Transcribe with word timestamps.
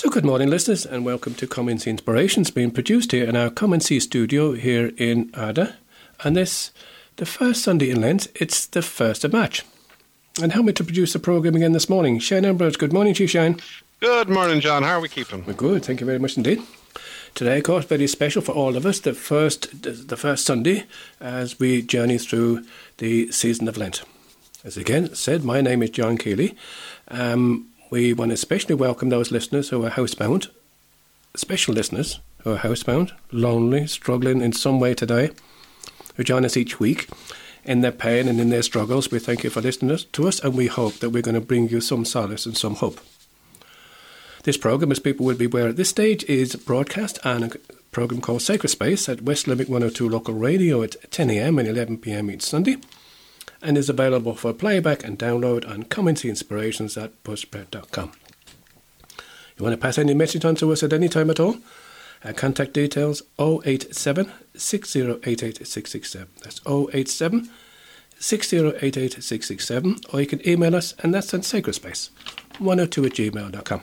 So, 0.00 0.08
good 0.08 0.24
morning, 0.24 0.48
listeners, 0.48 0.86
and 0.86 1.04
welcome 1.04 1.34
to 1.34 1.46
Come 1.46 1.68
and 1.68 1.78
See 1.78 1.90
Inspirations, 1.90 2.50
being 2.50 2.70
produced 2.70 3.12
here 3.12 3.26
in 3.26 3.36
our 3.36 3.50
Come 3.50 3.74
and 3.74 3.82
See 3.82 4.00
studio 4.00 4.52
here 4.52 4.92
in 4.96 5.28
Adare. 5.32 5.74
And 6.24 6.34
this, 6.34 6.70
the 7.16 7.26
first 7.26 7.62
Sunday 7.62 7.90
in 7.90 8.00
Lent, 8.00 8.26
it's 8.34 8.64
the 8.64 8.80
first 8.80 9.24
of 9.24 9.34
March. 9.34 9.62
And 10.40 10.52
help 10.52 10.64
me 10.64 10.72
to 10.72 10.84
produce 10.84 11.12
the 11.12 11.18
programme 11.18 11.54
again 11.54 11.72
this 11.72 11.90
morning. 11.90 12.18
Shane 12.18 12.46
Ambrose, 12.46 12.78
good 12.78 12.94
morning 12.94 13.12
to 13.12 13.24
you, 13.24 13.26
Shane. 13.26 13.60
Good 14.00 14.30
morning, 14.30 14.62
John. 14.62 14.84
How 14.84 14.94
are 14.96 15.00
we 15.00 15.10
keeping? 15.10 15.44
We're 15.44 15.52
good, 15.52 15.84
thank 15.84 16.00
you 16.00 16.06
very 16.06 16.18
much 16.18 16.38
indeed. 16.38 16.62
Today, 17.34 17.58
of 17.58 17.64
course, 17.64 17.84
very 17.84 18.06
special 18.06 18.40
for 18.40 18.52
all 18.52 18.78
of 18.78 18.86
us. 18.86 19.00
The 19.00 19.12
first, 19.12 19.82
the 19.82 20.16
first 20.16 20.46
Sunday 20.46 20.86
as 21.20 21.60
we 21.60 21.82
journey 21.82 22.16
through 22.16 22.64
the 22.96 23.30
season 23.32 23.68
of 23.68 23.76
Lent. 23.76 24.02
As 24.64 24.78
again 24.78 25.14
said, 25.14 25.44
my 25.44 25.60
name 25.60 25.82
is 25.82 25.90
John 25.90 26.16
Keeley. 26.16 26.56
Um, 27.08 27.69
we 27.90 28.12
want 28.12 28.30
to 28.30 28.34
especially 28.34 28.74
welcome 28.76 29.08
those 29.08 29.32
listeners 29.32 29.68
who 29.68 29.84
are 29.84 29.90
housebound, 29.90 30.48
special 31.34 31.74
listeners 31.74 32.20
who 32.42 32.52
are 32.52 32.58
housebound, 32.58 33.12
lonely, 33.32 33.86
struggling 33.86 34.40
in 34.40 34.52
some 34.52 34.78
way 34.78 34.94
today, 34.94 35.30
who 36.14 36.24
join 36.24 36.44
us 36.44 36.56
each 36.56 36.78
week 36.78 37.08
in 37.64 37.80
their 37.80 37.92
pain 37.92 38.28
and 38.28 38.40
in 38.40 38.50
their 38.50 38.62
struggles. 38.62 39.10
We 39.10 39.18
thank 39.18 39.44
you 39.44 39.50
for 39.50 39.60
listening 39.60 39.96
to 40.12 40.28
us, 40.28 40.40
and 40.40 40.54
we 40.54 40.68
hope 40.68 40.94
that 41.00 41.10
we're 41.10 41.22
going 41.22 41.34
to 41.34 41.40
bring 41.40 41.68
you 41.68 41.80
some 41.80 42.04
solace 42.04 42.46
and 42.46 42.56
some 42.56 42.76
hope. 42.76 43.00
This 44.44 44.56
program, 44.56 44.92
as 44.92 45.00
people 45.00 45.26
will 45.26 45.36
be 45.36 45.46
aware 45.46 45.68
at 45.68 45.76
this 45.76 45.90
stage, 45.90 46.24
is 46.24 46.56
broadcast 46.56 47.18
on 47.26 47.42
a 47.42 47.50
program 47.90 48.20
called 48.20 48.42
Sacred 48.42 48.70
Space 48.70 49.08
at 49.08 49.22
West 49.22 49.46
Limerick 49.46 49.68
102 49.68 50.08
local 50.08 50.34
radio 50.34 50.82
at 50.82 51.10
10 51.10 51.28
a.m. 51.30 51.58
and 51.58 51.68
11 51.68 51.98
p.m. 51.98 52.30
each 52.30 52.42
Sunday 52.42 52.78
and 53.62 53.76
is 53.76 53.88
available 53.88 54.34
for 54.34 54.52
playback 54.52 55.04
and 55.04 55.18
download 55.18 55.68
on 55.68 55.84
Community 55.84 56.28
Inspirations 56.28 56.96
at 56.96 57.22
buzzsprout.com. 57.24 58.12
You 59.56 59.64
want 59.64 59.74
to 59.74 59.80
pass 59.80 59.98
any 59.98 60.14
message 60.14 60.44
on 60.44 60.54
to 60.56 60.72
us 60.72 60.82
at 60.82 60.92
any 60.92 61.08
time 61.08 61.30
at 61.30 61.40
all? 61.40 61.56
Our 62.24 62.32
contact 62.32 62.72
details 62.72 63.22
087 63.38 64.32
6088 64.54 65.58
That's 66.42 66.60
087 66.66 67.50
6088 68.18 70.12
Or 70.12 70.20
you 70.20 70.26
can 70.26 70.48
email 70.48 70.76
us, 70.76 70.94
and 70.98 71.14
that's 71.14 71.32
on 71.32 71.40
Sacredspace 71.40 72.10
102 72.58 73.04
at 73.06 73.12
gmail.com. 73.12 73.80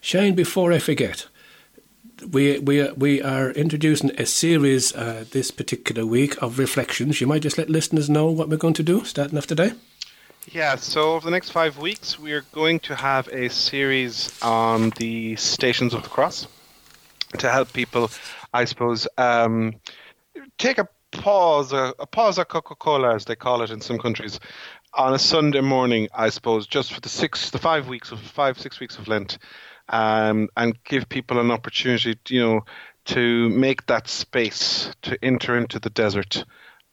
Shane, 0.00 0.34
before 0.34 0.72
I 0.72 0.78
forget, 0.78 1.26
we 2.30 2.58
we 2.58 2.90
we 2.92 3.22
are 3.22 3.50
introducing 3.50 4.10
a 4.18 4.26
series 4.26 4.94
uh, 4.94 5.24
this 5.30 5.50
particular 5.50 6.06
week 6.06 6.40
of 6.42 6.58
reflections. 6.58 7.20
You 7.20 7.26
might 7.26 7.42
just 7.42 7.58
let 7.58 7.68
listeners 7.68 8.08
know 8.08 8.30
what 8.30 8.48
we're 8.48 8.56
going 8.56 8.74
to 8.74 8.82
do 8.82 9.04
starting 9.04 9.38
off 9.38 9.46
today. 9.46 9.72
Yeah, 10.52 10.76
so 10.76 11.14
over 11.14 11.24
the 11.24 11.30
next 11.30 11.50
five 11.50 11.78
weeks, 11.78 12.18
we 12.18 12.32
are 12.32 12.44
going 12.52 12.78
to 12.80 12.94
have 12.94 13.28
a 13.28 13.48
series 13.48 14.38
on 14.42 14.90
the 14.98 15.36
Stations 15.36 15.94
of 15.94 16.02
the 16.02 16.08
Cross 16.10 16.46
to 17.38 17.50
help 17.50 17.72
people, 17.72 18.10
I 18.52 18.66
suppose, 18.66 19.08
um, 19.16 19.76
take 20.58 20.76
a 20.76 20.86
pause, 21.12 21.72
a, 21.72 21.94
a 21.98 22.06
pause 22.06 22.38
of 22.38 22.48
Coca 22.48 22.74
Cola, 22.74 23.14
as 23.14 23.24
they 23.24 23.36
call 23.36 23.62
it 23.62 23.70
in 23.70 23.80
some 23.80 23.98
countries, 23.98 24.38
on 24.92 25.14
a 25.14 25.18
Sunday 25.18 25.62
morning, 25.62 26.08
I 26.14 26.28
suppose, 26.28 26.66
just 26.66 26.92
for 26.92 27.00
the 27.00 27.08
six, 27.08 27.50
the 27.50 27.58
five 27.58 27.88
weeks 27.88 28.12
of 28.12 28.20
five, 28.20 28.60
six 28.60 28.78
weeks 28.80 28.98
of 28.98 29.08
Lent 29.08 29.38
um, 29.88 30.48
and 30.56 30.82
give 30.84 31.08
people 31.08 31.40
an 31.40 31.50
opportunity, 31.50 32.16
you 32.28 32.40
know, 32.40 32.64
to 33.06 33.48
make 33.50 33.86
that 33.86 34.08
space 34.08 34.90
to 35.02 35.22
enter 35.22 35.56
into 35.56 35.78
the 35.78 35.90
desert 35.90 36.44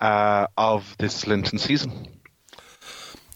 uh, 0.01 0.47
of 0.57 0.95
this 0.97 1.25
Lenten 1.27 1.57
season. 1.57 2.07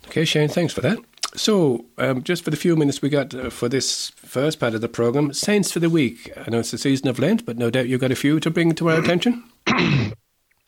Okay, 0.07 0.25
Shane, 0.25 0.49
thanks 0.49 0.73
for 0.73 0.81
that. 0.81 0.99
So, 1.35 1.85
um, 1.97 2.23
just 2.23 2.43
for 2.43 2.49
the 2.49 2.57
few 2.57 2.75
minutes 2.75 3.01
we 3.01 3.09
got 3.09 3.33
uh, 3.33 3.49
for 3.49 3.67
this 3.67 4.09
first 4.09 4.59
part 4.59 4.73
of 4.73 4.81
the 4.81 4.87
program, 4.87 5.33
Saints 5.33 5.71
for 5.71 5.79
the 5.79 5.89
Week. 5.89 6.31
I 6.37 6.49
know 6.49 6.59
it's 6.59 6.71
the 6.71 6.77
season 6.77 7.09
of 7.09 7.19
Lent, 7.19 7.45
but 7.45 7.57
no 7.57 7.69
doubt 7.69 7.89
you've 7.89 8.01
got 8.01 8.11
a 8.11 8.15
few 8.15 8.39
to 8.39 8.49
bring 8.49 8.73
to 8.75 8.89
our 8.89 8.99
attention. 8.99 9.43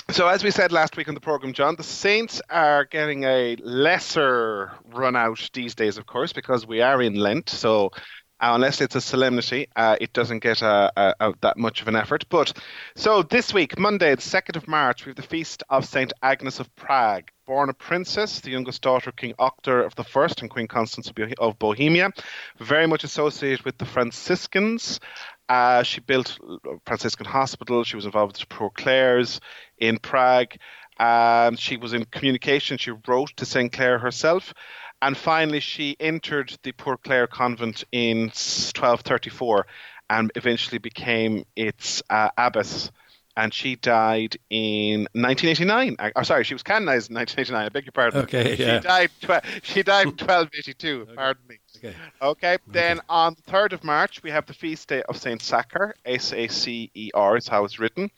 So, 0.10 0.30
as 0.30 0.42
we 0.42 0.52
said 0.52 0.72
last 0.72 0.96
week 0.96 1.10
on 1.10 1.16
the 1.16 1.20
program, 1.20 1.52
John, 1.52 1.76
the 1.76 1.84
Saints 1.84 2.42
are 2.50 2.86
getting 2.86 3.26
a 3.26 3.58
lesser 3.58 4.72
run 4.94 5.18
out 5.18 5.50
these 5.52 5.76
days, 5.76 5.98
of 5.98 6.06
course, 6.06 6.32
because 6.32 6.66
we 6.66 6.80
are 6.80 7.02
in 7.02 7.16
Lent. 7.16 7.50
So, 7.50 7.92
unless 8.40 8.82
it's 8.82 8.96
a 8.96 9.02
solemnity, 9.02 9.68
uh, 9.76 9.96
it 10.00 10.14
doesn't 10.14 10.40
get 10.40 10.62
a, 10.62 10.92
a, 10.96 11.14
a, 11.20 11.34
that 11.42 11.58
much 11.58 11.82
of 11.82 11.88
an 11.88 11.96
effort. 11.96 12.26
But 12.30 12.54
so 12.96 13.24
this 13.24 13.54
week, 13.54 13.80
Monday, 13.80 14.14
the 14.16 14.22
2nd 14.22 14.56
of 14.56 14.68
March, 14.68 15.06
we 15.06 15.10
have 15.10 15.16
the 15.16 15.24
feast 15.24 15.64
of 15.70 15.86
St. 15.86 16.14
Agnes 16.22 16.60
of 16.60 16.74
Prague. 16.76 17.30
Born 17.46 17.70
a 17.70 17.74
princess, 17.74 18.42
the 18.42 18.52
youngest 18.52 18.82
daughter 18.82 19.10
of 19.10 19.16
King 19.16 19.34
Ottokar 19.40 19.86
of 19.86 19.96
the 19.96 20.04
First 20.04 20.42
and 20.42 20.50
Queen 20.50 20.68
Constance 20.68 21.10
of 21.40 21.60
Bohemia, 21.60 22.12
very 22.60 22.88
much 22.88 23.06
associated 23.06 23.64
with 23.64 23.78
the 23.78 23.86
Franciscans. 23.86 25.00
Uh, 25.48 25.82
she 25.82 26.02
built 26.02 26.38
Franciscan 26.86 27.26
hospital. 27.26 27.86
She 27.86 27.96
was 27.96 28.04
involved 28.04 28.34
with 28.34 28.50
the 28.50 28.54
Poor 28.54 28.70
Clares 28.70 29.40
in 29.78 29.98
Prague. 29.98 30.56
Um, 31.00 31.56
she 31.56 31.78
was 31.78 31.94
in 31.94 32.06
communication. 32.06 32.78
She 32.78 32.92
wrote 33.08 33.32
to 33.38 33.46
St. 33.46 33.72
Clare 33.72 34.00
herself. 34.00 34.54
And 35.02 35.16
finally, 35.16 35.60
she 35.60 35.96
entered 36.00 36.58
the 36.64 36.72
Poor 36.72 36.98
Clare 36.98 37.28
convent 37.28 37.84
in 37.92 38.24
1234 38.28 39.68
and 40.10 40.32
eventually 40.36 40.80
became 40.80 41.46
its 41.56 42.02
uh, 42.10 42.30
abbess. 42.38 42.92
And 43.36 43.54
she 43.54 43.76
died 43.76 44.38
in 44.50 45.02
1989. 45.14 45.98
Uh, 46.00 46.10
oh, 46.16 46.24
sorry, 46.24 46.44
she 46.44 46.56
was 46.56 46.64
canonized 46.64 47.12
in 47.12 47.16
1989. 47.18 47.66
I 47.66 47.70
beg 47.70 47.86
your 47.86 47.92
pardon. 47.92 48.22
Okay, 48.24 48.56
yeah. 48.56 48.80
She 48.80 48.88
died. 48.88 49.12
Tw- 49.22 49.64
she 49.64 49.84
died 49.84 50.08
in 50.08 50.10
1282. 50.18 51.02
okay. 51.02 51.14
Pardon 51.14 51.44
me. 51.48 51.58
Okay. 51.78 51.96
okay. 52.20 52.58
Then 52.66 53.00
on 53.08 53.36
the 53.36 53.52
3rd 53.52 53.74
of 53.74 53.84
March, 53.84 54.24
we 54.24 54.32
have 54.32 54.48
the 54.48 54.56
feast 54.56 54.88
day 54.88 55.04
of 55.04 55.18
Saint 55.18 55.44
Sacer. 55.44 55.94
S 56.06 56.34
A 56.34 56.48
C 56.48 56.90
E 56.96 57.12
R 57.14 57.38
is 57.38 57.48
how 57.48 57.64
it's 57.66 57.78
written. 57.78 58.10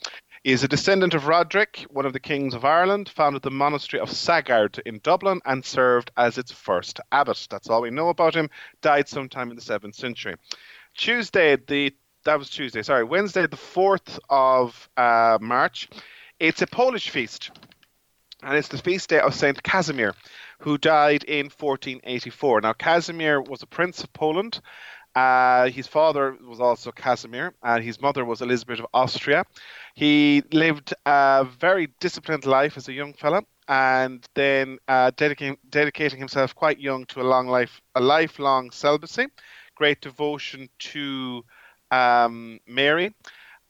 He 0.43 0.53
is 0.53 0.63
a 0.63 0.69
descendant 0.69 1.13
of 1.13 1.27
Roderick, 1.27 1.85
one 1.89 2.05
of 2.05 2.13
the 2.13 2.19
kings 2.19 2.53
of 2.53 2.63
Ireland, 2.63 3.09
founded 3.09 3.41
the 3.41 3.51
monastery 3.51 3.99
of 3.99 4.09
Saggart 4.09 4.79
in 4.79 4.99
Dublin 5.03 5.41
and 5.45 5.65
served 5.65 6.11
as 6.15 6.37
its 6.37 6.51
first 6.51 7.01
abbot. 7.11 7.45
That's 7.49 7.69
all 7.69 7.81
we 7.81 7.89
know 7.89 8.07
about 8.07 8.35
him. 8.35 8.49
Died 8.81 9.09
sometime 9.09 9.49
in 9.49 9.57
the 9.57 9.61
7th 9.61 9.95
century. 9.95 10.35
Tuesday, 10.95 11.57
the 11.57 11.93
that 12.25 12.39
was 12.39 12.49
Tuesday, 12.49 12.83
sorry, 12.83 13.03
Wednesday, 13.03 13.47
the 13.47 13.57
4th 13.57 14.19
of 14.29 14.89
uh, 14.97 15.37
March. 15.41 15.89
It's 16.39 16.61
a 16.61 16.67
Polish 16.67 17.09
feast, 17.09 17.51
and 18.43 18.57
it's 18.57 18.67
the 18.67 18.77
feast 18.77 19.09
day 19.09 19.19
of 19.19 19.33
Saint 19.33 19.61
Casimir, 19.63 20.13
who 20.59 20.77
died 20.77 21.23
in 21.23 21.45
1484. 21.45 22.61
Now, 22.61 22.73
Casimir 22.73 23.41
was 23.41 23.61
a 23.61 23.67
prince 23.67 24.03
of 24.03 24.11
Poland. 24.13 24.61
Uh, 25.15 25.69
his 25.69 25.87
father 25.87 26.37
was 26.47 26.59
also 26.59 26.91
Casimir, 26.91 27.53
and 27.63 27.83
his 27.83 27.99
mother 28.01 28.23
was 28.23 28.41
Elizabeth 28.41 28.79
of 28.79 28.87
Austria. 28.93 29.43
He 29.95 30.43
lived 30.51 30.93
a 31.05 31.47
very 31.59 31.87
disciplined 31.99 32.45
life 32.45 32.77
as 32.77 32.87
a 32.87 32.93
young 32.93 33.13
fella, 33.13 33.41
and 33.67 34.25
then 34.35 34.77
uh, 34.87 35.11
dedicating, 35.15 35.57
dedicating 35.69 36.19
himself 36.19 36.55
quite 36.55 36.79
young 36.79 37.05
to 37.07 37.21
a 37.21 37.23
long 37.23 37.47
life, 37.47 37.81
a 37.95 38.01
lifelong 38.01 38.71
celibacy, 38.71 39.27
great 39.75 39.99
devotion 40.01 40.69
to 40.79 41.43
um, 41.91 42.59
Mary, 42.67 43.13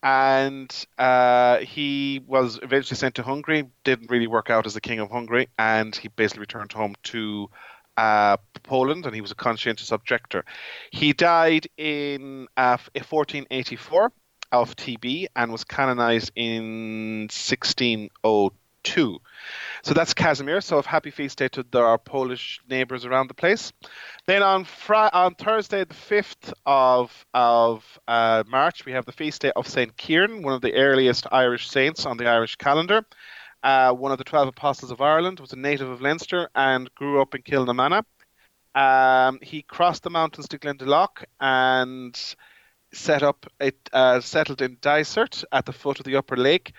and 0.04 0.86
uh, 0.98 1.58
he 1.58 2.22
was 2.26 2.60
eventually 2.64 2.98
sent 2.98 3.16
to 3.16 3.24
Hungary. 3.24 3.70
Didn't 3.84 4.10
really 4.10 4.28
work 4.28 4.50
out 4.50 4.66
as 4.66 4.74
the 4.74 4.82
king 4.82 5.00
of 5.00 5.10
Hungary, 5.10 5.50
and 5.58 5.96
he 5.96 6.08
basically 6.10 6.42
returned 6.42 6.72
home 6.72 6.96
to 7.04 7.50
uh, 8.00 8.38
Poland, 8.64 9.06
and 9.06 9.14
he 9.14 9.20
was 9.20 9.32
a 9.32 9.36
conscientious 9.36 9.92
objector. 9.92 10.46
He 10.92 11.12
died 11.12 11.68
in 11.76 12.48
uh, 12.56 12.78
1484 12.94 14.14
of 14.52 14.76
TB 14.76 15.28
and 15.36 15.52
was 15.52 15.66
canonized 15.66 16.32
in 16.36 17.28
1602. 17.30 19.20
So 19.84 19.94
that's 19.94 20.14
Casimir. 20.14 20.62
So, 20.62 20.82
happy 20.82 21.12
feast 21.12 21.40
day 21.40 21.50
to 21.50 21.66
our 21.80 21.98
Polish 21.98 22.62
neighbours 22.70 23.04
around 23.04 23.28
the 23.28 23.34
place. 23.34 23.74
Then 24.28 24.44
on 24.44 24.66
on 24.88 25.36
Thursday, 25.36 25.84
the 25.84 25.94
fifth 25.94 26.54
of 26.66 27.26
of 27.34 28.00
uh, 28.08 28.44
March, 28.48 28.86
we 28.86 28.94
have 28.94 29.06
the 29.06 29.12
feast 29.12 29.42
day 29.42 29.52
of 29.58 29.68
Saint 29.68 29.98
Kieran, 29.98 30.42
one 30.42 30.54
of 30.54 30.62
the 30.62 30.74
earliest 30.74 31.28
Irish 31.32 31.70
saints 31.70 32.06
on 32.06 32.16
the 32.16 32.28
Irish 32.28 32.56
calendar. 32.56 33.06
Uh, 33.64 33.94
one 33.94 34.12
of 34.12 34.18
the 34.18 34.24
twelve 34.24 34.48
apostles 34.48 34.92
of 34.92 35.02
Ireland 35.02 35.40
was 35.40 35.54
a 35.54 35.58
native 35.58 35.90
of 35.90 36.02
Leinster 36.02 36.50
and 36.56 36.94
grew 36.96 37.22
up 37.22 37.36
in 37.36 37.42
Kilnamanagh. 37.42 38.06
Um, 38.76 39.40
he 39.42 39.62
crossed 39.64 40.04
the 40.04 40.10
mountains 40.10 40.48
to 40.50 40.60
Glendalough 40.60 41.24
and 41.40 42.36
set 42.94 43.22
up 43.24 43.46
it 43.60 43.78
uh, 43.94 44.20
settled 44.20 44.62
in 44.62 44.78
Dysart 44.82 45.44
at 45.52 45.66
the 45.66 45.74
foot 45.74 46.00
of 46.00 46.06
the 46.06 46.16
upper 46.16 46.38
lake, 46.38 46.74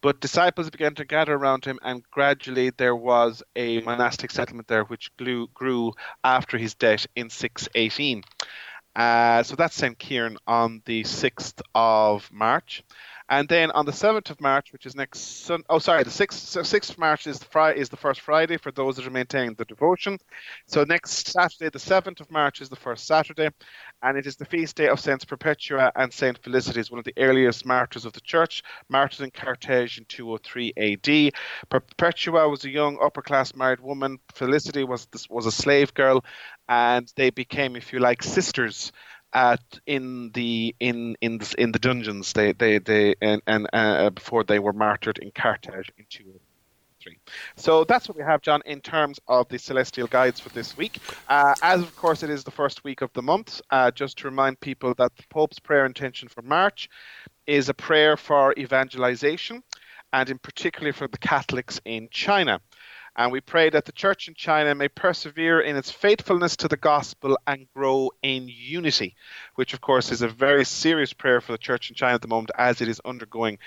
but 0.00 0.20
disciples 0.20 0.70
began 0.70 0.94
to 0.94 1.04
gather 1.04 1.34
around 1.34 1.64
him, 1.64 1.78
and 1.82 2.02
gradually 2.10 2.70
there 2.70 2.94
was 2.94 3.42
a 3.56 3.80
monastic 3.80 4.30
settlement 4.30 4.68
there, 4.68 4.84
which 4.84 5.14
grew, 5.16 5.48
grew 5.54 5.92
after 6.22 6.58
his 6.58 6.74
death 6.74 7.06
in 7.16 7.30
618. 7.30 8.22
Uh, 8.94 9.42
so 9.42 9.56
that's 9.56 9.74
St. 9.74 9.98
Kieran 9.98 10.38
on 10.46 10.82
the 10.86 11.02
6th 11.02 11.60
of 11.74 12.30
March. 12.32 12.82
And 13.28 13.48
then 13.48 13.72
on 13.72 13.86
the 13.86 13.92
7th 13.92 14.30
of 14.30 14.40
March, 14.40 14.72
which 14.72 14.86
is 14.86 14.94
next 14.94 15.44
Sun- 15.44 15.64
oh 15.68 15.80
sorry, 15.80 16.04
the 16.04 16.10
6th, 16.10 16.62
6th 16.64 16.90
of 16.90 16.98
March 16.98 17.26
is 17.26 17.40
the, 17.40 17.44
Friday, 17.46 17.80
is 17.80 17.88
the 17.88 17.96
first 17.96 18.20
Friday 18.20 18.56
for 18.56 18.70
those 18.70 18.96
that 18.96 19.06
are 19.06 19.10
maintaining 19.10 19.54
the 19.54 19.64
devotion. 19.64 20.18
So 20.66 20.84
next 20.84 21.28
Saturday, 21.28 21.70
the 21.70 21.78
7th 21.78 22.20
of 22.20 22.30
March, 22.30 22.60
is 22.60 22.68
the 22.68 22.76
first 22.76 23.06
Saturday, 23.06 23.48
and 24.02 24.16
it 24.16 24.26
is 24.26 24.36
the 24.36 24.44
feast 24.44 24.76
day 24.76 24.88
of 24.88 25.00
Saints 25.00 25.24
Perpetua 25.24 25.90
and 25.96 26.12
Saint 26.12 26.38
Felicity, 26.38 26.82
one 26.88 27.00
of 27.00 27.04
the 27.04 27.14
earliest 27.18 27.66
martyrs 27.66 28.04
of 28.04 28.12
the 28.12 28.20
church, 28.20 28.62
martyred 28.88 29.22
in 29.24 29.30
Carthage 29.32 29.98
in 29.98 30.04
203 30.04 30.72
AD. 30.76 31.32
Perpetua 31.68 32.48
was 32.48 32.64
a 32.64 32.70
young 32.70 32.98
upper 33.02 33.22
class 33.22 33.54
married 33.56 33.80
woman. 33.80 34.18
Felicity 34.34 34.84
was 34.84 35.08
was 35.28 35.46
a 35.46 35.52
slave 35.52 35.92
girl, 35.94 36.24
and 36.68 37.12
they 37.16 37.30
became, 37.30 37.74
if 37.74 37.92
you 37.92 37.98
like, 37.98 38.22
sisters 38.22 38.92
at 39.36 39.60
in 39.86 40.30
the 40.32 40.74
in 40.80 41.14
in 41.20 41.36
the, 41.38 41.54
in 41.58 41.70
the 41.70 41.78
dungeons 41.78 42.32
they 42.32 42.52
they 42.52 42.78
they 42.78 43.14
and, 43.20 43.42
and 43.46 43.68
uh, 43.72 44.08
before 44.10 44.42
they 44.42 44.58
were 44.58 44.72
martyred 44.72 45.18
in 45.18 45.30
Carthage 45.30 45.92
in 45.98 46.06
203. 46.08 47.18
So 47.54 47.84
that's 47.84 48.08
what 48.08 48.16
we 48.16 48.24
have, 48.24 48.40
John, 48.40 48.62
in 48.64 48.80
terms 48.80 49.20
of 49.28 49.46
the 49.48 49.58
celestial 49.58 50.06
guides 50.06 50.40
for 50.40 50.48
this 50.48 50.74
week. 50.78 50.98
Uh, 51.28 51.54
as 51.62 51.82
of 51.82 51.94
course 51.96 52.22
it 52.22 52.30
is 52.30 52.44
the 52.44 52.50
first 52.50 52.82
week 52.82 53.02
of 53.02 53.12
the 53.12 53.22
month, 53.22 53.60
uh, 53.70 53.90
just 53.90 54.16
to 54.18 54.24
remind 54.24 54.58
people 54.60 54.94
that 54.94 55.14
the 55.16 55.24
Pope's 55.28 55.58
prayer 55.58 55.84
intention 55.84 56.28
for 56.28 56.40
March 56.40 56.88
is 57.46 57.68
a 57.68 57.74
prayer 57.74 58.16
for 58.16 58.54
evangelization, 58.56 59.62
and 60.14 60.30
in 60.30 60.38
particular 60.38 60.94
for 60.94 61.08
the 61.08 61.18
Catholics 61.18 61.78
in 61.84 62.08
China. 62.10 62.58
And 63.16 63.32
we 63.32 63.40
pray 63.40 63.70
that 63.70 63.86
the 63.86 63.92
church 63.92 64.28
in 64.28 64.34
China 64.34 64.74
may 64.74 64.88
persevere 64.88 65.60
in 65.60 65.76
its 65.76 65.90
faithfulness 65.90 66.56
to 66.58 66.68
the 66.68 66.76
gospel 66.76 67.38
and 67.46 67.66
grow 67.74 68.10
in 68.22 68.46
unity, 68.48 69.16
which, 69.54 69.72
of 69.72 69.80
course, 69.80 70.12
is 70.12 70.20
a 70.20 70.28
very 70.28 70.64
serious 70.66 71.14
prayer 71.14 71.40
for 71.40 71.52
the 71.52 71.58
church 71.58 71.88
in 71.88 71.96
China 71.96 72.14
at 72.14 72.22
the 72.22 72.28
moment 72.28 72.50
as 72.58 72.80
it 72.82 72.88
is 72.88 73.00
undergoing 73.04 73.58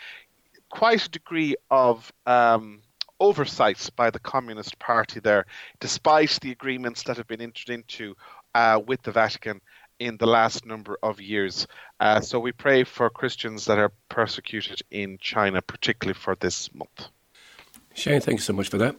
quite 0.70 1.06
a 1.06 1.10
degree 1.10 1.56
of. 1.70 2.12
Um, 2.26 2.82
oversight 3.22 3.90
by 3.98 4.10
the 4.10 4.20
Communist 4.20 4.80
Party 4.80 5.20
there, 5.20 5.46
despite 5.82 6.40
the 6.42 6.52
agreements 6.52 7.04
that 7.04 7.18
have 7.18 7.28
been 7.28 7.42
entered 7.42 7.70
into 7.70 8.16
uh, 8.56 8.80
with 8.88 9.02
the 9.02 9.12
Vatican 9.12 9.60
in 10.00 10.18
the 10.18 10.26
last 10.26 10.66
number 10.66 10.98
of 11.04 11.20
years. 11.20 11.68
Uh, 12.00 12.22
so 12.22 12.40
we 12.40 12.52
pray 12.52 12.84
for 12.84 13.10
Christians 13.10 13.66
that 13.66 13.78
are 13.78 13.92
persecuted 14.08 14.82
in 14.90 15.18
China, 15.20 15.62
particularly 15.62 16.18
for 16.18 16.36
this 16.36 16.74
month. 16.74 17.08
Shane, 17.94 18.22
thank 18.22 18.40
you 18.40 18.44
so 18.44 18.54
much 18.54 18.70
for 18.70 18.78
that. 18.78 18.96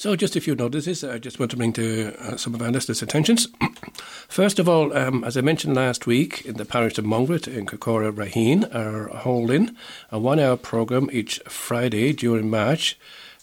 So, 0.00 0.14
just 0.14 0.36
a 0.36 0.40
few 0.40 0.54
notices 0.54 1.02
I 1.02 1.18
just 1.18 1.40
want 1.40 1.50
to 1.50 1.56
bring 1.56 1.72
to 1.72 2.14
uh, 2.20 2.36
some 2.36 2.54
of 2.54 2.62
our 2.62 2.70
listeners' 2.70 3.02
attentions. 3.02 3.48
First 4.28 4.60
of 4.60 4.68
all, 4.68 4.96
um, 4.96 5.24
as 5.24 5.36
I 5.36 5.40
mentioned 5.40 5.74
last 5.74 6.06
week, 6.06 6.46
in 6.46 6.54
the 6.54 6.64
parish 6.64 6.98
of 6.98 7.04
Mungret 7.04 7.48
in 7.48 7.66
Crecora 7.66 8.12
Raheen 8.12 8.72
are 8.72 9.08
holding 9.08 9.74
a 10.12 10.20
one 10.20 10.38
hour 10.38 10.56
programme 10.56 11.10
each 11.12 11.40
Friday 11.48 12.12
during 12.12 12.48
March, 12.48 12.96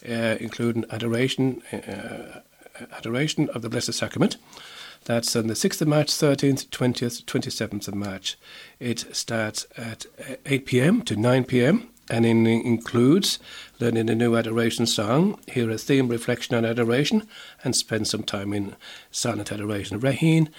uh, 0.08 0.38
including 0.40 0.86
adoration, 0.92 1.62
uh, 1.74 2.40
adoration 2.96 3.50
of 3.50 3.62
the 3.62 3.68
Blessed 3.68 3.92
Sacrament. 3.92 4.38
That's 5.04 5.36
on 5.36 5.48
the 5.48 5.56
6th 5.56 5.82
of 5.82 5.90
March, 5.90 6.08
13th, 6.08 6.68
20th, 6.70 7.26
27th 7.26 7.90
of 7.90 7.96
March. 7.96 8.38
It 8.80 9.14
starts 9.14 9.68
at 9.76 10.06
8 10.46 10.66
pm 10.66 11.02
to 11.02 11.18
9 11.18 11.44
pm 11.44 11.90
and 12.10 12.26
it 12.26 12.30
includes 12.30 13.40
learning 13.80 14.10
a 14.10 14.16
new 14.16 14.36
adoration 14.36 14.86
song, 14.86 15.40
hear 15.48 15.70
a 15.70 15.78
theme 15.78 16.08
reflection 16.08 16.56
on 16.56 16.66
adoration, 16.66 17.28
and 17.64 17.76
spend 17.76 18.08
some 18.08 18.24
time 18.24 18.54
in 18.54 18.76
silent 19.12 19.52
adoration. 19.52 20.00
Raheen 20.00 20.50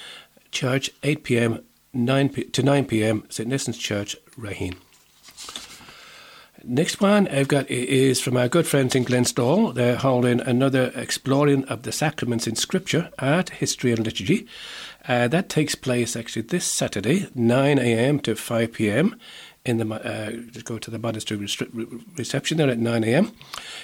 Church, 0.50 0.90
8 1.02 1.24
p.m. 1.24 1.64
9 1.92 2.28
p- 2.28 2.44
to 2.44 2.62
9 2.62 2.84
p.m. 2.86 3.24
St. 3.28 3.48
Nicholas 3.48 3.78
Church, 3.78 4.16
Raheen. 4.38 4.76
Next 6.64 7.00
one 7.00 7.28
I've 7.28 7.46
got 7.46 7.70
is 7.70 8.20
from 8.20 8.36
our 8.36 8.48
good 8.48 8.66
friends 8.66 8.96
in 8.96 9.04
Glenstal. 9.04 9.72
They're 9.72 9.96
holding 9.96 10.40
another 10.40 10.90
exploring 10.96 11.64
of 11.66 11.82
the 11.82 11.92
sacraments 11.92 12.48
in 12.48 12.56
Scripture, 12.56 13.10
art, 13.20 13.50
history, 13.50 13.92
and 13.92 14.04
liturgy. 14.04 14.48
Uh, 15.06 15.28
that 15.28 15.48
takes 15.48 15.76
place 15.76 16.16
actually 16.16 16.42
this 16.42 16.64
Saturday, 16.64 17.28
9 17.36 17.78
a.m. 17.78 18.18
to 18.20 18.34
5 18.34 18.72
p.m 18.72 19.16
in 19.66 19.78
the 19.78 19.94
uh, 19.94 20.30
go 20.62 20.78
to 20.78 20.90
the 20.90 20.98
monastery 20.98 21.38
reception 22.16 22.56
there 22.56 22.70
at 22.70 22.78
9 22.78 23.04
a.m. 23.04 23.32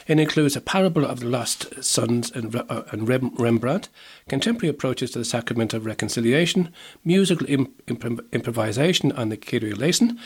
It 0.07 0.19
includes 0.19 0.57
a 0.57 0.61
parable 0.61 1.05
of 1.05 1.21
the 1.21 1.27
lost 1.27 1.83
sons 1.83 2.31
and, 2.31 2.55
uh, 2.55 2.85
and 2.93 3.09
Rembrandt, 3.09 3.89
contemporary 4.29 4.71
approaches 4.71 5.11
to 5.11 5.19
the 5.19 5.25
sacrament 5.25 5.75
of 5.75 5.85
reconciliation, 5.85 6.73
musical 7.05 7.47
imp- 7.49 7.83
imp- 7.89 8.33
improvisation 8.33 9.11
on 9.13 9.29
the 9.29 9.37
Kyrie 9.37 9.73
eleison, 9.73 10.19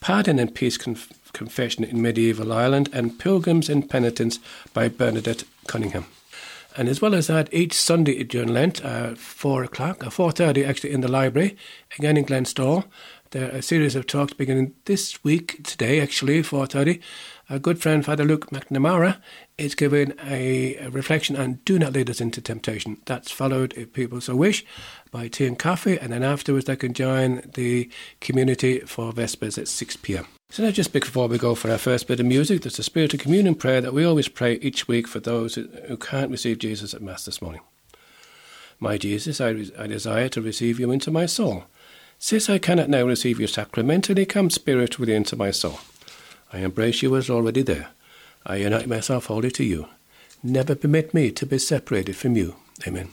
pardon 0.00 0.38
and 0.38 0.54
peace 0.54 0.76
conf- 0.76 1.32
confession 1.32 1.84
in 1.84 2.02
medieval 2.02 2.52
Ireland, 2.52 2.90
and 2.92 3.18
pilgrims 3.18 3.70
and 3.70 3.88
penitents 3.88 4.38
by 4.74 4.88
Bernadette 4.88 5.44
Cunningham. 5.66 6.04
And 6.76 6.88
as 6.88 7.02
well 7.02 7.14
as 7.14 7.26
that, 7.26 7.52
each 7.52 7.72
Sunday 7.72 8.22
during 8.22 8.50
Lent, 8.54 8.84
uh, 8.84 9.16
four 9.16 9.64
o'clock, 9.64 10.06
or 10.06 10.10
four 10.10 10.30
thirty 10.30 10.64
actually, 10.64 10.92
in 10.92 11.00
the 11.00 11.10
library, 11.10 11.56
again 11.98 12.16
in 12.16 12.24
Glenstal, 12.24 12.84
there 13.30 13.50
a 13.50 13.62
series 13.62 13.94
of 13.94 14.06
talks 14.06 14.32
beginning 14.32 14.74
this 14.86 15.22
week, 15.22 15.62
today 15.64 16.00
actually, 16.00 16.42
4.30. 16.42 17.00
A 17.50 17.58
good 17.58 17.80
friend, 17.80 18.04
Father 18.04 18.24
Luke 18.24 18.50
McNamara, 18.50 19.20
is 19.56 19.74
giving 19.74 20.12
a, 20.24 20.76
a, 20.76 20.90
reflection 20.90 21.36
on 21.36 21.60
Do 21.64 21.78
Not 21.78 21.92
Lead 21.92 22.10
Us 22.10 22.20
Into 22.20 22.40
Temptation. 22.40 22.98
That's 23.06 23.30
followed, 23.30 23.74
if 23.74 23.92
people 23.92 24.20
so 24.20 24.36
wish, 24.36 24.64
by 25.10 25.28
tea 25.28 25.46
and 25.46 25.58
coffee, 25.58 25.98
and 25.98 26.12
then 26.12 26.22
afterwards 26.22 26.66
they 26.66 26.76
can 26.76 26.92
join 26.92 27.42
the 27.54 27.90
community 28.20 28.80
for 28.80 29.12
Vespers 29.12 29.58
at 29.58 29.64
6pm. 29.64 30.26
So 30.50 30.62
now 30.62 30.70
just 30.70 30.92
before 30.92 31.28
we 31.28 31.38
go 31.38 31.54
for 31.54 31.70
our 31.70 31.78
first 31.78 32.06
bit 32.06 32.20
of 32.20 32.26
music, 32.26 32.62
there's 32.62 32.78
a 32.78 32.82
spirit 32.82 33.14
of 33.14 33.20
communion 33.20 33.54
prayer 33.54 33.80
that 33.80 33.94
we 33.94 34.04
always 34.04 34.28
pray 34.28 34.54
each 34.56 34.88
week 34.88 35.06
for 35.06 35.20
those 35.20 35.56
who 35.56 35.96
can't 35.96 36.30
receive 36.30 36.58
Jesus 36.58 36.94
at 36.94 37.02
Mass 37.02 37.24
this 37.24 37.42
morning. 37.42 37.60
My 38.80 38.96
Jesus, 38.96 39.40
I, 39.40 39.66
I 39.78 39.86
desire 39.86 40.28
to 40.30 40.40
receive 40.40 40.78
you 40.78 40.90
into 40.90 41.10
my 41.10 41.26
soul. 41.26 41.64
Since 42.20 42.50
I 42.50 42.58
cannot 42.58 42.88
now 42.88 43.04
receive 43.04 43.40
you 43.40 43.46
sacramentally, 43.46 44.26
come 44.26 44.50
Spirit 44.50 44.98
within 44.98 45.22
to 45.24 45.36
my 45.36 45.52
soul. 45.52 45.78
I 46.52 46.58
embrace 46.58 47.00
you 47.00 47.14
as 47.16 47.30
already 47.30 47.62
there. 47.62 47.88
I 48.44 48.56
unite 48.56 48.88
myself 48.88 49.26
wholly 49.26 49.50
to 49.52 49.64
you. 49.64 49.86
Never 50.42 50.74
permit 50.74 51.14
me 51.14 51.30
to 51.30 51.46
be 51.46 51.58
separated 51.58 52.16
from 52.16 52.36
you. 52.36 52.56
Amen. 52.86 53.10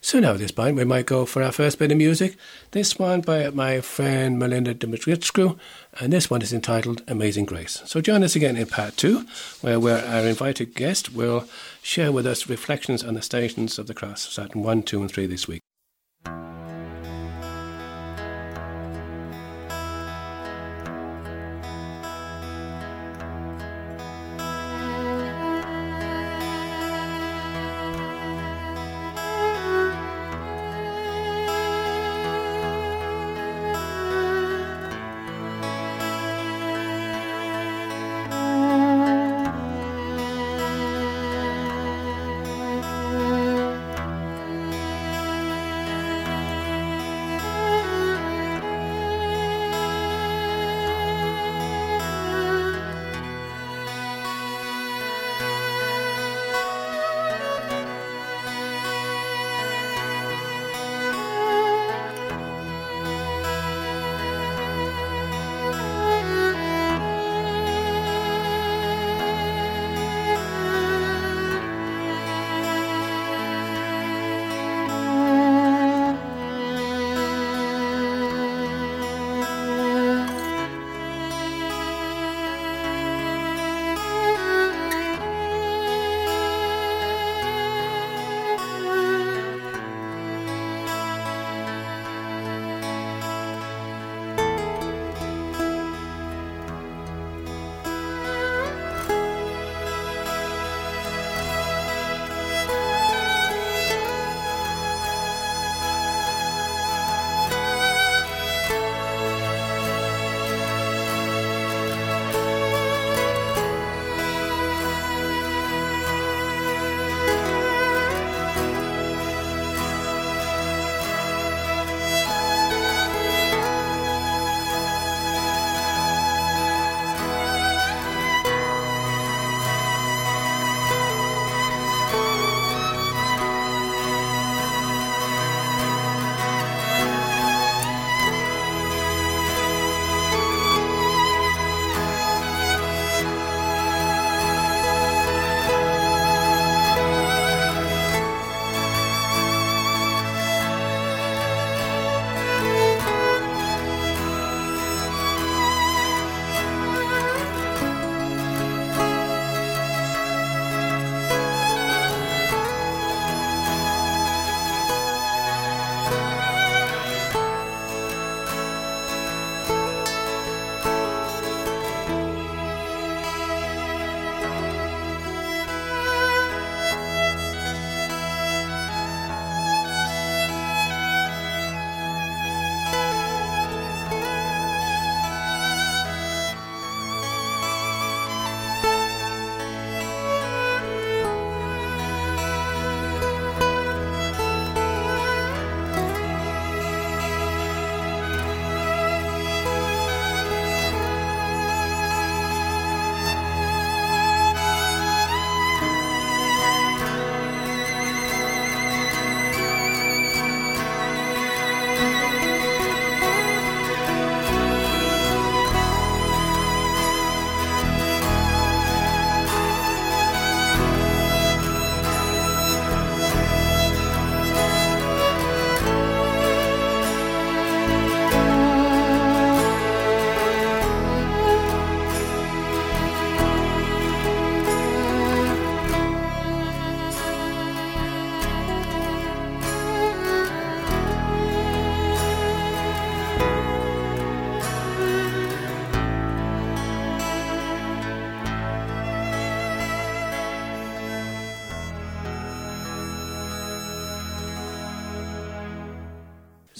So 0.00 0.18
now 0.18 0.32
at 0.32 0.38
this 0.38 0.50
point 0.50 0.76
we 0.76 0.84
might 0.84 1.04
go 1.04 1.26
for 1.26 1.42
our 1.42 1.52
first 1.52 1.78
bit 1.78 1.92
of 1.92 1.98
music. 1.98 2.36
This 2.70 2.98
one 2.98 3.20
by 3.20 3.50
my 3.50 3.82
friend 3.82 4.38
Melinda 4.38 4.74
Dimitriescu, 4.74 5.58
and 6.00 6.10
this 6.10 6.30
one 6.30 6.40
is 6.40 6.54
entitled 6.54 7.02
Amazing 7.06 7.44
Grace. 7.44 7.82
So 7.84 8.00
join 8.00 8.24
us 8.24 8.34
again 8.34 8.56
in 8.56 8.66
part 8.66 8.96
two, 8.96 9.26
where, 9.60 9.78
where 9.78 10.02
our 10.06 10.26
invited 10.26 10.74
guest 10.74 11.12
will 11.12 11.46
share 11.82 12.12
with 12.12 12.26
us 12.26 12.48
reflections 12.48 13.04
on 13.04 13.12
the 13.12 13.22
stations 13.22 13.78
of 13.78 13.88
the 13.88 13.94
cross, 13.94 14.22
starting 14.22 14.62
one, 14.62 14.82
two, 14.82 15.02
and 15.02 15.10
three 15.10 15.26
this 15.26 15.46
week. 15.46 15.60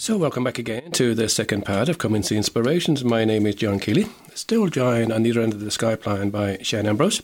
So, 0.00 0.16
welcome 0.16 0.44
back 0.44 0.58
again 0.58 0.92
to 0.92 1.14
the 1.14 1.28
second 1.28 1.66
part 1.66 1.90
of 1.90 2.00
See 2.24 2.34
Inspirations. 2.34 3.04
My 3.04 3.26
name 3.26 3.46
is 3.46 3.56
John 3.56 3.78
Keeley, 3.78 4.06
still 4.32 4.68
joined 4.68 5.12
on 5.12 5.26
either 5.26 5.42
end 5.42 5.52
of 5.52 5.60
the 5.60 5.66
Skype 5.66 6.06
line 6.06 6.30
by 6.30 6.56
Shane 6.62 6.86
Ambrose. 6.86 7.20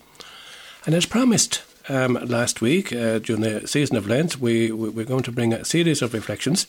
And 0.85 0.95
as 0.95 1.07
promised 1.07 1.63
um, 1.89 2.19
last 2.23 2.61
week, 2.61 2.93
uh, 2.93 3.19
during 3.21 3.41
the 3.41 3.67
season 3.67 3.97
of 3.97 4.07
Lent, 4.07 4.41
we, 4.41 4.73
we're 4.73 5.07
going 5.07 5.23
to 5.23 5.33
bring 5.33 5.55
a 5.55 5.65
series 5.65 6.03
of 6.03 6.13
reflections 6.13 6.67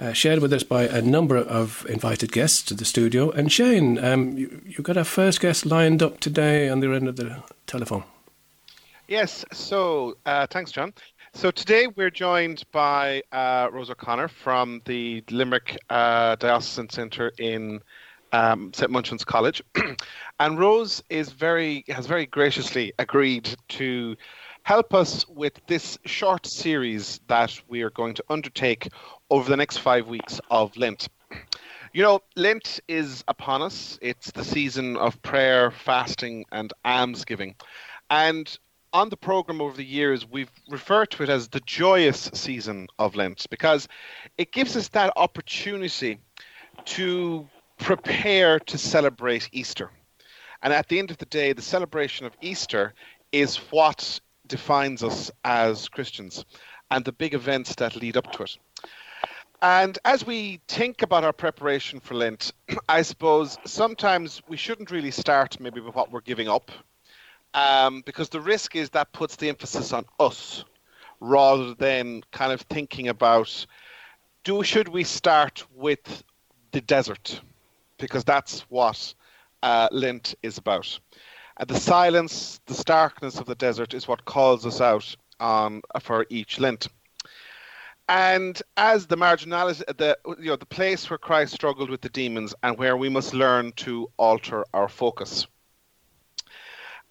uh, 0.00 0.12
shared 0.12 0.40
with 0.40 0.52
us 0.52 0.64
by 0.64 0.88
a 0.88 1.00
number 1.00 1.36
of 1.36 1.86
invited 1.88 2.32
guests 2.32 2.64
to 2.64 2.74
the 2.74 2.84
studio. 2.84 3.30
And 3.30 3.52
Shane, 3.52 4.04
um, 4.04 4.36
you, 4.36 4.60
you've 4.66 4.82
got 4.82 4.96
our 4.96 5.04
first 5.04 5.40
guest 5.40 5.64
lined 5.64 6.02
up 6.02 6.18
today 6.18 6.68
on 6.68 6.80
the 6.80 6.88
other 6.88 6.96
end 6.96 7.06
of 7.06 7.14
the 7.14 7.40
telephone. 7.68 8.02
Yes, 9.06 9.44
so 9.52 10.16
uh, 10.26 10.48
thanks, 10.48 10.72
John. 10.72 10.92
So 11.32 11.50
today 11.50 11.86
we're 11.86 12.10
joined 12.10 12.64
by 12.72 13.22
uh, 13.30 13.68
Rose 13.72 13.88
O'Connor 13.88 14.28
from 14.28 14.82
the 14.84 15.22
Limerick 15.30 15.78
uh, 15.88 16.34
Diocesan 16.36 16.90
Centre 16.90 17.32
in 17.38 17.80
um, 18.32 18.72
St 18.74 18.90
Munchin's 18.90 19.24
College, 19.24 19.62
and 20.40 20.58
Rose 20.58 21.02
is 21.08 21.30
very 21.30 21.84
has 21.88 22.06
very 22.06 22.26
graciously 22.26 22.92
agreed 22.98 23.56
to 23.70 24.16
help 24.64 24.92
us 24.92 25.26
with 25.28 25.52
this 25.66 25.98
short 26.04 26.46
series 26.46 27.20
that 27.28 27.58
we 27.68 27.82
are 27.82 27.90
going 27.90 28.14
to 28.14 28.24
undertake 28.28 28.88
over 29.30 29.48
the 29.48 29.56
next 29.56 29.78
five 29.78 30.08
weeks 30.08 30.40
of 30.50 30.76
Lent. 30.76 31.08
You 31.92 32.04
know, 32.04 32.20
Lent 32.36 32.78
is 32.86 33.24
upon 33.26 33.62
us. 33.62 33.98
It's 34.00 34.30
the 34.30 34.44
season 34.44 34.96
of 34.96 35.20
prayer, 35.22 35.72
fasting, 35.72 36.44
and 36.52 36.72
almsgiving. 36.84 37.56
And 38.10 38.56
on 38.92 39.08
the 39.08 39.16
program 39.16 39.60
over 39.60 39.76
the 39.76 39.84
years, 39.84 40.28
we've 40.28 40.50
referred 40.68 41.10
to 41.10 41.22
it 41.22 41.28
as 41.28 41.48
the 41.48 41.60
joyous 41.60 42.30
season 42.34 42.88
of 42.98 43.14
Lent 43.14 43.46
because 43.50 43.88
it 44.38 44.52
gives 44.52 44.76
us 44.76 44.88
that 44.88 45.12
opportunity 45.16 46.18
to 46.84 47.48
prepare 47.78 48.58
to 48.58 48.78
celebrate 48.78 49.48
Easter. 49.52 49.90
And 50.62 50.72
at 50.72 50.88
the 50.88 50.98
end 50.98 51.10
of 51.10 51.18
the 51.18 51.26
day, 51.26 51.52
the 51.52 51.62
celebration 51.62 52.26
of 52.26 52.36
Easter 52.40 52.94
is 53.32 53.56
what 53.70 54.20
defines 54.46 55.02
us 55.02 55.30
as 55.44 55.88
Christians 55.88 56.44
and 56.90 57.04
the 57.04 57.12
big 57.12 57.34
events 57.34 57.74
that 57.76 57.96
lead 57.96 58.16
up 58.16 58.30
to 58.32 58.42
it. 58.42 58.56
And 59.62 59.98
as 60.04 60.26
we 60.26 60.60
think 60.68 61.02
about 61.02 61.22
our 61.22 61.32
preparation 61.32 62.00
for 62.00 62.14
Lent, 62.14 62.52
I 62.88 63.02
suppose 63.02 63.58
sometimes 63.64 64.42
we 64.48 64.56
shouldn't 64.56 64.90
really 64.90 65.10
start 65.10 65.60
maybe 65.60 65.80
with 65.80 65.94
what 65.94 66.10
we're 66.10 66.22
giving 66.22 66.48
up 66.48 66.70
um, 67.54 68.02
because 68.06 68.28
the 68.28 68.40
risk 68.40 68.76
is 68.76 68.90
that 68.90 69.12
puts 69.12 69.36
the 69.36 69.48
emphasis 69.48 69.92
on 69.92 70.04
us 70.18 70.64
rather 71.20 71.74
than 71.74 72.22
kind 72.32 72.52
of 72.52 72.60
thinking 72.62 73.08
about 73.08 73.66
do 74.44 74.62
should 74.62 74.88
we 74.88 75.04
start 75.04 75.64
with 75.74 76.24
the 76.72 76.80
desert 76.80 77.40
because 77.98 78.24
that's 78.24 78.60
what 78.70 79.14
uh, 79.62 79.88
Lent 79.92 80.34
is 80.42 80.58
about. 80.58 80.98
And 81.58 81.68
the 81.68 81.78
silence, 81.78 82.60
the 82.66 82.74
starkness 82.74 83.38
of 83.38 83.46
the 83.46 83.54
desert 83.54 83.92
is 83.92 84.08
what 84.08 84.24
calls 84.24 84.64
us 84.64 84.80
out 84.80 85.14
for 86.00 86.26
each 86.30 86.58
Lent. 86.58 86.88
And 88.08 88.60
as 88.76 89.06
the 89.06 89.16
marginality, 89.16 89.84
the 89.96 90.18
you 90.38 90.46
know 90.46 90.56
the 90.56 90.66
place 90.66 91.08
where 91.08 91.18
Christ 91.18 91.54
struggled 91.54 91.90
with 91.90 92.00
the 92.00 92.08
demons, 92.08 92.54
and 92.64 92.76
where 92.76 92.96
we 92.96 93.08
must 93.08 93.34
learn 93.34 93.72
to 93.76 94.10
alter 94.16 94.64
our 94.74 94.88
focus. 94.88 95.46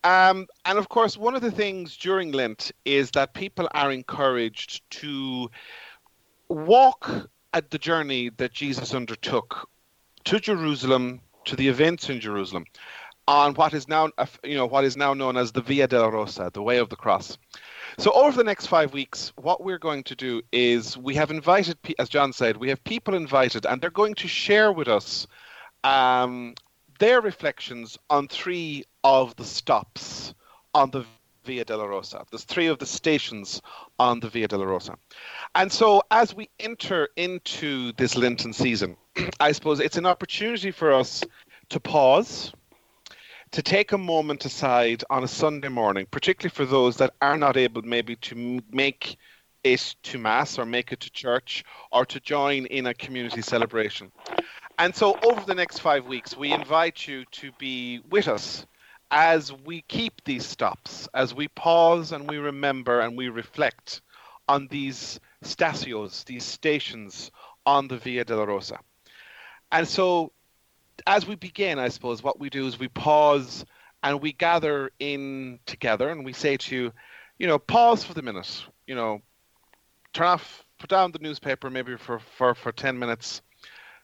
Um, 0.04 0.48
and 0.66 0.78
of 0.78 0.90
course, 0.90 1.18
one 1.18 1.36
of 1.36 1.42
the 1.42 1.52
things 1.52 1.98
during 1.98 2.32
Lent 2.32 2.72
is 2.86 3.12
that 3.12 3.34
people 3.34 3.68
are 3.74 3.92
encouraged 3.92 4.90
to 4.92 5.50
walk 6.48 7.30
at 7.54 7.70
the 7.72 7.78
journey 7.78 8.30
that 8.38 8.54
Jesus 8.54 8.94
undertook 8.94 9.68
to 10.26 10.40
Jerusalem, 10.40 11.22
to 11.46 11.56
the 11.56 11.68
events 11.68 12.10
in 12.10 12.20
Jerusalem, 12.20 12.66
on 13.28 13.54
what 13.56 13.74
is 13.74 13.88
now, 13.88 14.10
you 14.44 14.56
know, 14.56 14.66
what 14.66 14.86
is 14.86 14.96
now 14.96 15.14
known 15.14 15.38
as 15.38 15.52
the 15.52 15.62
Via 15.62 15.88
Dolorosa, 15.88 16.52
the 16.54 16.64
Way 16.64 16.78
of 16.78 16.90
the 16.90 16.96
Cross. 16.96 17.38
So 17.98 18.12
over 18.12 18.38
the 18.38 18.44
next 18.44 18.68
five 18.68 18.94
weeks, 18.94 19.34
what 19.36 19.64
we're 19.64 19.78
going 19.78 20.04
to 20.04 20.16
do 20.16 20.42
is 20.52 20.98
we 20.98 21.16
have 21.16 21.30
invited, 21.30 21.78
as 22.00 22.10
John 22.10 22.34
said, 22.34 22.58
we 22.58 22.70
have 22.70 22.84
people 22.84 23.16
invited, 23.16 23.66
and 23.66 23.82
they're 23.82 23.90
going 23.90 24.16
to 24.16 24.28
share 24.28 24.72
with 24.72 24.88
us 24.88 25.28
um, 25.84 26.56
their 27.00 27.22
reflections 27.22 27.98
on 28.10 28.28
three 28.28 28.86
of 29.04 29.36
the 29.36 29.46
stops 29.46 30.34
on 30.74 30.92
the 30.92 31.06
Via 31.46 31.66
Dolorosa. 31.66 32.26
There's 32.30 32.44
three 32.44 32.68
of 32.68 32.80
the 32.80 32.86
stations 32.86 33.62
on 33.98 34.20
the 34.20 34.30
Via 34.30 34.48
Dolorosa. 34.48 34.98
And 35.56 35.72
so 35.72 36.04
as 36.12 36.36
we 36.36 36.50
enter 36.60 37.10
into 37.16 37.92
this 37.94 38.16
Lenten 38.16 38.54
season, 38.54 38.98
I 39.40 39.54
suppose 39.54 39.80
it's 39.80 39.98
an 39.98 40.06
opportunity 40.06 40.72
for 40.72 40.94
us 40.94 41.24
to 41.70 41.80
pause, 41.80 42.52
to 43.52 43.62
take 43.62 43.94
a 43.94 43.98
moment 43.98 44.46
aside 44.46 45.04
on 45.10 45.24
a 45.24 45.28
Sunday 45.28 45.70
morning, 45.70 46.06
particularly 46.12 46.54
for 46.54 46.66
those 46.66 46.98
that 46.98 47.16
are 47.22 47.38
not 47.38 47.58
able 47.58 47.82
maybe 47.82 48.16
to 48.18 48.62
make 48.72 49.18
it 49.64 49.96
to 50.04 50.18
Mass 50.18 50.60
or 50.60 50.66
make 50.66 50.92
it 50.92 51.00
to 51.00 51.10
church 51.10 51.64
or 51.92 52.06
to 52.06 52.20
join 52.20 52.66
in 52.68 52.88
a 52.88 52.94
community 52.94 53.42
celebration. 53.42 54.12
And 54.78 54.96
so, 54.96 55.18
over 55.24 55.42
the 55.46 55.56
next 55.56 55.80
five 55.80 56.06
weeks, 56.06 56.38
we 56.38 56.54
invite 56.54 57.08
you 57.08 57.26
to 57.32 57.52
be 57.60 58.02
with 58.10 58.28
us 58.28 58.66
as 59.12 59.52
we 59.52 59.82
keep 59.82 60.24
these 60.24 60.46
stops, 60.46 61.08
as 61.14 61.34
we 61.34 61.48
pause 61.50 62.12
and 62.12 62.30
we 62.30 62.38
remember 62.38 63.00
and 63.00 63.18
we 63.18 63.30
reflect 63.30 64.02
on 64.48 64.68
these 64.68 65.20
stacios, 65.44 66.24
these 66.26 66.44
stations 66.44 67.32
on 67.66 67.88
the 67.88 67.98
Via 67.98 68.26
Dolorosa. 68.26 68.78
And 69.72 69.88
so, 69.88 70.32
as 71.08 71.28
we 71.28 71.36
begin, 71.36 71.80
I 71.80 71.90
suppose 71.90 72.24
what 72.24 72.40
we 72.40 72.50
do 72.50 72.68
is 72.68 72.80
we 72.80 72.88
pause 72.88 73.66
and 74.04 74.22
we 74.22 74.34
gather 74.34 74.92
in 75.00 75.60
together 75.66 76.10
and 76.10 76.26
we 76.26 76.34
say 76.34 76.58
to 76.58 76.76
you, 76.76 76.94
you 77.38 77.48
know, 77.48 77.60
pause 77.60 78.04
for 78.04 78.14
the 78.14 78.22
minute, 78.22 78.64
you 78.88 78.96
know, 78.96 79.22
turn 80.14 80.28
off, 80.28 80.66
put 80.78 80.90
down 80.90 81.12
the 81.12 81.20
newspaper 81.20 81.70
maybe 81.70 81.96
for, 81.98 82.20
for, 82.20 82.54
for 82.56 82.72
10 82.72 82.98
minutes 82.98 83.42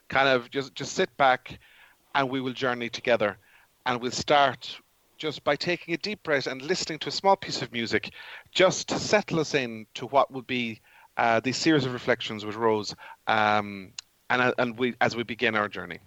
kind 0.08 0.30
of 0.30 0.50
just 0.52 0.76
just 0.76 0.94
sit 0.94 1.16
back 1.18 1.60
and 2.14 2.30
we 2.30 2.42
will 2.42 2.54
journey 2.54 2.90
together 2.90 3.38
and 3.86 4.02
we'll 4.02 4.12
start 4.12 4.80
just 5.18 5.44
by 5.44 5.56
taking 5.56 5.94
a 5.94 5.98
deep 5.98 6.24
breath 6.24 6.48
and 6.48 6.62
listening 6.62 7.00
to 7.00 7.10
a 7.10 7.12
small 7.12 7.36
piece 7.36 7.62
of 7.62 7.72
music 7.72 8.12
just 8.52 8.90
to 8.90 9.00
settle 9.00 9.40
us 9.40 9.54
in 9.54 9.86
to 9.94 10.06
what 10.08 10.32
will 10.32 10.42
be 10.42 10.82
uh, 11.18 11.40
these 11.40 11.58
series 11.58 11.86
of 11.86 11.94
reflections 11.94 12.46
with 12.46 12.56
Rose 12.56 12.96
um, 13.28 13.92
and, 14.30 14.54
and 14.58 14.78
we 14.78 14.96
as 15.02 15.16
we 15.16 15.24
begin 15.24 15.56
our 15.56 15.70
journey. 15.70 16.00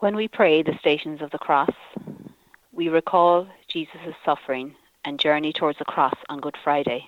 When 0.00 0.16
we 0.16 0.28
pray 0.28 0.62
the 0.62 0.78
Stations 0.78 1.20
of 1.20 1.30
the 1.30 1.36
Cross, 1.36 1.74
we 2.72 2.88
recall 2.88 3.46
Jesus' 3.68 4.14
suffering 4.24 4.74
and 5.04 5.20
journey 5.20 5.52
towards 5.52 5.78
the 5.78 5.84
cross 5.84 6.14
on 6.30 6.40
Good 6.40 6.56
Friday. 6.64 7.04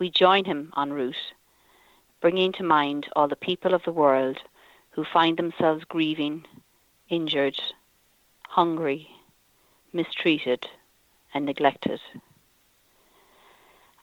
We 0.00 0.10
join 0.10 0.44
him 0.44 0.72
en 0.76 0.92
route, 0.92 1.14
bringing 2.20 2.50
to 2.54 2.64
mind 2.64 3.06
all 3.14 3.28
the 3.28 3.36
people 3.36 3.74
of 3.74 3.84
the 3.84 3.92
world 3.92 4.38
who 4.90 5.04
find 5.04 5.36
themselves 5.36 5.84
grieving, 5.84 6.44
injured, 7.10 7.60
hungry, 8.48 9.08
mistreated, 9.92 10.66
and 11.32 11.46
neglected. 11.46 12.00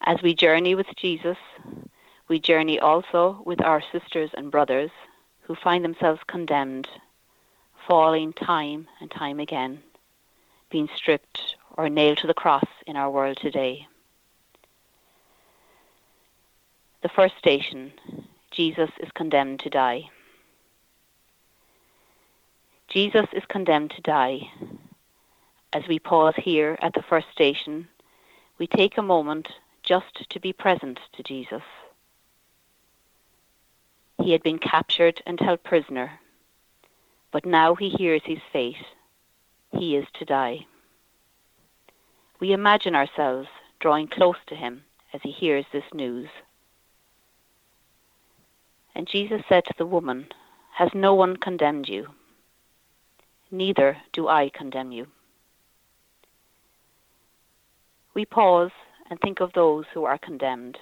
As 0.05 0.21
we 0.21 0.33
journey 0.33 0.75
with 0.75 0.87
Jesus, 0.95 1.37
we 2.29 2.39
journey 2.39 2.79
also 2.79 3.43
with 3.45 3.61
our 3.61 3.83
sisters 3.91 4.29
and 4.33 4.49
brothers 4.49 4.91
who 5.41 5.55
find 5.55 5.83
themselves 5.83 6.21
condemned, 6.25 6.87
falling 7.87 8.33
time 8.33 8.87
and 9.01 9.09
time 9.11 9.39
again, 9.39 9.81
being 10.69 10.89
stripped 10.95 11.55
or 11.77 11.89
nailed 11.89 12.17
to 12.19 12.27
the 12.27 12.33
cross 12.33 12.65
in 12.87 12.95
our 12.95 13.09
world 13.09 13.37
today. 13.37 13.87
The 17.01 17.09
first 17.09 17.37
station 17.37 17.91
Jesus 18.51 18.89
is 18.99 19.09
condemned 19.13 19.59
to 19.61 19.69
die. 19.69 20.09
Jesus 22.87 23.25
is 23.33 23.43
condemned 23.47 23.91
to 23.91 24.01
die. 24.01 24.51
As 25.73 25.87
we 25.87 25.97
pause 25.97 26.35
here 26.37 26.77
at 26.81 26.93
the 26.93 27.01
first 27.01 27.27
station, 27.31 27.87
we 28.59 28.67
take 28.67 28.97
a 28.97 29.01
moment 29.01 29.49
just 29.81 30.29
to 30.29 30.39
be 30.39 30.53
present 30.53 30.99
to 31.13 31.23
Jesus. 31.23 31.63
He 34.21 34.31
had 34.31 34.43
been 34.43 34.59
captured 34.59 35.21
and 35.25 35.39
held 35.39 35.63
prisoner, 35.63 36.19
but 37.33 37.45
now 37.47 37.73
he 37.73 37.89
hears 37.89 38.21
his 38.23 38.37
fate. 38.53 38.75
He 39.71 39.97
is 39.97 40.05
to 40.19 40.23
die. 40.23 40.59
We 42.39 42.53
imagine 42.53 42.93
ourselves 42.93 43.47
drawing 43.79 44.07
close 44.07 44.37
to 44.47 44.55
him 44.55 44.83
as 45.13 45.21
he 45.23 45.31
hears 45.31 45.65
this 45.73 45.83
news. 45.93 46.29
And 48.95 49.07
Jesus 49.07 49.41
said 49.49 49.65
to 49.65 49.73
the 49.77 49.85
woman, 49.85 50.27
Has 50.75 50.89
no 50.93 51.15
one 51.15 51.35
condemned 51.37 51.89
you? 51.89 52.07
Neither 53.49 53.97
do 54.13 54.27
I 54.27 54.49
condemn 54.53 54.91
you. 54.91 55.07
We 58.13 58.25
pause 58.25 58.71
and 59.09 59.19
think 59.19 59.39
of 59.39 59.53
those 59.53 59.85
who 59.91 60.05
are 60.05 60.19
condemned. 60.19 60.77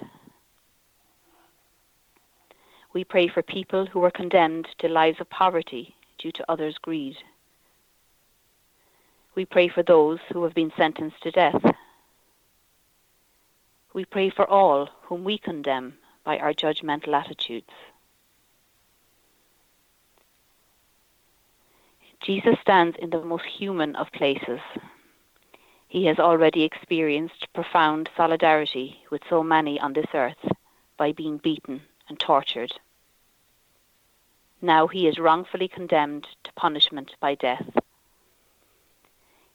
We 2.92 3.04
pray 3.04 3.28
for 3.28 3.42
people 3.42 3.86
who 3.86 4.04
are 4.04 4.10
condemned 4.10 4.68
to 4.80 4.88
lives 4.88 5.18
of 5.18 5.30
poverty 5.30 5.96
due 6.22 6.32
to 6.32 6.50
others' 6.50 6.78
greed. 6.78 7.16
We 9.34 9.44
pray 9.44 9.68
for 9.68 9.82
those 9.82 10.20
who 10.32 10.44
have 10.44 10.54
been 10.54 10.72
sentenced 10.76 11.20
to 11.22 11.30
death. 11.30 11.62
We 13.92 14.04
pray 14.04 14.30
for 14.30 14.48
all 14.48 14.88
whom 15.02 15.24
we 15.24 15.36
condemn 15.38 15.94
by 16.24 16.38
our 16.38 16.54
judgmental 16.54 17.12
attitudes. 17.14 17.72
Jesus 22.20 22.54
stands 22.60 22.96
in 23.00 23.10
the 23.10 23.24
most 23.24 23.44
human 23.44 23.96
of 23.96 24.12
places. 24.12 24.60
He 25.88 26.06
has 26.06 26.18
already 26.18 26.62
experienced 26.62 27.52
profound 27.52 28.08
solidarity 28.16 29.02
with 29.10 29.22
so 29.28 29.42
many 29.42 29.80
on 29.80 29.92
this 29.92 30.06
earth 30.14 30.42
by 30.96 31.12
being 31.12 31.38
beaten 31.38 31.82
and 32.08 32.18
tortured. 32.20 32.72
Now 34.64 34.86
he 34.86 35.08
is 35.08 35.18
wrongfully 35.18 35.66
condemned 35.66 36.28
to 36.44 36.52
punishment 36.52 37.16
by 37.18 37.34
death. 37.34 37.68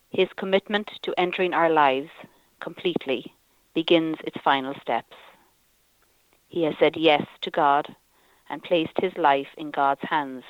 His 0.10 0.28
commitment 0.36 0.92
to 1.04 1.18
entering 1.18 1.54
our 1.54 1.70
lives 1.70 2.10
completely 2.60 3.34
begins 3.74 4.18
its 4.26 4.38
final 4.44 4.74
steps. 4.82 5.16
He 6.50 6.64
has 6.64 6.76
said 6.78 6.98
yes 6.98 7.26
to 7.42 7.50
God 7.50 7.96
and 8.50 8.62
placed 8.62 9.00
his 9.00 9.16
life 9.18 9.48
in 9.58 9.72
God's 9.72 10.02
hands. 10.04 10.44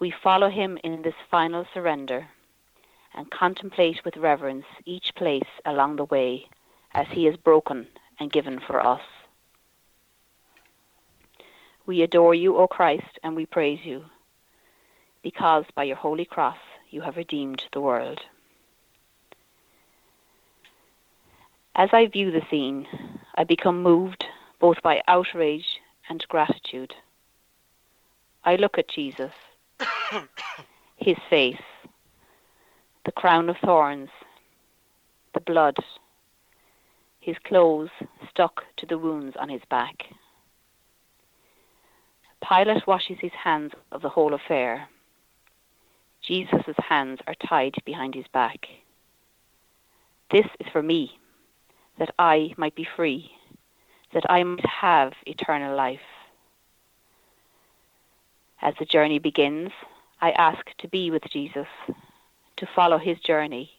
We 0.00 0.10
follow 0.10 0.50
him 0.50 0.78
in 0.82 1.02
this 1.02 1.14
final 1.30 1.64
surrender 1.72 2.28
and 3.14 3.30
contemplate 3.30 4.04
with 4.04 4.16
reverence 4.16 4.66
each 4.84 5.14
place 5.14 5.50
along 5.64 5.96
the 5.96 6.04
way 6.06 6.48
as 6.92 7.06
he 7.08 7.28
is 7.28 7.36
broken 7.36 7.86
and 8.18 8.32
given 8.32 8.58
for 8.58 8.84
us. 8.84 9.02
We 11.88 12.02
adore 12.02 12.34
you, 12.34 12.58
O 12.58 12.68
Christ, 12.68 13.18
and 13.22 13.34
we 13.34 13.46
praise 13.46 13.80
you, 13.82 14.04
because 15.22 15.64
by 15.74 15.84
your 15.84 15.96
holy 15.96 16.26
cross 16.26 16.58
you 16.90 17.00
have 17.00 17.16
redeemed 17.16 17.62
the 17.72 17.80
world. 17.80 18.20
As 21.74 21.88
I 21.94 22.04
view 22.04 22.30
the 22.30 22.42
scene, 22.50 22.86
I 23.36 23.44
become 23.44 23.82
moved 23.82 24.26
both 24.60 24.82
by 24.82 25.00
outrage 25.08 25.80
and 26.10 26.22
gratitude. 26.28 26.92
I 28.44 28.56
look 28.56 28.76
at 28.76 28.88
Jesus, 28.88 29.32
his 30.96 31.16
face, 31.30 31.62
the 33.06 33.12
crown 33.12 33.48
of 33.48 33.56
thorns, 33.64 34.10
the 35.32 35.40
blood, 35.40 35.78
his 37.18 37.38
clothes 37.44 37.88
stuck 38.28 38.64
to 38.76 38.84
the 38.84 38.98
wounds 38.98 39.36
on 39.40 39.48
his 39.48 39.62
back. 39.70 40.08
Pilate 42.46 42.86
washes 42.86 43.18
his 43.20 43.32
hands 43.32 43.72
of 43.92 44.02
the 44.02 44.08
whole 44.08 44.34
affair. 44.34 44.88
Jesus' 46.22 46.76
hands 46.88 47.20
are 47.26 47.34
tied 47.34 47.76
behind 47.84 48.14
his 48.14 48.26
back. 48.32 48.66
This 50.30 50.46
is 50.60 50.66
for 50.72 50.82
me, 50.82 51.18
that 51.98 52.14
I 52.18 52.54
might 52.56 52.74
be 52.74 52.86
free, 52.96 53.30
that 54.12 54.30
I 54.30 54.42
might 54.42 54.66
have 54.66 55.14
eternal 55.26 55.76
life. 55.76 56.00
As 58.60 58.74
the 58.78 58.84
journey 58.84 59.18
begins, 59.18 59.70
I 60.20 60.32
ask 60.32 60.64
to 60.78 60.88
be 60.88 61.10
with 61.10 61.22
Jesus, 61.30 61.68
to 62.56 62.66
follow 62.74 62.98
his 62.98 63.18
journey. 63.20 63.70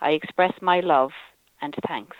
I 0.00 0.10
express 0.10 0.52
my 0.60 0.80
love 0.80 1.12
and 1.60 1.74
thanks. 1.86 2.16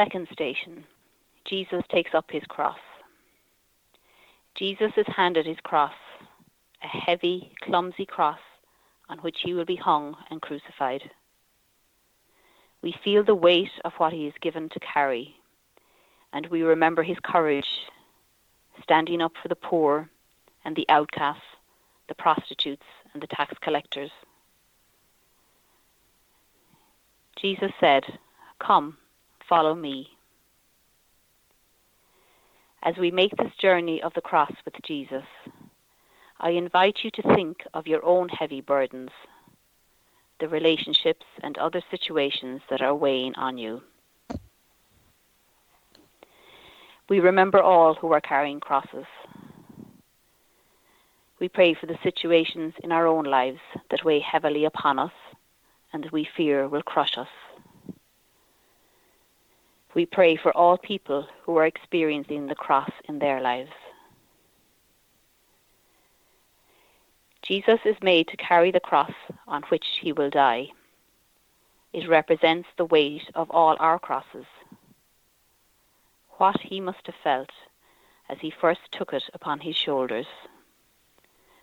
Second 0.00 0.26
station 0.32 0.82
Jesus 1.44 1.82
takes 1.90 2.14
up 2.14 2.24
his 2.30 2.42
cross. 2.48 2.78
Jesus 4.54 4.92
is 4.96 5.04
handed 5.14 5.44
his 5.44 5.58
cross, 5.62 5.92
a 6.82 6.86
heavy, 6.86 7.52
clumsy 7.62 8.06
cross 8.06 8.38
on 9.10 9.18
which 9.18 9.36
he 9.42 9.52
will 9.52 9.66
be 9.66 9.76
hung 9.76 10.16
and 10.30 10.40
crucified. 10.40 11.02
We 12.82 12.94
feel 13.04 13.24
the 13.24 13.34
weight 13.34 13.72
of 13.84 13.92
what 13.98 14.14
he 14.14 14.26
is 14.26 14.34
given 14.40 14.70
to 14.70 14.80
carry, 14.80 15.34
and 16.32 16.46
we 16.46 16.62
remember 16.62 17.02
his 17.02 17.18
courage, 17.22 17.68
standing 18.82 19.20
up 19.20 19.32
for 19.42 19.48
the 19.48 19.54
poor 19.54 20.08
and 20.64 20.74
the 20.76 20.88
outcasts, 20.88 21.42
the 22.08 22.14
prostitutes 22.14 22.86
and 23.12 23.22
the 23.22 23.26
tax 23.26 23.52
collectors. 23.60 24.10
Jesus 27.36 27.72
said, 27.80 28.04
Come, 28.60 28.96
follow 29.50 29.74
me. 29.74 30.06
As 32.84 32.94
we 32.96 33.10
make 33.10 33.36
this 33.36 33.52
journey 33.60 34.00
of 34.00 34.14
the 34.14 34.20
cross 34.20 34.52
with 34.64 34.74
Jesus, 34.84 35.24
I 36.38 36.50
invite 36.50 36.98
you 37.02 37.10
to 37.10 37.34
think 37.34 37.56
of 37.74 37.88
your 37.88 38.02
own 38.04 38.28
heavy 38.28 38.60
burdens, 38.60 39.10
the 40.38 40.48
relationships 40.48 41.26
and 41.42 41.58
other 41.58 41.82
situations 41.90 42.62
that 42.70 42.80
are 42.80 42.94
weighing 42.94 43.34
on 43.34 43.58
you. 43.58 43.82
We 47.08 47.18
remember 47.18 47.60
all 47.60 47.94
who 47.94 48.12
are 48.12 48.20
carrying 48.20 48.60
crosses. 48.60 49.04
We 51.40 51.48
pray 51.48 51.74
for 51.74 51.86
the 51.86 51.98
situations 52.04 52.74
in 52.84 52.92
our 52.92 53.08
own 53.08 53.24
lives 53.24 53.58
that 53.90 54.04
weigh 54.04 54.20
heavily 54.20 54.64
upon 54.64 55.00
us 55.00 55.12
and 55.92 56.04
that 56.04 56.12
we 56.12 56.28
fear 56.36 56.68
will 56.68 56.82
crush 56.82 57.18
us. 57.18 57.28
We 59.94 60.06
pray 60.06 60.36
for 60.36 60.56
all 60.56 60.78
people 60.78 61.26
who 61.42 61.56
are 61.56 61.66
experiencing 61.66 62.46
the 62.46 62.54
cross 62.54 62.90
in 63.08 63.18
their 63.18 63.40
lives. 63.40 63.72
Jesus 67.42 67.80
is 67.84 67.96
made 68.00 68.28
to 68.28 68.36
carry 68.36 68.70
the 68.70 68.78
cross 68.78 69.12
on 69.48 69.62
which 69.64 69.86
he 70.00 70.12
will 70.12 70.30
die. 70.30 70.68
It 71.92 72.08
represents 72.08 72.68
the 72.76 72.84
weight 72.84 73.28
of 73.34 73.50
all 73.50 73.76
our 73.80 73.98
crosses. 73.98 74.46
What 76.38 76.60
he 76.60 76.80
must 76.80 77.06
have 77.06 77.16
felt 77.24 77.50
as 78.28 78.38
he 78.40 78.50
first 78.50 78.80
took 78.92 79.12
it 79.12 79.24
upon 79.34 79.58
his 79.58 79.76
shoulders. 79.76 80.28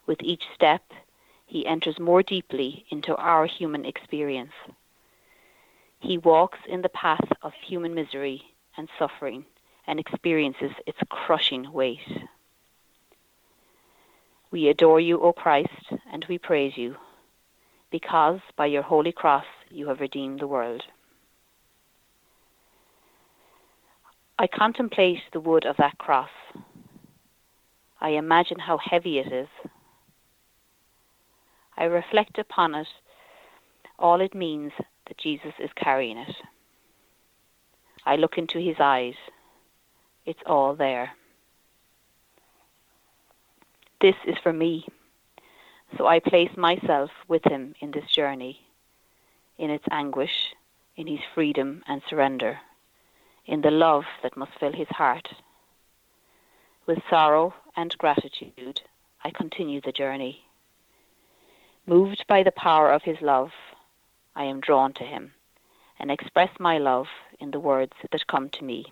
With 0.05 0.21
each 0.21 0.43
step, 0.53 0.83
he 1.45 1.65
enters 1.65 1.97
more 1.97 2.21
deeply 2.21 2.85
into 2.89 3.15
our 3.15 3.45
human 3.45 3.85
experience. 3.85 4.51
He 6.08 6.17
walks 6.17 6.60
in 6.70 6.84
the 6.84 6.88
path 7.04 7.34
of 7.41 7.52
human 7.54 7.93
misery 7.93 8.41
and 8.78 8.88
suffering 8.98 9.43
and 9.86 10.00
experiences 10.00 10.72
its 10.86 10.98
crushing 11.10 11.74
weight. 11.74 12.00
We 14.50 14.70
adore 14.70 15.02
you, 15.02 15.20
O 15.20 15.34
Christ, 15.34 15.91
and 16.10 16.26
we 16.30 16.38
praise 16.38 16.78
you, 16.78 16.96
because 17.91 18.39
by 18.56 18.67
your 18.67 18.84
holy 18.84 19.12
cross 19.12 19.43
you 19.70 19.89
have 19.89 20.00
redeemed 20.00 20.39
the 20.39 20.48
world. 20.48 20.82
I 24.39 24.48
contemplate 24.48 25.24
the 25.34 25.41
wood 25.41 25.65
of 25.65 25.76
that 25.76 25.98
cross. 25.98 26.30
I 28.00 28.12
imagine 28.12 28.60
how 28.60 28.78
heavy 28.78 29.20
it 29.20 29.34
is. 29.34 29.50
I 31.78 31.84
reflect 31.84 32.38
upon 32.39 32.76
it, 32.76 32.88
all 34.00 34.22
it 34.22 34.34
means 34.34 34.72
that 35.08 35.17
Jesus 35.17 35.54
is 35.60 35.70
carrying 35.76 36.17
it. 36.17 36.36
I 38.06 38.15
look 38.15 38.38
into 38.38 38.60
his 38.60 38.78
eyes. 38.80 39.15
It's 40.26 40.39
all 40.46 40.76
there. 40.76 41.12
This 44.00 44.15
is 44.26 44.36
for 44.43 44.54
me. 44.54 44.86
So 45.98 46.06
I 46.06 46.20
place 46.20 46.56
myself 46.56 47.10
with 47.28 47.43
him 47.46 47.74
in 47.80 47.91
this 47.91 48.10
journey, 48.13 48.60
in 49.58 49.70
its 49.70 49.86
anguish, 49.89 50.54
in 50.96 51.08
his 51.08 51.20
freedom 51.34 51.84
and 51.88 52.02
surrender, 52.10 52.60
in 53.46 53.62
the 53.62 53.72
love 53.72 54.04
that 54.22 54.38
must 54.38 54.52
fill 54.60 54.74
his 54.74 54.89
heart. 54.89 55.28
With 56.86 57.00
sorrow 57.10 57.54
and 57.76 57.98
gratitude, 57.98 58.82
I 59.24 59.32
continue 59.32 59.82
the 59.82 59.91
journey. 59.91 60.41
Moved 61.86 62.26
by 62.28 62.43
the 62.43 62.52
power 62.52 62.91
of 62.91 63.04
his 63.04 63.17
love, 63.22 63.52
I 64.38 64.43
am 64.43 64.62
drawn 64.62 64.93
to 64.93 65.04
him 65.04 65.34
and 65.97 66.12
express 66.12 66.52
my 66.60 66.78
love 66.78 67.08
in 67.39 67.50
the 67.50 67.60
words 67.60 67.93
that 68.12 68.28
come 68.28 68.50
to 68.52 68.63
me. 68.63 68.86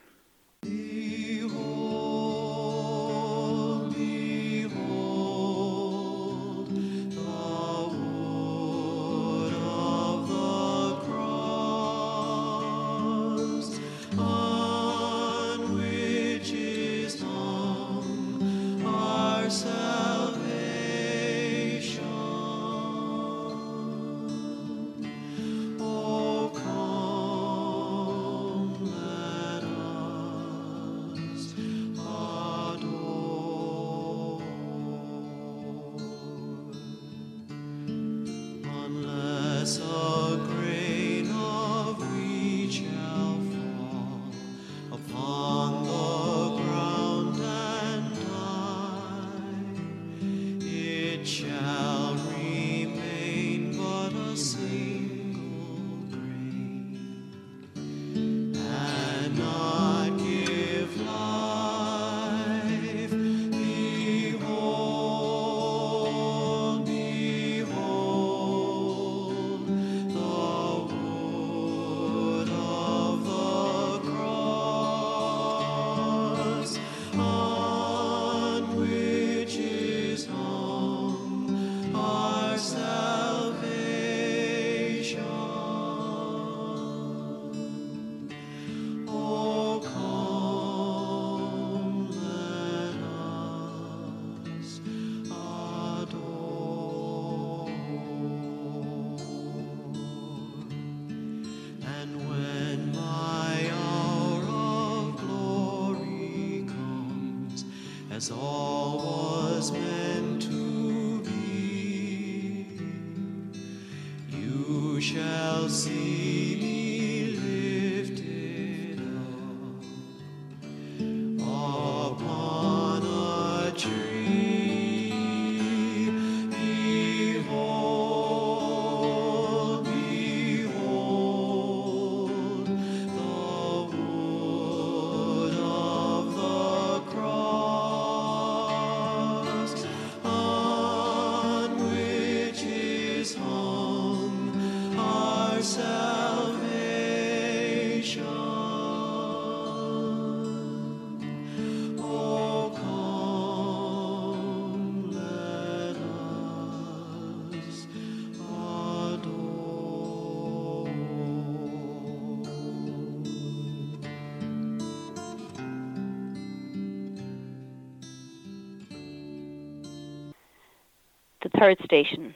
The 171.46 171.60
third 171.60 171.78
station 171.84 172.34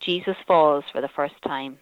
Jesus 0.00 0.36
falls 0.46 0.84
for 0.90 1.02
the 1.02 1.10
first 1.14 1.34
time. 1.46 1.78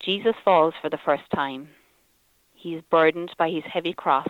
Jesus 0.00 0.34
falls 0.44 0.74
for 0.82 0.90
the 0.90 0.98
first 0.98 1.22
time. 1.34 1.70
He 2.52 2.74
is 2.74 2.82
burdened 2.90 3.34
by 3.38 3.48
his 3.48 3.64
heavy 3.64 3.94
cross, 3.94 4.28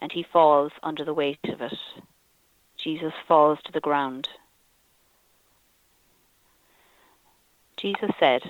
and 0.00 0.12
he 0.12 0.22
falls 0.22 0.70
under 0.84 1.04
the 1.04 1.12
weight 1.12 1.40
of 1.48 1.62
it. 1.62 1.76
Jesus 2.76 3.12
falls 3.26 3.58
to 3.64 3.72
the 3.72 3.80
ground. 3.80 4.28
Jesus 7.76 8.10
said, 8.20 8.42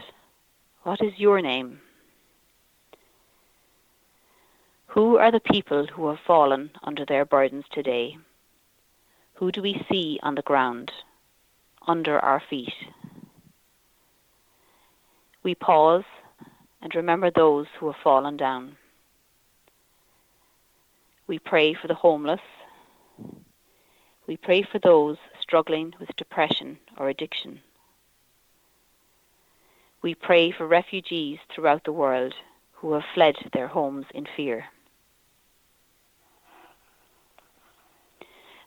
What 0.83 1.01
is 1.01 1.19
your 1.19 1.41
name? 1.41 1.81
Who 4.89 5.17
are 5.17 5.33
the 5.33 5.41
people 5.41 5.87
who 5.87 6.09
have 6.11 6.21
fallen 6.27 6.73
under 6.83 7.07
their 7.07 7.25
burdens 7.25 7.65
today? 7.73 8.19
Who 9.35 9.51
do 9.51 9.63
we 9.63 9.85
see 9.91 10.21
on 10.23 10.37
the 10.37 10.43
ground, 10.43 10.93
under 11.89 12.21
our 12.21 12.41
feet? 12.49 12.73
We 15.43 15.57
pause 15.57 16.05
and 16.81 16.95
remember 16.95 17.31
those 17.31 17.67
who 17.79 17.87
have 17.87 18.01
fallen 18.03 18.37
down. 18.37 18.77
We 21.27 21.41
pray 21.41 21.75
for 21.75 21.89
the 21.89 21.95
homeless. 21.95 22.41
We 24.29 24.37
pray 24.37 24.63
for 24.63 24.79
those 24.79 25.17
struggling 25.41 25.95
with 25.99 26.17
depression 26.17 26.79
or 26.97 27.09
addiction. 27.09 27.61
We 30.01 30.15
pray 30.15 30.53
for 30.53 30.67
refugees 30.67 31.39
throughout 31.53 31.83
the 31.85 31.93
world 31.93 32.35
who 32.73 32.93
have 32.93 33.05
fled 33.15 33.35
their 33.53 33.69
homes 33.69 34.07
in 34.15 34.27
fear. 34.37 34.67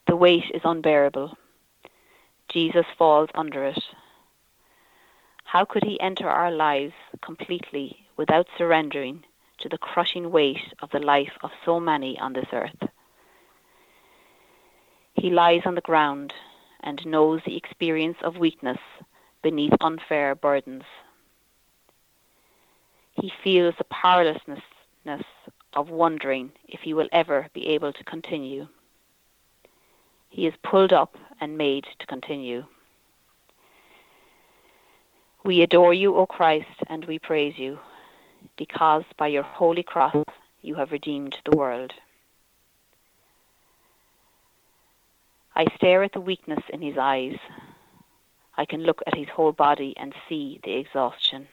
The 0.07 0.15
weight 0.15 0.45
is 0.53 0.61
unbearable. 0.63 1.37
Jesus 2.49 2.85
falls 2.97 3.29
under 3.35 3.65
it. 3.65 3.83
How 5.43 5.65
could 5.65 5.83
he 5.83 5.99
enter 5.99 6.29
our 6.29 6.51
lives 6.51 6.93
completely 7.21 8.07
without 8.15 8.47
surrendering 8.57 9.25
to 9.59 9.69
the 9.69 9.77
crushing 9.77 10.31
weight 10.31 10.73
of 10.81 10.89
the 10.91 10.99
life 10.99 11.33
of 11.41 11.51
so 11.65 11.79
many 11.79 12.17
on 12.19 12.33
this 12.33 12.47
earth? 12.53 12.89
He 15.13 15.29
lies 15.29 15.61
on 15.65 15.75
the 15.75 15.81
ground 15.81 16.33
and 16.81 17.05
knows 17.05 17.41
the 17.45 17.57
experience 17.57 18.17
of 18.21 18.37
weakness 18.37 18.77
beneath 19.41 19.73
unfair 19.81 20.35
burdens. 20.35 20.83
He 23.13 23.31
feels 23.43 23.75
the 23.77 23.83
powerlessness 23.85 24.61
of 25.73 25.89
wondering 25.89 26.51
if 26.67 26.81
he 26.81 26.93
will 26.93 27.09
ever 27.11 27.47
be 27.53 27.67
able 27.67 27.91
to 27.91 28.03
continue. 28.03 28.67
He 30.37 30.45
is 30.45 30.53
pulled 30.61 30.93
up 30.93 31.17
and 31.41 31.57
made 31.57 31.87
to 31.97 32.05
continue. 32.05 32.65
We 35.43 35.63
adore 35.63 35.95
you, 35.95 36.15
O 36.15 36.27
Christ, 36.27 36.83
and 36.85 37.03
we 37.05 37.17
praise 37.17 37.57
you, 37.57 37.79
because 38.55 39.03
by 39.17 39.29
your 39.29 39.41
holy 39.41 39.81
cross 39.81 40.15
you 40.61 40.75
have 40.75 40.91
redeemed 40.91 41.39
the 41.43 41.57
world. 41.57 41.91
I 45.55 45.65
stare 45.75 46.03
at 46.03 46.13
the 46.13 46.21
weakness 46.21 46.63
in 46.71 46.83
his 46.83 46.99
eyes. 46.99 47.39
I 48.55 48.65
can 48.65 48.83
look 48.83 49.01
at 49.07 49.17
his 49.17 49.29
whole 49.29 49.53
body 49.53 49.95
and 49.97 50.13
see 50.29 50.59
the 50.63 50.73
exhaustion. 50.73 51.47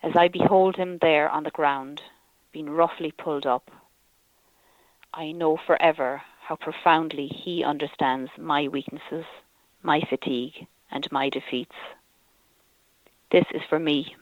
As 0.00 0.12
I 0.14 0.28
behold 0.28 0.76
him 0.76 0.98
there 0.98 1.28
on 1.28 1.42
the 1.42 1.50
ground, 1.50 2.02
being 2.52 2.70
roughly 2.70 3.10
pulled 3.10 3.46
up, 3.46 3.68
I 5.12 5.32
know 5.32 5.56
forever 5.56 6.22
how 6.48 6.56
profoundly 6.56 7.26
he 7.26 7.62
understands 7.62 8.30
my 8.38 8.66
weaknesses, 8.68 9.26
my 9.82 10.00
fatigue, 10.08 10.66
and 10.90 11.06
my 11.12 11.28
defeats. 11.28 11.74
This 13.30 13.44
is 13.52 13.60
for 13.68 13.78
me. 13.78 14.16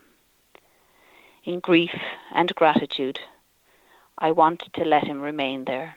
In 1.44 1.60
grief 1.60 1.94
and 2.34 2.52
gratitude, 2.56 3.20
I 4.18 4.32
want 4.32 4.64
to 4.74 4.84
let 4.84 5.04
him 5.04 5.20
remain 5.20 5.66
there. 5.66 5.96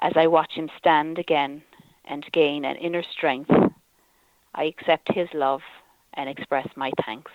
As 0.00 0.12
I 0.16 0.26
watch 0.26 0.52
him 0.52 0.68
stand 0.76 1.18
again 1.18 1.62
and 2.04 2.30
gain 2.30 2.66
an 2.66 2.76
inner 2.76 3.02
strength, 3.02 3.50
I 4.54 4.64
accept 4.64 5.14
his 5.14 5.28
love 5.32 5.62
and 6.12 6.28
express 6.28 6.68
my 6.76 6.92
thanks. 7.06 7.32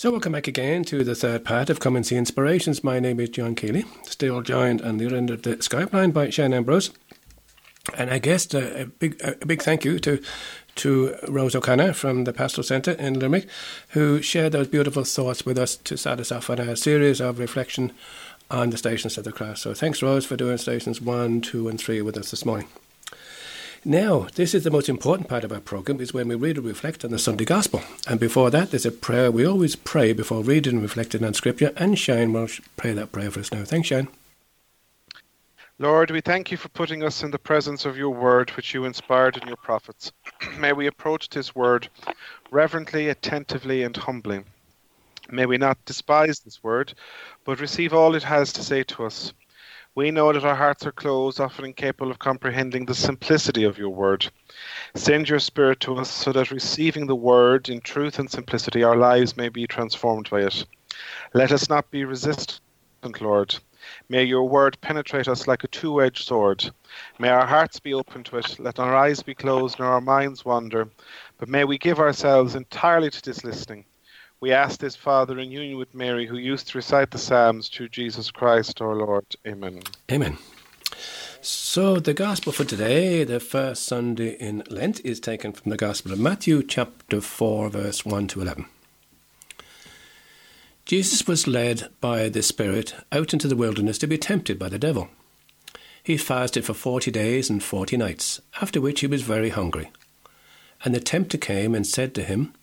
So 0.00 0.10
welcome 0.10 0.32
back 0.32 0.48
again 0.48 0.82
to 0.84 1.04
the 1.04 1.14
third 1.14 1.44
part 1.44 1.68
of 1.68 1.78
Come 1.78 1.94
and 1.94 2.06
See 2.06 2.16
Inspirations. 2.16 2.82
My 2.82 3.00
name 3.00 3.20
is 3.20 3.28
John 3.28 3.54
Keeley, 3.54 3.84
still 4.04 4.40
joined 4.40 4.80
on 4.80 4.96
the 4.96 5.04
other 5.04 5.16
end 5.16 5.28
of 5.28 5.42
the 5.42 5.56
Skype 5.56 5.92
line 5.92 6.10
by 6.10 6.30
Shane 6.30 6.54
Ambrose. 6.54 6.90
And 7.98 8.08
I 8.08 8.18
guess 8.18 8.54
uh, 8.54 8.76
a, 8.78 8.86
big 8.86 9.20
a 9.22 9.44
big 9.44 9.60
thank 9.60 9.84
you 9.84 9.98
to 9.98 10.22
to 10.76 11.16
Rose 11.28 11.54
O'Connor 11.54 11.92
from 11.92 12.24
the 12.24 12.32
Pastoral 12.32 12.62
Centre 12.62 12.92
in 12.92 13.18
Limerick, 13.18 13.46
who 13.90 14.22
shared 14.22 14.52
those 14.52 14.68
beautiful 14.68 15.04
thoughts 15.04 15.44
with 15.44 15.58
us 15.58 15.76
to 15.76 15.98
start 15.98 16.18
us 16.18 16.32
off 16.32 16.48
on 16.48 16.60
a 16.60 16.76
series 16.76 17.20
of 17.20 17.38
reflection 17.38 17.92
on 18.50 18.70
the 18.70 18.78
stations 18.78 19.18
of 19.18 19.24
the 19.24 19.32
cross. 19.32 19.60
So 19.60 19.74
thanks, 19.74 20.02
Rose, 20.02 20.24
for 20.24 20.34
doing 20.34 20.56
stations 20.56 21.02
one, 21.02 21.42
two, 21.42 21.68
and 21.68 21.78
three 21.78 22.00
with 22.00 22.16
us 22.16 22.30
this 22.30 22.46
morning. 22.46 22.68
Now, 23.84 24.26
this 24.34 24.52
is 24.52 24.64
the 24.64 24.70
most 24.70 24.90
important 24.90 25.26
part 25.26 25.42
of 25.42 25.52
our 25.52 25.60
program, 25.60 26.02
is 26.02 26.12
when 26.12 26.28
we 26.28 26.34
read 26.34 26.58
and 26.58 26.66
reflect 26.66 27.02
on 27.02 27.10
the 27.10 27.18
Sunday 27.18 27.46
Gospel. 27.46 27.80
And 28.06 28.20
before 28.20 28.50
that, 28.50 28.70
there's 28.70 28.84
a 28.84 28.92
prayer. 28.92 29.30
We 29.30 29.46
always 29.46 29.74
pray 29.74 30.12
before 30.12 30.42
reading 30.42 30.74
and 30.74 30.82
reflecting 30.82 31.24
on 31.24 31.32
Scripture, 31.32 31.72
and 31.78 31.98
Shane 31.98 32.34
will 32.34 32.48
pray 32.76 32.92
that 32.92 33.10
prayer 33.10 33.30
for 33.30 33.40
us 33.40 33.50
now. 33.50 33.64
Thanks, 33.64 33.88
Shane. 33.88 34.08
Lord, 35.78 36.10
we 36.10 36.20
thank 36.20 36.50
you 36.50 36.58
for 36.58 36.68
putting 36.68 37.02
us 37.02 37.22
in 37.22 37.30
the 37.30 37.38
presence 37.38 37.86
of 37.86 37.96
your 37.96 38.10
word, 38.10 38.50
which 38.50 38.74
you 38.74 38.84
inspired 38.84 39.38
in 39.38 39.48
your 39.48 39.56
prophets. 39.56 40.12
May 40.58 40.74
we 40.74 40.86
approach 40.86 41.30
this 41.30 41.54
word 41.54 41.88
reverently, 42.50 43.08
attentively, 43.08 43.82
and 43.84 43.96
humbly. 43.96 44.42
May 45.30 45.46
we 45.46 45.56
not 45.56 45.82
despise 45.86 46.40
this 46.40 46.62
word, 46.62 46.92
but 47.46 47.60
receive 47.60 47.94
all 47.94 48.14
it 48.14 48.24
has 48.24 48.52
to 48.52 48.62
say 48.62 48.82
to 48.82 49.06
us. 49.06 49.32
We 49.96 50.12
know 50.12 50.32
that 50.32 50.44
our 50.44 50.54
hearts 50.54 50.86
are 50.86 50.92
closed, 50.92 51.40
often 51.40 51.64
incapable 51.64 52.12
of 52.12 52.20
comprehending 52.20 52.86
the 52.86 52.94
simplicity 52.94 53.64
of 53.64 53.76
your 53.76 53.90
word. 53.90 54.30
Send 54.94 55.28
your 55.28 55.40
Spirit 55.40 55.80
to 55.80 55.96
us 55.96 56.08
so 56.08 56.30
that 56.32 56.52
receiving 56.52 57.08
the 57.08 57.16
word 57.16 57.68
in 57.68 57.80
truth 57.80 58.20
and 58.20 58.30
simplicity, 58.30 58.84
our 58.84 58.96
lives 58.96 59.36
may 59.36 59.48
be 59.48 59.66
transformed 59.66 60.30
by 60.30 60.42
it. 60.42 60.64
Let 61.34 61.50
us 61.50 61.68
not 61.68 61.90
be 61.90 62.04
resistant, 62.04 62.60
Lord. 63.20 63.58
May 64.08 64.22
your 64.22 64.48
word 64.48 64.80
penetrate 64.80 65.26
us 65.26 65.48
like 65.48 65.64
a 65.64 65.68
two 65.68 66.00
edged 66.00 66.24
sword. 66.24 66.70
May 67.18 67.30
our 67.30 67.46
hearts 67.46 67.80
be 67.80 67.92
open 67.92 68.22
to 68.24 68.36
it. 68.36 68.60
Let 68.60 68.78
our 68.78 68.94
eyes 68.94 69.24
be 69.24 69.34
closed 69.34 69.80
nor 69.80 69.88
our 69.88 70.00
minds 70.00 70.44
wander. 70.44 70.88
But 71.38 71.48
may 71.48 71.64
we 71.64 71.78
give 71.78 71.98
ourselves 71.98 72.54
entirely 72.54 73.10
to 73.10 73.22
this 73.22 73.42
listening. 73.42 73.86
We 74.40 74.52
ask 74.52 74.80
this, 74.80 74.96
Father, 74.96 75.38
in 75.38 75.50
union 75.50 75.76
with 75.76 75.94
Mary, 75.94 76.26
who 76.26 76.38
used 76.38 76.68
to 76.68 76.78
recite 76.78 77.10
the 77.10 77.18
Psalms 77.18 77.68
through 77.68 77.90
Jesus 77.90 78.30
Christ 78.30 78.80
our 78.80 78.96
Lord. 78.96 79.26
Amen. 79.46 79.82
Amen. 80.10 80.38
So, 81.42 82.00
the 82.00 82.14
Gospel 82.14 82.50
for 82.50 82.64
today, 82.64 83.22
the 83.24 83.38
first 83.38 83.84
Sunday 83.84 84.30
in 84.40 84.62
Lent, 84.70 85.04
is 85.04 85.20
taken 85.20 85.52
from 85.52 85.68
the 85.68 85.76
Gospel 85.76 86.12
of 86.12 86.18
Matthew, 86.18 86.62
chapter 86.62 87.20
4, 87.20 87.68
verse 87.68 88.06
1 88.06 88.28
to 88.28 88.40
11. 88.40 88.64
Jesus 90.86 91.26
was 91.26 91.46
led 91.46 91.90
by 92.00 92.30
the 92.30 92.42
Spirit 92.42 92.94
out 93.12 93.34
into 93.34 93.46
the 93.46 93.56
wilderness 93.56 93.98
to 93.98 94.06
be 94.06 94.16
tempted 94.16 94.58
by 94.58 94.70
the 94.70 94.78
devil. 94.78 95.10
He 96.02 96.16
fasted 96.16 96.64
for 96.64 96.72
forty 96.72 97.10
days 97.10 97.50
and 97.50 97.62
forty 97.62 97.98
nights, 97.98 98.40
after 98.62 98.80
which 98.80 99.00
he 99.00 99.06
was 99.06 99.20
very 99.20 99.50
hungry. 99.50 99.90
And 100.82 100.94
the 100.94 101.00
tempter 101.00 101.36
came 101.36 101.74
and 101.74 101.86
said 101.86 102.14
to 102.14 102.22
him, 102.22 102.54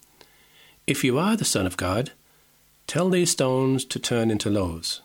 If 0.87 1.03
you 1.03 1.19
are 1.19 1.35
the 1.35 1.45
Son 1.45 1.65
of 1.67 1.75
God, 1.75 2.11
tell 2.87 3.09
these 3.09 3.31
stones 3.31 3.83
to 3.85 3.99
turn 3.99 4.31
into 4.31 4.49
loaves. 4.49 5.01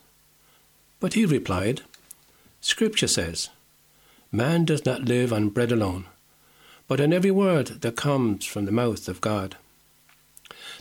But 1.01 1.15
he 1.15 1.27
replied, 1.27 1.83
Scripture 2.61 3.09
says, 3.09 3.49
Man 4.31 4.65
does 4.65 4.87
not 4.87 5.05
live 5.05 5.33
on 5.33 5.49
bread 5.49 5.73
alone, 5.73 6.05
but 6.87 7.01
on 7.01 7.13
every 7.13 7.33
word 7.33 7.83
that 7.83 7.97
comes 7.97 8.47
from 8.47 8.65
the 8.65 8.73
mouth 8.73 9.09
of 9.09 9.21
God. 9.21 9.57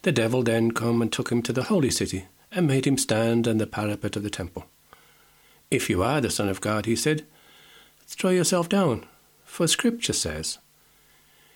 The 0.04 0.12
devil 0.12 0.43
then 0.43 0.72
come 0.72 1.02
and 1.02 1.12
took 1.12 1.32
him 1.32 1.41
to 1.41 1.54
the 1.54 1.64
holy 1.64 1.89
city, 1.89 2.26
and 2.52 2.68
made 2.68 2.86
him 2.86 2.99
stand 2.99 3.47
on 3.47 3.58
the 3.58 3.66
parapet 3.66 4.16
of 4.16 4.22
the 4.22 4.30
temple. 4.30 4.66
If 5.72 5.89
you 5.89 6.04
are 6.04 6.22
the 6.22 6.30
Son 6.30 6.47
of 6.47 6.62
God, 6.62 6.86
he 6.86 6.95
said, 6.95 7.26
throw 8.06 8.30
yourself 8.30 8.70
down, 8.70 9.06
for 9.45 9.68
Scripture 9.68 10.14
says, 10.14 10.60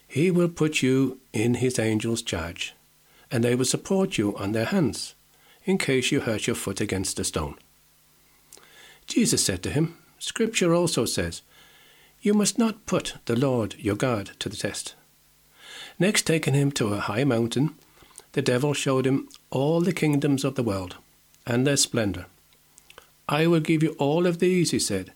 He 0.07 0.31
will 0.31 0.49
put 0.49 0.81
you 0.81 1.19
in 1.33 1.55
His 1.55 1.77
angels' 1.77 2.21
charge, 2.21 2.73
and 3.31 3.43
they 3.43 3.55
will 3.55 3.65
support 3.65 4.17
you 4.17 4.35
on 4.37 4.51
their 4.51 4.65
hands, 4.65 5.15
in 5.65 5.77
case 5.77 6.11
you 6.11 6.21
hurt 6.21 6.47
your 6.47 6.55
foot 6.55 6.79
against 6.79 7.19
a 7.19 7.23
stone. 7.23 7.55
Jesus 9.07 9.43
said 9.43 9.61
to 9.63 9.69
him, 9.69 9.97
Scripture 10.19 10.73
also 10.73 11.05
says, 11.05 11.41
You 12.21 12.33
must 12.33 12.57
not 12.57 12.85
put 12.85 13.15
the 13.25 13.35
Lord 13.35 13.75
your 13.77 13.95
God 13.95 14.31
to 14.39 14.49
the 14.49 14.55
test. 14.55 14.95
Next, 15.99 16.23
taking 16.23 16.53
him 16.53 16.71
to 16.73 16.93
a 16.93 16.99
high 16.99 17.23
mountain, 17.23 17.75
the 18.33 18.41
devil 18.41 18.73
showed 18.73 19.07
him 19.07 19.29
all 19.49 19.81
the 19.81 19.93
kingdoms 19.93 20.43
of 20.43 20.55
the 20.55 20.63
world 20.63 20.97
and 21.45 21.65
their 21.65 21.77
splendor. 21.77 22.25
I 23.29 23.47
will 23.47 23.59
give 23.59 23.81
you 23.81 23.95
all 23.97 24.27
of 24.27 24.39
these, 24.39 24.71
he 24.71 24.79
said, 24.79 25.13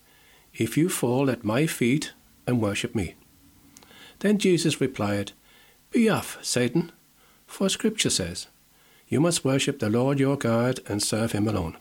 if 0.54 0.78
you 0.78 0.90
fall 0.90 1.30
at 1.30 1.44
my 1.44 1.68
feet 1.68 2.14
and 2.48 2.62
worship 2.62 2.96
me. 2.96 3.16
Then 4.20 4.38
Jesus 4.38 4.82
replied, 4.82 5.32
Be 5.92 6.10
off, 6.10 6.38
Satan, 6.42 6.92
for 7.50 7.68
Scripture 7.68 8.10
says, 8.10 8.48
You 9.10 9.20
must 9.20 9.44
worship 9.44 9.80
the 9.80 9.90
Lord 9.90 10.20
your 10.20 10.38
God 10.38 10.80
and 10.88 11.04
serve 11.04 11.34
him 11.34 11.48
alone. 11.48 11.76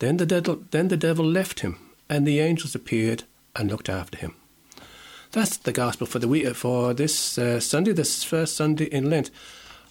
Then 0.00 0.18
the, 0.18 0.26
devil, 0.26 0.62
then 0.72 0.88
the 0.88 0.96
devil 0.96 1.24
left 1.24 1.60
him, 1.60 1.78
and 2.08 2.26
the 2.26 2.40
angels 2.40 2.74
appeared 2.74 3.22
and 3.56 3.70
looked 3.70 3.88
after 3.88 4.18
him. 4.18 4.34
That's 5.32 5.56
the 5.56 5.72
gospel 5.72 6.06
for 6.06 6.18
the 6.18 6.28
week 6.28 6.54
for 6.54 6.92
this 6.92 7.38
uh, 7.38 7.60
Sunday, 7.60 7.92
this 7.92 8.24
first 8.24 8.56
Sunday 8.56 8.86
in 8.86 9.08
Lent. 9.08 9.30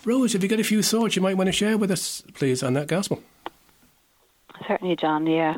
Rose, 0.05 0.34
have 0.34 0.43
you 0.43 0.49
got 0.49 0.59
a 0.59 0.63
few 0.63 0.84
thoughts 0.84 1.15
you 1.15 1.22
might 1.22 1.38
want 1.38 1.47
to 1.47 1.53
share 1.53 1.78
with 1.78 1.89
us, 1.89 2.22
please, 2.34 2.61
on 2.61 2.74
that 2.74 2.88
gospel? 2.88 3.24
Certainly, 4.68 4.97
John. 4.97 5.26
Yeah, 5.28 5.57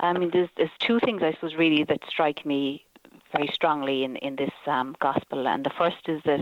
I 0.00 0.12
mean, 0.12 0.30
there's 0.32 0.48
there's 0.56 0.70
two 0.80 0.98
things 1.00 1.22
I 1.22 1.32
suppose 1.32 1.54
really 1.54 1.84
that 1.84 2.00
strike 2.08 2.44
me 2.46 2.84
very 3.32 3.48
strongly 3.52 4.04
in 4.04 4.16
in 4.16 4.36
this 4.36 4.52
um, 4.66 4.96
gospel, 5.00 5.46
and 5.46 5.64
the 5.64 5.70
first 5.70 6.08
is 6.08 6.22
that 6.24 6.40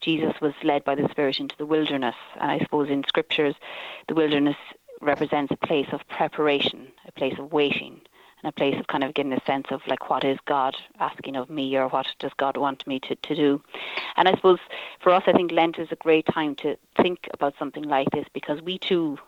Jesus 0.00 0.34
was 0.40 0.54
led 0.62 0.84
by 0.84 0.94
the 0.94 1.08
Spirit 1.10 1.40
into 1.40 1.56
the 1.58 1.66
wilderness, 1.66 2.14
and 2.40 2.50
I 2.50 2.58
suppose 2.58 2.88
in 2.88 3.04
scriptures, 3.06 3.54
the 4.08 4.14
wilderness 4.14 4.56
represents 5.00 5.52
a 5.52 5.66
place 5.66 5.88
of 5.92 6.06
preparation, 6.08 6.88
a 7.06 7.12
place 7.12 7.38
of 7.38 7.52
waiting, 7.52 8.00
and 8.42 8.48
a 8.48 8.52
place 8.52 8.78
of 8.78 8.86
kind 8.86 9.04
of 9.04 9.14
getting 9.14 9.32
a 9.32 9.44
sense 9.44 9.66
of 9.70 9.80
like 9.86 10.08
what 10.08 10.24
is 10.24 10.38
God 10.46 10.76
asking 10.98 11.36
of 11.36 11.50
me 11.50 11.76
or 11.76 11.88
what 11.88 12.06
does 12.18 12.32
God 12.36 12.56
want 12.56 12.86
me 12.86 13.00
to, 13.00 13.14
to 13.14 13.34
do. 13.34 13.62
And 14.16 14.28
I 14.28 14.34
suppose 14.34 14.58
for 15.00 15.12
us 15.12 15.22
I 15.26 15.32
think 15.32 15.52
Lent 15.52 15.78
is 15.78 15.88
a 15.90 15.96
great 15.96 16.26
time 16.26 16.54
to 16.56 16.76
think 16.96 17.28
about 17.32 17.54
something 17.58 17.84
like 17.84 18.10
this 18.10 18.26
because 18.32 18.62
we 18.62 18.78
too 18.78 19.18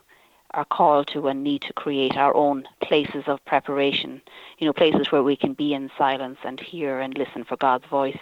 are 0.55 0.65
called 0.67 1.07
to 1.09 1.29
and 1.29 1.43
need 1.43 1.63
to 1.63 1.73
create 1.73 2.17
our 2.17 2.35
own 2.35 2.65
places 2.83 3.25
of 3.27 3.45
preparation, 3.47 4.21
you 4.59 4.67
know, 4.67 4.73
places 4.73 5.11
where 5.11 5.23
we 5.23 5.37
can 5.37 5.55
be 5.55 5.73
in 5.73 5.91
silence 5.97 6.39
and 6.45 6.61
hear 6.61 7.01
and 7.01 7.17
listen 7.17 7.45
for 7.45 7.57
God's 7.57 7.87
voice. 7.87 8.19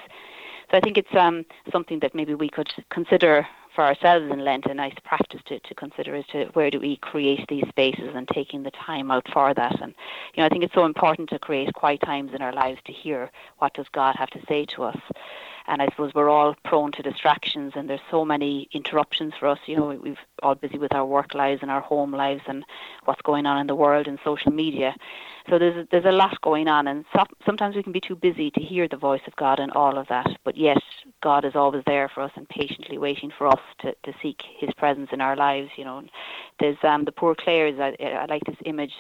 So 0.71 0.77
I 0.77 0.81
think 0.81 0.97
it's 0.97 1.15
um, 1.15 1.45
something 1.73 1.99
that 2.01 2.15
maybe 2.15 2.35
we 2.35 2.49
could 2.49 2.73
consider 2.91 3.47
for 3.75 3.85
ourselves 3.85 4.31
in 4.31 4.45
Lent 4.45 4.67
a 4.67 4.75
nice 4.75 4.95
practice 5.05 5.41
to, 5.47 5.59
to 5.61 5.75
consider 5.75 6.15
is 6.15 6.25
to 6.33 6.47
where 6.55 6.71
do 6.71 6.81
we 6.81 6.97
create 6.97 7.47
these 7.49 7.67
spaces 7.69 8.11
and 8.15 8.27
taking 8.29 8.63
the 8.63 8.71
time 8.73 9.11
out 9.11 9.27
for 9.33 9.55
that. 9.55 9.81
And 9.81 9.95
you 10.35 10.43
know, 10.43 10.47
I 10.47 10.49
think 10.49 10.65
it's 10.65 10.75
so 10.75 10.85
important 10.85 11.29
to 11.31 11.39
create 11.39 11.73
quiet 11.75 12.01
times 12.03 12.33
in 12.35 12.43
our 12.43 12.53
lives 12.53 12.81
to 12.87 12.93
hear 12.93 13.31
what 13.59 13.75
does 13.75 13.87
God 13.93 14.17
have 14.17 14.31
to 14.31 14.41
say 14.49 14.65
to 14.77 14.85
us. 14.85 14.99
And 15.67 15.81
I 15.81 15.87
suppose 15.87 16.13
we're 16.15 16.31
all 16.31 16.57
prone 16.65 16.91
to 16.93 17.03
distractions, 17.03 17.75
and 17.77 17.89
there's 17.89 18.01
so 18.11 18.25
many 18.25 18.69
interruptions 18.73 19.35
for 19.39 19.47
us. 19.47 19.59
You 19.67 19.77
know, 19.77 19.99
we've 20.03 20.19
all 20.43 20.57
busy 20.57 20.79
with 20.79 20.93
our 20.93 21.07
work 21.07 21.35
lives 21.35 21.61
and 21.63 21.71
our 21.71 21.81
home 21.81 22.13
lives 22.13 22.43
and 22.49 22.65
what's 23.05 23.23
going 23.23 23.47
on 23.47 23.59
in 23.59 23.69
the 23.69 23.77
world 23.77 24.09
and 24.09 24.19
social 24.25 24.51
media. 24.51 24.97
So 25.49 25.59
there's 25.59 25.87
there's 25.91 26.05
a 26.05 26.13
lot 26.13 26.41
going 26.43 26.69
on, 26.69 26.87
and 26.89 27.05
so, 27.15 27.25
sometimes 27.47 27.77
we 27.77 27.83
can 27.83 27.93
be 27.93 28.01
too 28.01 28.17
busy 28.17 28.51
to 28.53 28.61
hear 28.61 28.87
the 28.89 28.97
voice 28.97 29.23
of 29.27 29.35
God 29.37 29.59
and 29.59 29.73
all 29.73 29.99
of 29.99 30.07
that. 30.09 30.27
But 30.45 30.57
yet, 30.57 30.83
God 31.23 31.45
is 31.45 31.55
always 31.55 31.83
there 31.87 32.09
for 32.09 32.23
us 32.23 32.33
and 32.37 32.49
patiently 32.49 32.99
waiting 32.99 33.33
for 33.37 33.47
us 33.47 33.61
to, 33.81 33.95
to 34.05 34.13
seek 34.23 34.43
His 34.59 34.71
presence 34.75 35.11
in 35.13 35.21
our 35.21 35.37
lives. 35.37 35.71
You 35.77 35.85
know, 35.85 36.03
there's 36.59 36.77
um, 36.83 37.05
the 37.05 37.13
poor 37.13 37.35
Clares. 37.35 37.79
I, 37.81 37.97
I 38.03 38.27
like 38.27 38.45
this 38.45 38.57
image. 38.65 38.93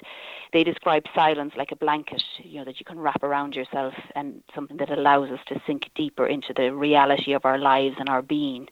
They 0.52 0.64
describe 0.64 1.04
silence 1.14 1.52
like 1.56 1.72
a 1.72 1.76
blanket, 1.76 2.22
you 2.42 2.58
know, 2.58 2.64
that 2.64 2.80
you 2.80 2.86
can 2.86 2.98
wrap 2.98 3.22
around 3.22 3.54
yourself, 3.54 3.94
and 4.14 4.42
something 4.54 4.78
that 4.78 4.90
allows 4.90 5.30
us 5.30 5.40
to 5.48 5.60
sink 5.66 5.90
deeper 5.94 6.26
into 6.26 6.52
the 6.54 6.74
reality 6.74 7.32
of 7.32 7.44
our 7.44 7.58
lives 7.58 7.96
and 7.98 8.08
our 8.08 8.22
being 8.22 8.68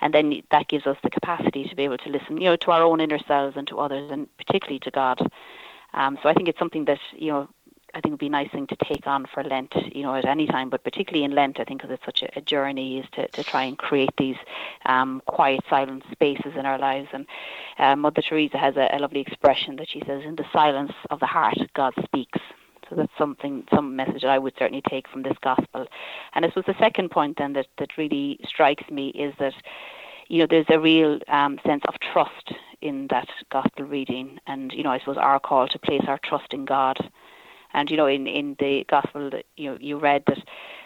and 0.00 0.14
then 0.14 0.42
that 0.50 0.68
gives 0.68 0.86
us 0.86 0.96
the 1.02 1.10
capacity 1.10 1.68
to 1.68 1.76
be 1.76 1.84
able 1.84 1.98
to 1.98 2.08
listen, 2.08 2.38
you 2.38 2.44
know, 2.44 2.56
to 2.56 2.70
our 2.70 2.82
own 2.82 3.00
inner 3.00 3.18
selves 3.28 3.56
and 3.56 3.66
to 3.68 3.78
others, 3.78 4.10
and 4.10 4.34
particularly 4.38 4.78
to 4.80 4.90
God. 4.90 5.20
Um, 5.94 6.18
so 6.22 6.28
I 6.28 6.34
think 6.34 6.48
it's 6.48 6.58
something 6.58 6.84
that 6.86 6.98
you 7.16 7.30
know 7.32 7.48
I 7.94 8.00
think 8.00 8.12
would 8.12 8.20
be 8.20 8.26
a 8.26 8.30
nice 8.30 8.50
thing 8.50 8.66
to 8.68 8.76
take 8.76 9.06
on 9.06 9.26
for 9.32 9.42
Lent, 9.42 9.74
you 9.92 10.02
know, 10.02 10.14
at 10.14 10.24
any 10.24 10.46
time, 10.46 10.70
but 10.70 10.84
particularly 10.84 11.24
in 11.24 11.34
Lent, 11.34 11.58
I 11.58 11.64
think 11.64 11.82
because 11.82 11.94
it's 11.94 12.04
such 12.04 12.22
a, 12.22 12.38
a, 12.38 12.40
journey, 12.40 12.98
is 12.98 13.06
to, 13.12 13.26
to 13.28 13.42
try 13.42 13.64
and 13.64 13.76
create 13.76 14.10
these 14.16 14.36
um, 14.86 15.22
quiet, 15.26 15.60
silent 15.68 16.04
spaces 16.12 16.52
in 16.56 16.66
our 16.66 16.78
lives. 16.78 17.08
And 17.12 17.26
uh, 17.78 17.96
Mother 17.96 18.22
Teresa 18.22 18.58
has 18.58 18.76
a, 18.76 18.88
a 18.92 18.98
lovely 18.98 19.20
expression 19.20 19.76
that 19.76 19.88
she 19.88 20.02
says, 20.06 20.22
"In 20.24 20.36
the 20.36 20.46
silence 20.52 20.92
of 21.10 21.20
the 21.20 21.26
heart, 21.26 21.58
God 21.74 21.94
speaks." 22.04 22.38
So 22.88 22.96
that's 22.96 23.12
something, 23.16 23.64
some 23.72 23.94
message 23.94 24.22
that 24.22 24.30
I 24.30 24.38
would 24.38 24.54
certainly 24.58 24.82
take 24.88 25.08
from 25.08 25.22
this 25.22 25.36
gospel. 25.42 25.86
And 26.34 26.44
I 26.44 26.48
suppose 26.48 26.64
the 26.66 26.78
second 26.80 27.12
point 27.12 27.38
then 27.38 27.52
that, 27.52 27.68
that 27.78 27.96
really 27.96 28.40
strikes 28.48 28.90
me 28.90 29.10
is 29.10 29.32
that 29.38 29.54
you 30.26 30.38
know, 30.38 30.46
there's 30.48 30.66
a 30.68 30.78
real 30.78 31.18
um, 31.28 31.58
sense 31.66 31.82
of 31.88 31.94
trust 32.00 32.52
in 32.82 33.06
that 33.10 33.28
gospel 33.50 33.84
reading, 33.84 34.38
and 34.46 34.72
you 34.72 34.82
know, 34.82 34.90
I 34.90 34.98
suppose 34.98 35.16
our 35.16 35.40
call 35.40 35.68
to 35.68 35.78
place 35.78 36.02
our 36.06 36.18
trust 36.18 36.52
in 36.52 36.64
God. 36.64 36.98
And 37.72 37.90
you 37.90 37.96
know, 37.96 38.06
in 38.06 38.26
in 38.26 38.56
the 38.58 38.84
gospel 38.88 39.30
that 39.30 39.46
you 39.56 39.70
know 39.70 39.78
you 39.80 39.98
read 39.98 40.24
that 40.26 40.38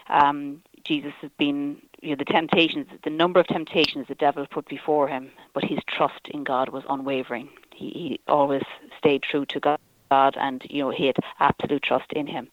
um, 0.09 0.61
Jesus 0.83 1.13
has 1.21 1.31
been, 1.37 1.77
you 2.01 2.09
know, 2.09 2.15
the 2.17 2.25
temptations, 2.25 2.87
the 3.03 3.09
number 3.09 3.39
of 3.39 3.47
temptations 3.47 4.07
the 4.07 4.15
devil 4.15 4.45
put 4.45 4.67
before 4.67 5.07
him, 5.07 5.31
but 5.53 5.63
his 5.63 5.79
trust 5.87 6.27
in 6.29 6.43
God 6.43 6.69
was 6.69 6.83
unwavering. 6.87 7.49
He, 7.73 7.89
he 7.89 8.19
always 8.27 8.61
stayed 8.99 9.23
true 9.23 9.45
to 9.47 9.59
God 9.59 9.79
God, 10.09 10.35
and 10.39 10.61
you 10.69 10.83
know 10.83 10.89
he 10.89 11.07
had 11.07 11.17
absolute 11.39 11.83
trust 11.83 12.11
in 12.13 12.27
Him. 12.27 12.47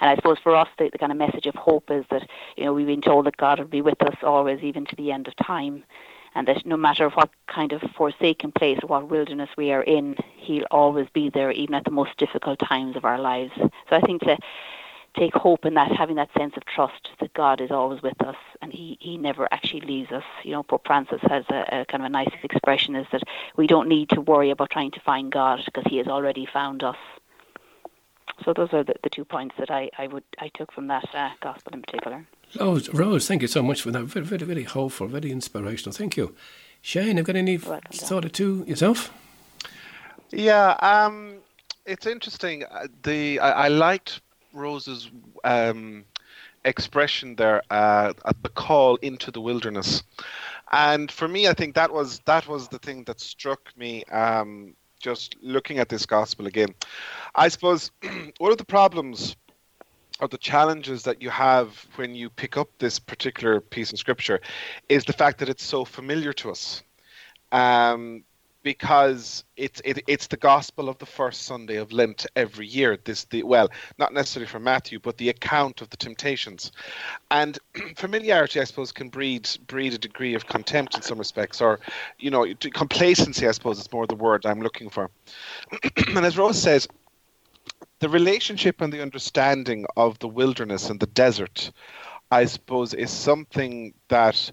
And 0.00 0.10
I 0.10 0.16
suppose 0.16 0.38
for 0.42 0.54
us, 0.54 0.68
the, 0.78 0.90
the 0.90 0.98
kind 0.98 1.12
of 1.12 1.18
message 1.18 1.46
of 1.46 1.54
hope 1.54 1.90
is 1.90 2.04
that 2.10 2.28
you 2.56 2.64
know 2.64 2.72
we've 2.72 2.86
been 2.86 3.00
told 3.00 3.26
that 3.26 3.36
God 3.36 3.58
will 3.58 3.66
be 3.66 3.82
with 3.82 4.00
us 4.02 4.16
always, 4.22 4.60
even 4.62 4.84
to 4.86 4.96
the 4.96 5.12
end 5.12 5.28
of 5.28 5.34
time, 5.36 5.84
and 6.36 6.46
that 6.48 6.66
no 6.66 6.76
matter 6.76 7.08
what 7.08 7.30
kind 7.46 7.72
of 7.72 7.80
forsaken 7.96 8.52
place 8.52 8.78
or 8.82 8.88
what 8.88 9.08
wilderness 9.08 9.48
we 9.56 9.72
are 9.72 9.82
in, 9.82 10.14
He'll 10.36 10.66
always 10.70 11.08
be 11.14 11.30
there, 11.30 11.50
even 11.50 11.74
at 11.74 11.84
the 11.84 11.90
most 11.90 12.16
difficult 12.18 12.58
times 12.58 12.94
of 12.94 13.06
our 13.06 13.18
lives. 13.18 13.52
So 13.56 13.96
I 13.96 14.00
think 14.02 14.20
to 14.22 14.36
take 15.18 15.34
hope 15.34 15.64
in 15.64 15.72
that, 15.74 15.90
having 15.90 16.16
that 16.16 16.28
sense 16.36 16.54
of 16.58 16.66
trust 16.66 17.08
that 17.20 17.32
God 17.32 17.62
is 17.62 17.70
always 17.70 18.02
with 18.02 18.20
us 18.20 18.36
and 18.60 18.70
He, 18.70 18.98
he 19.00 19.16
never 19.16 19.48
actually 19.50 19.80
leaves 19.80 20.12
us. 20.12 20.24
You 20.44 20.52
know, 20.52 20.62
Pope 20.62 20.86
Francis 20.86 21.22
has 21.22 21.44
a, 21.48 21.80
a 21.80 21.84
kind 21.86 22.02
of 22.02 22.06
a 22.06 22.10
nice 22.10 22.28
expression 22.42 22.94
is 22.94 23.06
that 23.12 23.22
we 23.56 23.66
don't 23.66 23.88
need 23.88 24.10
to 24.10 24.20
worry 24.20 24.50
about 24.50 24.68
trying 24.70 24.90
to 24.90 25.00
find 25.00 25.32
God 25.32 25.62
because 25.64 25.84
He 25.86 25.96
has 25.96 26.06
already 26.06 26.46
found 26.52 26.82
us. 26.82 26.98
So 28.44 28.52
those 28.52 28.74
are 28.74 28.84
the, 28.84 28.94
the 29.02 29.08
two 29.08 29.24
points 29.24 29.54
that 29.58 29.70
I, 29.70 29.88
I 29.96 30.06
would 30.08 30.24
I 30.38 30.48
took 30.48 30.70
from 30.70 30.88
that 30.88 31.08
uh, 31.14 31.30
gospel 31.40 31.72
in 31.72 31.80
particular. 31.80 32.26
Rose, 32.58 32.88
Rose, 32.90 33.26
thank 33.26 33.42
you 33.42 33.48
so 33.48 33.62
much 33.62 33.82
for 33.82 33.90
that. 33.90 34.04
Very, 34.04 34.24
very, 34.24 34.44
very 34.44 34.62
hopeful, 34.62 35.08
very 35.08 35.30
inspirational. 35.30 35.92
Thank 35.92 36.16
you. 36.16 36.34
Shane, 36.80 37.16
have 37.16 37.18
you 37.18 37.22
got 37.24 37.36
any 37.36 37.58
thought 37.58 38.24
or 38.24 38.28
two 38.28 38.64
yourself? 38.66 39.12
Yeah, 40.30 40.70
um, 40.80 41.38
it's 41.84 42.06
interesting. 42.06 42.64
Uh, 42.64 42.86
the 43.02 43.40
I, 43.40 43.66
I 43.66 43.68
liked 43.68 44.20
Rose's 44.52 45.10
um, 45.44 46.04
expression 46.64 47.36
there 47.36 47.62
uh, 47.70 48.12
at 48.24 48.42
the 48.42 48.48
call 48.48 48.96
into 48.96 49.30
the 49.30 49.40
wilderness, 49.40 50.02
and 50.72 51.10
for 51.10 51.28
me, 51.28 51.48
I 51.48 51.54
think 51.54 51.74
that 51.74 51.92
was 51.92 52.20
that 52.26 52.46
was 52.46 52.68
the 52.68 52.78
thing 52.78 53.04
that 53.04 53.20
struck 53.20 53.76
me. 53.76 54.04
Um, 54.04 54.74
just 54.98 55.36
looking 55.42 55.78
at 55.78 55.88
this 55.88 56.06
gospel 56.06 56.46
again, 56.46 56.74
I 57.34 57.48
suppose 57.48 57.90
one 58.38 58.50
of 58.50 58.58
the 58.58 58.64
problems 58.64 59.36
or 60.20 60.28
the 60.28 60.38
challenges 60.38 61.02
that 61.02 61.20
you 61.20 61.30
have 61.30 61.86
when 61.96 62.14
you 62.14 62.30
pick 62.30 62.56
up 62.56 62.68
this 62.78 62.98
particular 62.98 63.60
piece 63.60 63.92
of 63.92 63.98
scripture 63.98 64.40
is 64.88 65.04
the 65.04 65.12
fact 65.12 65.38
that 65.38 65.48
it's 65.48 65.64
so 65.64 65.84
familiar 65.84 66.32
to 66.32 66.50
us. 66.50 66.82
Um, 67.52 68.24
because 68.66 69.44
it's 69.56 69.80
it, 69.84 70.02
it's 70.08 70.26
the 70.26 70.36
gospel 70.36 70.88
of 70.88 70.98
the 70.98 71.06
first 71.06 71.42
Sunday 71.42 71.76
of 71.76 71.92
Lent 71.92 72.26
every 72.34 72.66
year. 72.66 72.98
This 73.04 73.22
the 73.26 73.44
well, 73.44 73.68
not 73.96 74.12
necessarily 74.12 74.48
from 74.48 74.64
Matthew, 74.64 74.98
but 74.98 75.18
the 75.18 75.28
account 75.28 75.82
of 75.82 75.90
the 75.90 75.96
temptations, 75.96 76.72
and 77.30 77.60
familiarity, 77.96 78.60
I 78.60 78.64
suppose, 78.64 78.90
can 78.90 79.08
breed 79.08 79.48
breed 79.68 79.94
a 79.94 79.98
degree 79.98 80.34
of 80.34 80.48
contempt 80.48 80.96
in 80.96 81.02
some 81.02 81.16
respects, 81.16 81.60
or 81.60 81.78
you 82.18 82.28
know, 82.28 82.44
complacency. 82.74 83.46
I 83.46 83.52
suppose 83.52 83.78
is 83.78 83.92
more 83.92 84.04
the 84.04 84.16
word 84.16 84.44
I'm 84.44 84.60
looking 84.60 84.90
for. 84.90 85.12
and 86.08 86.26
as 86.26 86.36
Rose 86.36 86.60
says, 86.60 86.88
the 88.00 88.08
relationship 88.08 88.80
and 88.80 88.92
the 88.92 89.02
understanding 89.02 89.86
of 89.96 90.18
the 90.18 90.28
wilderness 90.28 90.90
and 90.90 91.00
the 91.00 91.06
desert, 91.06 91.70
I 92.30 92.44
suppose, 92.44 92.92
is 92.94 93.10
something 93.10 93.94
that 94.08 94.50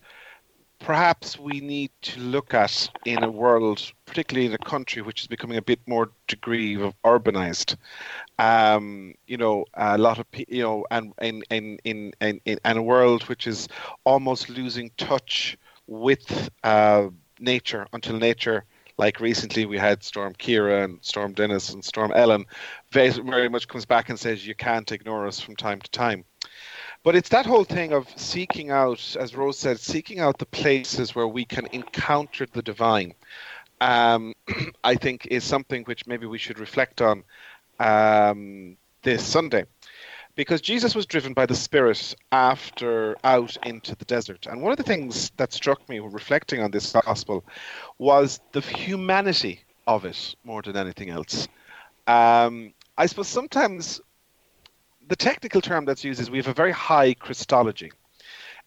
perhaps 0.80 1.40
we 1.40 1.62
need 1.62 1.92
to 2.02 2.20
look 2.20 2.54
at 2.54 2.90
in 3.06 3.24
a 3.24 3.32
world, 3.32 3.92
particularly 4.06 4.46
in 4.46 4.54
a 4.54 4.58
country 4.58 5.02
which 5.02 5.22
is 5.22 5.28
becoming 5.28 5.58
a 5.58 5.62
bit 5.62 5.80
more 5.88 6.12
degree 6.28 6.76
of 6.76 6.94
urbanized. 7.04 7.76
Um, 8.38 9.16
you 9.28 9.38
know, 9.38 9.66
a 9.74 9.98
lot 9.98 10.20
of 10.20 10.26
you 10.48 10.64
know, 10.64 10.86
and 10.92 11.14
in 11.22 11.44
in 11.50 11.80
in 11.84 12.14
in, 12.22 12.42
in, 12.46 12.60
a 12.78 12.82
world 12.82 13.24
which 13.24 13.48
is 13.48 13.68
almost 14.04 14.50
losing 14.50 14.92
touch 14.98 15.58
with 15.88 16.50
uh, 16.64 17.08
nature 17.40 17.88
until 17.94 18.18
nature. 18.18 18.66
Like 18.98 19.20
recently, 19.20 19.66
we 19.66 19.78
had 19.78 20.04
Storm 20.04 20.34
Ciara 20.38 20.84
and 20.84 21.00
Storm 21.02 21.34
Dennis 21.34 21.74
and 21.74 21.84
Storm 21.84 22.12
Ellen. 22.14 22.46
Very, 22.92 23.10
very 23.10 23.50
much 23.50 23.68
comes 23.68 23.86
back 23.86 24.10
and 24.10 24.20
says 24.20 24.46
you 24.46 24.56
can't 24.56 24.92
ignore 24.92 25.26
us 25.28 25.40
from 25.40 25.56
time 25.56 25.82
to 25.82 25.92
time. 25.92 26.26
But 27.04 27.16
it's 27.16 27.30
that 27.30 27.46
whole 27.46 27.66
thing 27.66 27.92
of 27.92 28.08
seeking 28.16 28.72
out, 28.72 29.16
as 29.20 29.36
Rose 29.36 29.58
said, 29.58 29.80
seeking 29.80 30.20
out 30.20 30.38
the 30.38 30.46
places 30.46 31.14
where 31.14 31.28
we 31.28 31.44
can 31.44 31.68
encounter 31.74 32.46
the 32.46 32.62
divine. 32.62 33.14
Um, 33.82 34.34
I 34.84 34.96
think 34.96 35.28
is 35.28 35.44
something 35.44 35.84
which 35.84 36.08
maybe 36.08 36.28
we 36.28 36.38
should 36.38 36.60
reflect 36.60 37.02
on 37.02 37.24
um, 37.80 38.78
this 39.02 39.26
Sunday, 39.26 39.66
because 40.36 40.62
Jesus 40.62 40.96
was 40.96 41.06
driven 41.06 41.34
by 41.34 41.46
the 41.46 41.56
Spirit 41.56 42.16
after 42.32 43.16
out 43.24 43.58
into 43.66 43.96
the 43.96 44.06
desert, 44.06 44.48
and 44.48 44.62
one 44.62 44.72
of 44.72 44.78
the 44.78 44.84
things 44.84 45.32
that 45.38 45.54
struck 45.54 45.88
me 45.88 46.00
reflecting 46.00 46.62
on 46.62 46.72
this 46.72 46.94
gospel 47.06 47.44
was 48.00 48.40
the 48.52 48.62
humanity 48.62 49.62
of 49.88 50.06
it 50.06 50.36
more 50.44 50.62
than 50.62 50.78
anything 50.78 51.10
else. 51.10 51.48
Um, 52.08 52.74
I 52.98 53.06
suppose 53.06 53.28
sometimes 53.28 54.02
the 55.08 55.16
technical 55.16 55.62
term 55.62 55.86
that's 55.86 56.04
used 56.04 56.20
is 56.20 56.32
we 56.32 56.38
have 56.38 56.48
a 56.48 56.54
very 56.54 56.72
high 56.72 57.14
Christology, 57.14 57.92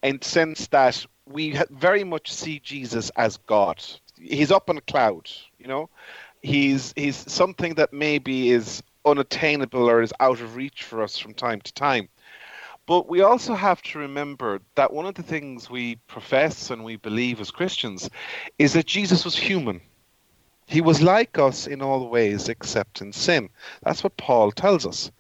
in 0.03 0.19
the 0.19 0.25
sense 0.25 0.69
that 0.69 1.05
we 1.27 1.59
very 1.71 2.05
much 2.05 2.33
see 2.33 2.61
Jesus 2.61 3.11
as 3.17 3.39
God. 3.39 3.83
He's 4.19 4.53
up 4.53 4.71
on 4.71 4.79
a 4.79 4.83
cloud, 4.83 5.31
you 5.59 5.67
know. 5.67 5.91
He's 6.43 6.93
he's 6.97 7.17
something 7.31 7.75
that 7.75 7.93
maybe 7.93 8.51
is 8.51 8.83
unattainable 9.07 9.89
or 9.89 10.03
is 10.03 10.13
out 10.21 10.41
of 10.41 10.57
reach 10.57 10.83
for 10.83 11.03
us 11.03 11.17
from 11.17 11.33
time 11.33 11.61
to 11.63 11.73
time. 11.73 12.09
But 12.87 13.09
we 13.09 13.21
also 13.21 13.55
have 13.55 13.83
to 13.83 13.99
remember 13.99 14.61
that 14.75 14.93
one 14.93 15.07
of 15.07 15.15
the 15.15 15.23
things 15.23 15.71
we 15.71 15.97
profess 16.07 16.71
and 16.71 16.85
we 16.85 16.97
believe 16.97 17.41
as 17.41 17.51
Christians 17.51 18.11
is 18.59 18.75
that 18.75 18.87
Jesus 18.87 19.25
was 19.25 19.37
human. 19.37 19.81
He 20.67 20.81
was 20.81 21.03
like 21.03 21.39
us 21.39 21.67
in 21.67 21.83
all 21.83 22.09
ways 22.09 22.49
except 22.49 23.01
in 23.01 23.13
sin. 23.13 23.49
That's 23.83 24.05
what 24.05 24.17
Paul 24.17 24.53
tells 24.53 24.87
us. 24.87 25.11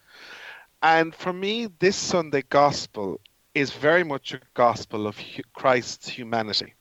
And 0.82 1.14
for 1.14 1.32
me, 1.32 1.68
this 1.78 1.97
Sunday 1.97 2.43
gospel 2.49 3.20
is 3.55 3.72
very 3.72 4.05
much 4.05 4.34
a 4.34 4.41
gospel 4.55 5.07
of 5.07 5.18
Christ's 5.55 6.09
humanity. 6.09 6.74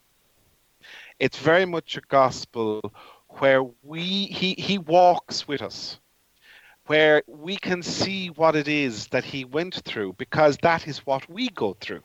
It's 1.19 1.39
very 1.39 1.65
much 1.65 1.95
a 1.95 2.01
gospel 2.01 2.93
where 3.39 3.63
we 3.81 4.25
he, 4.25 4.55
he 4.57 4.77
walks 4.77 5.47
with 5.47 5.61
us, 5.61 5.99
where 6.87 7.23
we 7.27 7.57
can 7.57 7.81
see 7.81 8.27
what 8.29 8.55
it 8.55 8.67
is 8.67 9.07
that 9.07 9.23
he 9.23 9.45
went 9.45 9.75
through, 9.85 10.13
because 10.13 10.57
that 10.57 10.87
is 10.87 11.05
what 11.05 11.27
we 11.29 11.49
go 11.49 11.75
through. 11.79 12.03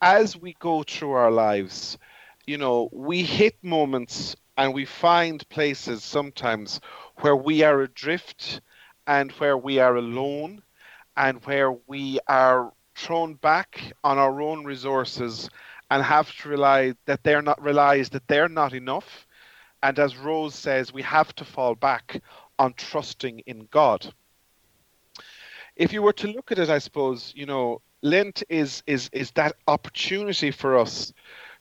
As 0.00 0.36
we 0.36 0.54
go 0.58 0.82
through 0.82 1.12
our 1.12 1.30
lives, 1.30 1.98
you 2.46 2.58
know, 2.58 2.88
we 2.92 3.22
hit 3.22 3.56
moments 3.62 4.36
and 4.56 4.74
we 4.74 4.84
find 4.84 5.48
places 5.48 6.04
sometimes 6.04 6.80
where 7.20 7.36
we 7.36 7.62
are 7.62 7.80
adrift 7.82 8.60
and 9.06 9.32
where 9.32 9.56
we 9.56 9.78
are 9.78 9.96
alone 9.96 10.62
and 11.16 11.44
where 11.44 11.72
we 11.86 12.18
are 12.28 12.72
thrown 12.94 13.34
back 13.34 13.92
on 14.04 14.18
our 14.18 14.40
own 14.40 14.64
resources 14.64 15.48
and 15.90 16.02
have 16.02 16.34
to 16.36 16.48
rely 16.48 16.94
that 17.06 17.22
they're 17.22 17.42
not 17.42 17.62
realize 17.62 18.10
that 18.10 18.26
they're 18.28 18.48
not 18.48 18.72
enough 18.74 19.26
and 19.82 19.98
as 19.98 20.16
rose 20.16 20.54
says 20.54 20.92
we 20.92 21.02
have 21.02 21.34
to 21.34 21.44
fall 21.44 21.74
back 21.74 22.22
on 22.62 22.72
trusting 22.74 23.40
in 23.40 23.66
god 23.70 24.12
if 25.76 25.92
you 25.92 26.02
were 26.02 26.12
to 26.12 26.28
look 26.28 26.52
at 26.52 26.58
it 26.58 26.70
i 26.70 26.78
suppose 26.78 27.32
you 27.36 27.46
know 27.46 27.80
lent 28.02 28.42
is 28.48 28.82
is 28.86 29.10
is 29.12 29.30
that 29.32 29.54
opportunity 29.66 30.50
for 30.50 30.78
us 30.78 31.12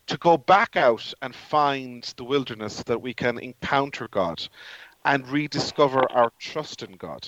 to 0.08 0.18
go 0.18 0.38
back 0.38 0.76
out 0.76 1.14
and 1.22 1.36
find 1.36 2.14
the 2.18 2.24
wilderness 2.24 2.84
that 2.84 3.02
we 3.02 3.14
can 3.14 3.38
encounter 3.40 4.08
god 4.10 4.42
and 5.06 5.28
rediscover 5.30 6.10
our 6.12 6.32
trust 6.40 6.84
in 6.84 6.92
god 6.94 7.28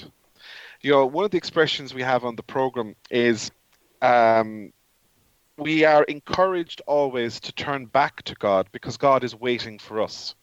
you 0.83 0.91
know, 0.91 1.05
one 1.05 1.23
of 1.23 1.31
the 1.31 1.37
expressions 1.37 1.93
we 1.93 2.01
have 2.01 2.25
on 2.25 2.35
the 2.35 2.43
program 2.43 2.95
is 3.09 3.51
um, 4.01 4.73
we 5.57 5.85
are 5.85 6.03
encouraged 6.03 6.81
always 6.85 7.39
to 7.39 7.53
turn 7.53 7.85
back 7.85 8.21
to 8.23 8.35
God 8.35 8.67
because 8.73 8.97
God 8.97 9.23
is 9.23 9.33
waiting 9.33 9.79
for 9.79 10.01
us. 10.01 10.35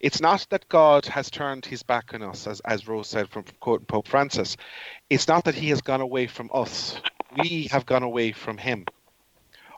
It's 0.00 0.20
not 0.20 0.46
that 0.48 0.68
God 0.68 1.04
has 1.06 1.30
turned 1.30 1.66
his 1.66 1.82
back 1.82 2.14
on 2.14 2.22
us, 2.22 2.46
as, 2.46 2.60
as 2.60 2.88
Rose 2.88 3.08
said 3.08 3.28
from, 3.28 3.44
quoting 3.60 3.86
Pope 3.86 4.08
Francis. 4.08 4.56
It's 5.10 5.28
not 5.28 5.44
that 5.44 5.54
he 5.54 5.68
has 5.68 5.82
gone 5.82 6.00
away 6.00 6.26
from 6.26 6.50
us. 6.54 6.98
We 7.36 7.68
have 7.70 7.84
gone 7.84 8.02
away 8.02 8.32
from 8.32 8.56
him. 8.56 8.86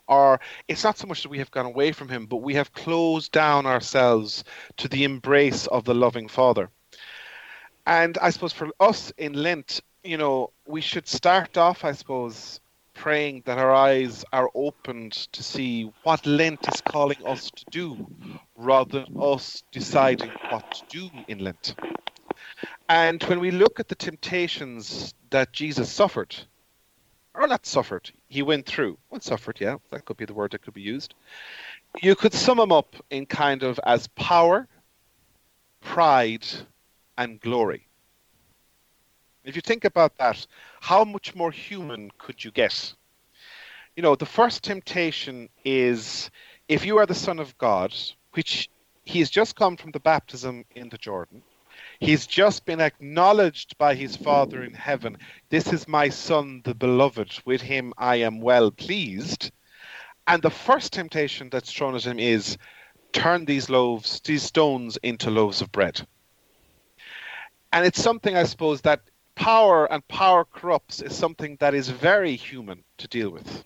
Or 0.07 0.41
it's 0.69 0.85
not 0.85 0.97
so 0.97 1.07
much 1.07 1.23
that 1.23 1.29
we 1.29 1.39
have 1.39 1.51
gone 1.51 1.67
away 1.67 1.91
from 1.93 2.09
him, 2.09 2.27
but 2.27 2.37
we 2.37 2.55
have 2.55 2.73
closed 2.73 3.33
down 3.33 3.67
ourselves 3.67 4.45
to 4.77 4.89
the 4.89 5.05
embrace 5.05 5.67
of 5.67 5.85
the 5.85 5.95
loving 5.95 6.29
Father. 6.29 6.71
And 7.87 8.17
I 8.19 8.31
suppose 8.31 8.53
for 8.53 8.71
us 8.79 9.13
in 9.19 9.33
Lent, 9.33 9.81
you 10.05 10.17
know, 10.17 10.53
we 10.67 10.81
should 10.81 11.09
start 11.09 11.57
off, 11.57 11.85
I 11.85 11.93
suppose, 11.93 12.61
praying 12.95 13.43
that 13.47 13.59
our 13.59 13.73
eyes 13.73 14.25
are 14.33 14.51
opened 14.55 15.13
to 15.13 15.43
see 15.43 15.91
what 16.03 16.25
Lent 16.27 16.67
is 16.73 16.81
calling 16.81 17.25
us 17.27 17.51
to 17.51 17.65
do, 17.71 18.07
rather 18.57 19.05
than 19.05 19.17
us 19.21 19.63
deciding 19.73 20.31
what 20.51 20.73
to 20.75 20.85
do 20.89 21.11
in 21.29 21.39
Lent. 21.39 21.75
And 22.89 23.23
when 23.25 23.41
we 23.41 23.51
look 23.51 23.81
at 23.81 23.89
the 23.89 23.95
temptations 23.95 25.15
that 25.31 25.53
Jesus 25.53 25.91
suffered, 25.91 26.35
or 27.35 27.47
not 27.47 27.65
suffered, 27.65 28.11
he 28.29 28.43
went 28.43 28.67
through. 28.67 28.99
Well, 29.11 29.21
suffered, 29.21 29.59
yeah, 29.61 29.77
that 29.91 30.05
could 30.05 30.17
be 30.17 30.27
the 30.27 30.35
word 30.35 30.51
that 30.51 30.63
could 30.63 30.75
be 30.75 30.83
used. 30.83 31.15
You 32.03 32.15
could 32.15 32.35
sum 32.35 32.59
them 32.59 32.73
up 32.73 32.97
in 33.11 33.27
kind 33.27 33.63
of 33.63 33.81
as 33.85 34.09
power, 34.09 34.69
pride, 35.81 36.47
and 37.17 37.41
glory. 37.41 37.87
If 39.45 39.57
you 39.57 39.63
think 39.63 39.85
about 39.85 40.17
that, 40.19 40.47
how 40.81 41.05
much 41.05 41.35
more 41.35 41.51
human 41.51 42.13
could 42.17 42.45
you 42.45 42.53
get? 42.53 42.95
You 43.97 44.03
know, 44.03 44.15
the 44.15 44.27
first 44.27 44.63
temptation 44.63 45.49
is 45.65 46.31
if 46.69 46.87
you 46.87 46.99
are 46.99 47.07
the 47.07 47.15
Son 47.15 47.41
of 47.41 47.59
God, 47.59 47.93
which 48.35 48.71
he 49.05 49.19
has 49.19 49.31
just 49.31 49.57
come 49.57 49.77
from 49.77 49.91
the 49.91 50.01
baptism 50.01 50.65
in 50.77 50.89
the 50.89 50.99
Jordan, 50.99 51.43
he's 51.99 52.27
just 52.27 52.65
been 52.65 52.81
acknowledged 52.81 53.77
by 53.79 53.97
his 53.97 54.17
Father 54.17 54.63
in 54.63 54.75
heaven. 54.75 55.19
This 55.51 55.73
is 55.73 55.89
my 55.89 56.09
Son, 56.09 56.63
the 56.65 56.75
beloved. 56.75 57.41
With 57.45 57.61
him 57.61 57.93
I 57.99 58.17
am 58.17 58.41
well 58.41 58.71
pleased. 58.71 59.51
And 60.29 60.41
the 60.41 60.51
first 60.51 60.93
temptation 60.93 61.49
that's 61.51 61.73
thrown 61.73 61.97
at 61.97 62.07
him 62.07 62.21
is 62.21 62.57
turn 63.13 63.45
these 63.45 63.69
loaves, 63.69 64.21
these 64.21 64.45
stones 64.45 64.99
into 65.03 65.31
loaves 65.31 65.61
of 65.61 65.73
bread. 65.73 66.07
And 67.73 67.85
it's 67.85 68.01
something, 68.01 68.37
I 68.37 68.45
suppose, 68.45 68.83
that 68.83 69.01
power 69.35 69.91
and 69.93 70.07
power 70.09 70.45
corrupts 70.45 71.03
is 71.03 71.15
something 71.15 71.57
that 71.61 71.75
is 71.75 71.89
very 71.89 72.37
human 72.37 72.85
to 72.99 73.09
deal 73.09 73.31
with. 73.31 73.65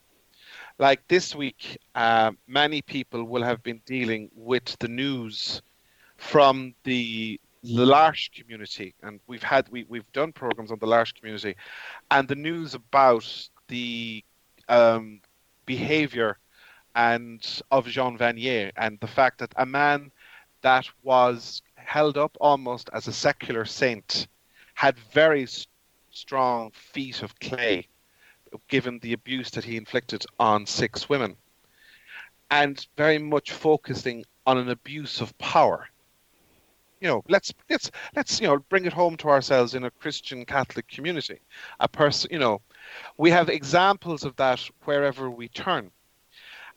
Like 0.79 1.07
this 1.09 1.35
week, 1.35 1.79
uh, 1.95 2.33
many 2.47 2.83
people 2.83 3.25
will 3.25 3.43
have 3.43 3.63
been 3.63 3.81
dealing 3.87 4.31
with 4.35 4.77
the 4.79 4.89
news 4.89 5.63
from 6.17 6.75
the 6.85 7.41
L'Arche 7.63 8.31
community, 8.35 8.95
and 9.03 9.21
we've 9.27 9.43
had 9.43 9.69
we, 9.71 9.85
we've 9.89 10.11
done 10.13 10.33
programs 10.33 10.71
on 10.71 10.79
the 10.79 10.87
L'Arche 10.87 11.15
community, 11.15 11.57
and 12.11 12.29
the 12.29 12.35
news 12.35 12.75
about 12.75 13.27
the 13.69 14.23
um, 14.69 15.21
behavior 15.65 16.39
and 16.95 17.63
of 17.71 17.87
Jean 17.87 18.17
Vanier 18.17 18.73
and 18.77 18.99
the 19.01 19.07
fact 19.07 19.39
that 19.39 19.53
a 19.57 19.67
man 19.67 20.11
that 20.63 20.89
was 21.03 21.63
held 21.75 22.17
up 22.17 22.37
almost 22.41 22.89
as 22.93 23.07
a 23.07 23.13
secular 23.13 23.65
saint 23.65 24.29
had 24.77 24.99
very 24.99 25.47
strong 26.11 26.71
feet 26.71 27.23
of 27.23 27.41
clay 27.41 27.89
given 28.69 28.99
the 28.99 29.15
abuse 29.15 29.51
that 29.51 29.65
he 29.65 29.77
inflicted 29.77 30.25
on 30.39 30.67
six 30.67 31.09
women 31.09 31.35
and 32.51 32.87
very 32.95 33.19
much 33.19 33.53
focusing 33.53 34.23
on 34.47 34.59
an 34.59 34.69
abuse 34.69 35.23
of 35.23 35.37
power. 35.39 35.89
You 37.01 37.09
know 37.09 37.25
let's 37.27 37.55
let's 37.71 37.91
let's 38.15 38.39
you 38.39 38.49
know 38.49 38.59
bring 38.69 38.85
it 38.85 38.93
home 38.93 39.17
to 39.19 39.29
ourselves 39.29 39.75
in 39.75 39.85
a 39.85 39.91
christian 39.91 40.45
catholic 40.45 40.87
community. 40.89 41.41
A 41.81 41.89
person 41.89 42.29
you 42.31 42.39
know 42.39 42.61
we 43.17 43.31
have 43.31 43.49
examples 43.49 44.25
of 44.25 44.37
that 44.37 44.61
wherever 44.85 45.31
we 45.31 45.49
turn. 45.49 45.91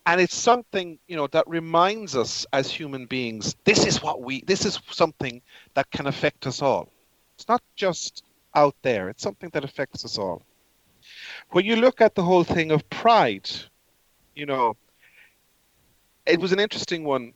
And 0.06 0.22
it's 0.22 0.36
something 0.36 1.00
you 1.10 1.18
know 1.18 1.28
that 1.28 1.48
reminds 1.50 2.16
us 2.16 2.46
as 2.54 2.72
human 2.72 3.08
beings 3.08 3.58
this 3.66 3.86
is 3.86 4.02
what 4.02 4.22
we 4.22 4.42
this 4.48 4.66
is 4.66 4.80
something 4.90 5.42
that 5.74 5.92
can 5.92 6.08
affect 6.08 6.48
us 6.48 6.62
all 6.62 6.90
it's 7.40 7.48
not 7.48 7.64
just 7.76 8.24
out 8.54 8.76
there. 8.82 9.08
It's 9.10 9.24
something 9.24 9.50
that 9.54 9.64
affects 9.64 10.04
us 10.04 10.18
all. 10.18 10.44
When 11.52 11.64
you 11.64 11.78
look 11.78 12.02
at 12.02 12.14
the 12.14 12.24
whole 12.24 12.44
thing 12.44 12.72
of 12.72 12.90
pride 12.90 13.50
you 14.36 14.46
know 14.46 14.76
it 16.26 16.40
was 16.40 16.52
an 16.52 16.60
interesting 16.60 17.04
one. 17.04 17.34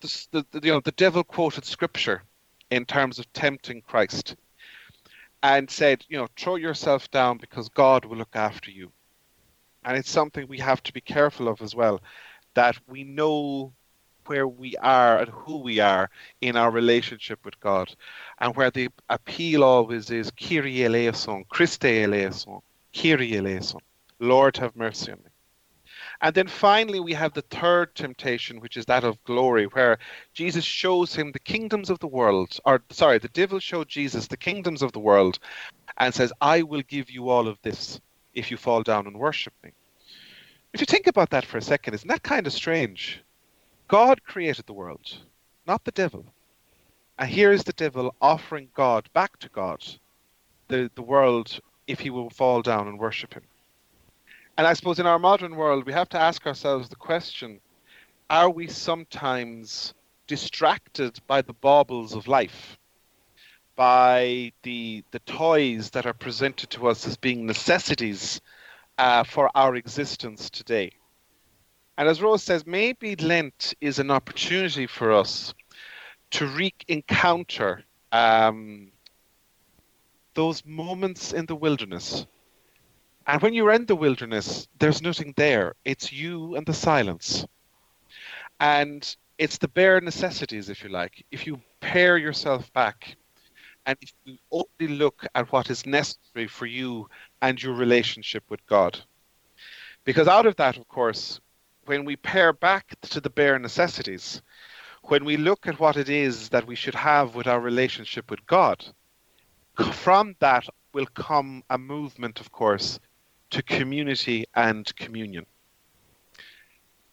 The, 0.00 0.26
the, 0.30 0.46
the 0.52 0.66
you 0.66 0.72
know 0.72 0.80
the 0.80 0.92
devil 0.92 1.24
quoted 1.24 1.64
scripture 1.64 2.22
in 2.70 2.84
terms 2.84 3.18
of 3.18 3.32
tempting 3.32 3.82
christ 3.82 4.36
and 5.42 5.70
said 5.70 6.04
you 6.08 6.16
know 6.16 6.28
throw 6.36 6.56
yourself 6.56 7.10
down 7.10 7.38
because 7.38 7.68
god 7.68 8.04
will 8.04 8.16
look 8.16 8.34
after 8.34 8.70
you. 8.70 8.92
And 9.84 9.96
it's 9.96 10.10
something 10.10 10.46
we 10.46 10.58
have 10.58 10.82
to 10.82 10.92
be 10.92 11.00
careful 11.00 11.48
of 11.48 11.62
as 11.62 11.74
well 11.74 12.00
that 12.54 12.76
we 12.86 13.04
know 13.04 13.72
where 14.30 14.46
we 14.46 14.76
are 14.76 15.18
and 15.18 15.28
who 15.28 15.56
we 15.58 15.80
are 15.80 16.08
in 16.40 16.56
our 16.56 16.70
relationship 16.70 17.44
with 17.44 17.58
God, 17.58 17.92
and 18.38 18.54
where 18.54 18.70
the 18.70 18.88
appeal 19.08 19.64
always 19.64 20.08
is 20.08 20.30
Kyrie 20.30 20.84
eleison, 20.84 21.44
Christe 21.48 21.84
eleison, 21.84 22.60
Kyrie 22.94 23.36
eleison, 23.36 23.80
Lord 24.20 24.56
have 24.58 24.76
mercy 24.76 25.10
on 25.10 25.18
me. 25.18 25.30
And 26.20 26.32
then 26.32 26.46
finally, 26.46 27.00
we 27.00 27.12
have 27.14 27.32
the 27.32 27.42
third 27.42 27.92
temptation, 27.96 28.60
which 28.60 28.76
is 28.76 28.86
that 28.86 29.02
of 29.02 29.22
glory, 29.24 29.64
where 29.64 29.98
Jesus 30.32 30.64
shows 30.64 31.12
him 31.12 31.32
the 31.32 31.40
kingdoms 31.40 31.90
of 31.90 31.98
the 31.98 32.06
world, 32.06 32.56
or 32.64 32.82
sorry, 32.90 33.18
the 33.18 33.28
devil 33.30 33.58
showed 33.58 33.88
Jesus 33.88 34.28
the 34.28 34.36
kingdoms 34.36 34.80
of 34.80 34.92
the 34.92 35.00
world 35.00 35.40
and 35.98 36.14
says, 36.14 36.32
I 36.40 36.62
will 36.62 36.82
give 36.82 37.10
you 37.10 37.30
all 37.30 37.48
of 37.48 37.58
this 37.62 38.00
if 38.34 38.52
you 38.52 38.56
fall 38.56 38.84
down 38.84 39.08
and 39.08 39.18
worship 39.18 39.54
me. 39.64 39.72
If 40.72 40.78
you 40.78 40.86
think 40.86 41.08
about 41.08 41.30
that 41.30 41.44
for 41.44 41.58
a 41.58 41.62
second, 41.62 41.94
isn't 41.94 42.08
that 42.08 42.22
kind 42.22 42.46
of 42.46 42.52
strange? 42.52 43.20
God 43.90 44.22
created 44.22 44.66
the 44.66 44.72
world, 44.72 45.18
not 45.66 45.84
the 45.84 45.90
devil. 45.90 46.24
And 47.18 47.28
here 47.28 47.50
is 47.50 47.64
the 47.64 47.72
devil 47.72 48.14
offering 48.22 48.68
God 48.72 49.08
back 49.12 49.36
to 49.40 49.48
God 49.48 49.84
the, 50.68 50.88
the 50.94 51.02
world 51.02 51.58
if 51.88 51.98
he 51.98 52.08
will 52.08 52.30
fall 52.30 52.62
down 52.62 52.86
and 52.86 53.00
worship 53.00 53.34
him. 53.34 53.42
And 54.56 54.64
I 54.64 54.74
suppose 54.74 55.00
in 55.00 55.08
our 55.08 55.18
modern 55.18 55.56
world, 55.56 55.86
we 55.86 55.92
have 55.92 56.08
to 56.10 56.20
ask 56.20 56.46
ourselves 56.46 56.88
the 56.88 56.94
question 56.94 57.60
are 58.30 58.48
we 58.48 58.68
sometimes 58.68 59.92
distracted 60.28 61.18
by 61.26 61.42
the 61.42 61.54
baubles 61.54 62.14
of 62.14 62.28
life? 62.28 62.78
By 63.74 64.52
the, 64.62 65.02
the 65.10 65.18
toys 65.20 65.90
that 65.90 66.06
are 66.06 66.14
presented 66.14 66.70
to 66.70 66.86
us 66.86 67.08
as 67.08 67.16
being 67.16 67.44
necessities 67.44 68.40
uh, 68.98 69.24
for 69.24 69.50
our 69.56 69.74
existence 69.74 70.48
today. 70.48 70.92
And 72.00 72.08
as 72.08 72.22
Rose 72.22 72.42
says, 72.42 72.66
maybe 72.66 73.14
Lent 73.16 73.74
is 73.82 73.98
an 73.98 74.10
opportunity 74.10 74.86
for 74.86 75.12
us 75.12 75.52
to 76.30 76.46
re 76.46 76.72
encounter 76.88 77.84
um, 78.10 78.90
those 80.32 80.64
moments 80.64 81.34
in 81.34 81.44
the 81.44 81.54
wilderness. 81.54 82.24
And 83.26 83.42
when 83.42 83.52
you're 83.52 83.72
in 83.72 83.84
the 83.84 83.96
wilderness, 83.96 84.66
there's 84.78 85.02
nothing 85.02 85.34
there. 85.36 85.74
It's 85.84 86.10
you 86.10 86.56
and 86.56 86.64
the 86.64 86.72
silence. 86.72 87.44
And 88.60 89.14
it's 89.36 89.58
the 89.58 89.68
bare 89.68 90.00
necessities, 90.00 90.70
if 90.70 90.82
you 90.82 90.88
like. 90.88 91.22
If 91.30 91.46
you 91.46 91.60
pare 91.80 92.16
yourself 92.16 92.72
back 92.72 93.14
and 93.84 93.98
if 94.00 94.14
you 94.24 94.38
only 94.50 94.94
look 94.96 95.26
at 95.34 95.52
what 95.52 95.68
is 95.68 95.84
necessary 95.84 96.48
for 96.48 96.64
you 96.64 97.10
and 97.42 97.62
your 97.62 97.74
relationship 97.74 98.44
with 98.48 98.66
God. 98.66 98.98
Because 100.04 100.28
out 100.28 100.46
of 100.46 100.56
that, 100.56 100.78
of 100.78 100.88
course, 100.88 101.42
when 101.86 102.04
we 102.04 102.16
pare 102.16 102.52
back 102.52 102.94
to 103.02 103.20
the 103.20 103.30
bare 103.30 103.58
necessities, 103.58 104.42
when 105.04 105.24
we 105.24 105.36
look 105.36 105.66
at 105.66 105.80
what 105.80 105.96
it 105.96 106.08
is 106.08 106.48
that 106.50 106.66
we 106.66 106.74
should 106.74 106.94
have 106.94 107.34
with 107.34 107.46
our 107.46 107.60
relationship 107.60 108.30
with 108.30 108.46
God, 108.46 108.84
from 109.92 110.34
that 110.40 110.66
will 110.92 111.06
come 111.06 111.62
a 111.70 111.78
movement, 111.78 112.40
of 112.40 112.52
course, 112.52 113.00
to 113.50 113.62
community 113.62 114.46
and 114.54 114.94
communion. 114.96 115.46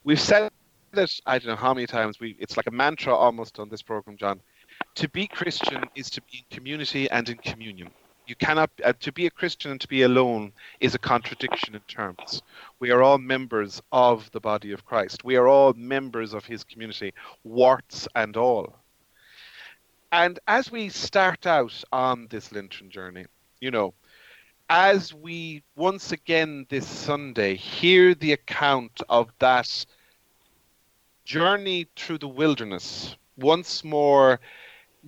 We've 0.03 0.19
said 0.19 0.51
it, 0.93 1.21
I 1.25 1.39
don't 1.39 1.49
know 1.49 1.55
how 1.55 1.73
many 1.73 1.87
times, 1.87 2.19
we, 2.19 2.35
it's 2.39 2.57
like 2.57 2.67
a 2.67 2.71
mantra 2.71 3.13
almost 3.13 3.59
on 3.59 3.69
this 3.69 3.81
program, 3.81 4.17
John. 4.17 4.41
To 4.95 5.09
be 5.09 5.27
Christian 5.27 5.83
is 5.95 6.09
to 6.11 6.21
be 6.21 6.45
in 6.49 6.55
community 6.55 7.09
and 7.09 7.27
in 7.29 7.37
communion 7.37 7.89
you 8.27 8.35
cannot 8.35 8.69
uh, 8.83 8.93
to 8.99 9.11
be 9.11 9.25
a 9.25 9.31
Christian 9.31 9.71
and 9.71 9.81
to 9.81 9.87
be 9.87 10.03
alone 10.03 10.51
is 10.79 10.93
a 10.93 10.99
contradiction 10.99 11.75
in 11.75 11.81
terms. 11.81 12.41
We 12.79 12.91
are 12.91 13.01
all 13.01 13.17
members 13.17 13.81
of 13.91 14.29
the 14.31 14.41
body 14.41 14.73
of 14.73 14.85
Christ. 14.85 15.23
We 15.23 15.37
are 15.37 15.47
all 15.47 15.73
members 15.73 16.33
of 16.33 16.45
His 16.45 16.63
community, 16.63 17.13
warts 17.43 18.07
and 18.15 18.35
all. 18.35 18.75
And 20.11 20.39
as 20.47 20.71
we 20.71 20.89
start 20.89 21.47
out 21.47 21.83
on 21.91 22.27
this 22.29 22.51
Lenten 22.51 22.89
journey, 22.89 23.25
you 23.59 23.71
know, 23.71 23.93
as 24.69 25.13
we 25.13 25.63
once 25.75 26.11
again 26.11 26.65
this 26.69 26.87
Sunday 26.87 27.55
hear 27.55 28.13
the 28.13 28.33
account 28.33 29.01
of 29.07 29.29
that 29.39 29.85
journey 31.23 31.87
through 31.95 32.17
the 32.17 32.27
wilderness, 32.27 33.15
once 33.37 33.83
more 33.83 34.39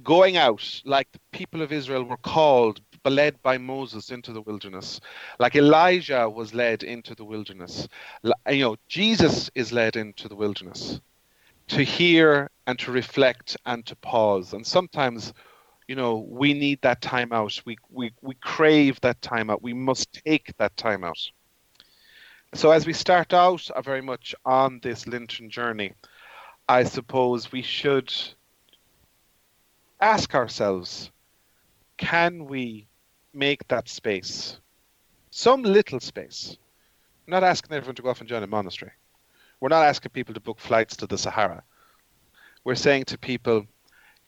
going 0.04 0.38
out 0.38 0.82
like 0.86 1.12
the 1.12 1.20
people 1.32 1.62
of 1.62 1.74
Israel 1.74 2.04
were 2.04 2.18
called 2.18 2.80
led 3.06 3.42
by 3.42 3.58
Moses 3.58 4.12
into 4.12 4.34
the 4.34 4.42
wilderness, 4.42 5.00
like 5.40 5.56
Elijah 5.56 6.30
was 6.30 6.54
led 6.54 6.84
into 6.84 7.16
the 7.16 7.26
wilderness. 7.26 7.88
You 8.50 8.60
know, 8.60 8.76
Jesus 8.88 9.50
is 9.56 9.72
led 9.72 9.96
into 9.96 10.28
the 10.28 10.36
wilderness 10.36 11.00
to 11.70 11.84
hear 11.84 12.50
and 12.68 12.78
to 12.80 12.92
reflect 12.92 13.56
and 13.66 13.86
to 13.86 13.96
pause. 13.98 14.54
And 14.54 14.66
sometimes, 14.66 15.34
you 15.88 15.96
know, 15.96 16.26
we 16.28 16.54
need 16.54 16.82
that 16.82 17.02
time 17.02 17.32
out. 17.32 17.62
We, 17.66 17.78
we, 17.90 18.12
we 18.22 18.36
crave 18.36 19.00
that 19.02 19.22
time 19.22 19.50
out. 19.50 19.62
We 19.62 19.74
must 19.74 20.14
take 20.26 20.56
that 20.58 20.76
time 20.78 21.04
out. 21.04 21.20
So 22.54 22.72
as 22.72 22.88
we 22.88 22.94
start 22.94 23.34
out 23.34 23.70
uh, 23.70 23.82
very 23.82 24.02
much 24.02 24.34
on 24.44 24.80
this 24.82 25.06
Lenten 25.06 25.50
journey, 25.50 25.94
I 26.68 26.84
suppose 26.84 27.52
we 27.52 27.62
should 27.62 28.12
ask 30.02 30.34
ourselves 30.34 31.12
can 31.98 32.46
we 32.46 32.89
make 33.34 33.68
that 33.68 33.88
space, 33.88 34.58
some 35.30 35.64
little 35.64 36.00
space. 36.00 36.58
We're 37.28 37.36
not 37.36 37.44
asking 37.44 37.76
everyone 37.76 37.96
to 37.96 38.02
go 38.02 38.10
off 38.10 38.20
and 38.20 38.30
join 38.30 38.44
a 38.44 38.48
monastery. 38.48 38.92
We're 39.60 39.70
not 39.70 39.86
asking 39.86 40.12
people 40.12 40.34
to 40.34 40.40
book 40.40 40.60
flights 40.60 40.96
to 40.98 41.08
the 41.08 41.18
Sahara. 41.18 41.64
We're 42.64 42.76
saying 42.76 43.06
to 43.06 43.18
people, 43.18 43.66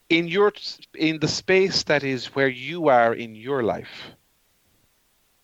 in 0.10 0.28
your 0.28 0.52
in 0.94 1.20
the 1.20 1.28
space 1.28 1.84
that 1.84 2.04
is 2.04 2.36
where 2.36 2.50
you 2.50 2.90
are 2.90 3.14
in 3.14 3.34
your 3.34 3.64
life, 3.64 4.12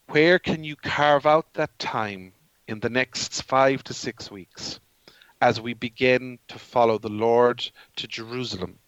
where 0.08 0.40
can 0.40 0.64
you 0.64 0.76
carve 0.76 1.26
out 1.26 1.54
that 1.54 1.78
time 1.80 2.34
in 2.68 2.80
the 2.82 2.90
next 2.90 3.44
five 3.44 3.84
to 3.86 3.94
six 3.94 4.30
weeks 4.30 4.80
as 5.42 5.62
we 5.62 5.74
begin 5.74 6.38
to 6.48 6.60
follow 6.60 6.98
the 6.98 7.10
Lord 7.10 7.70
to 7.96 8.08
Jerusalem, 8.08 8.80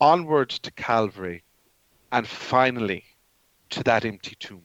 onward 0.00 0.50
to 0.50 0.70
Calvary, 0.70 1.42
and 2.12 2.26
finally 2.26 3.04
to 3.70 3.82
that 3.84 4.04
empty 4.04 4.36
tomb? 4.38 4.62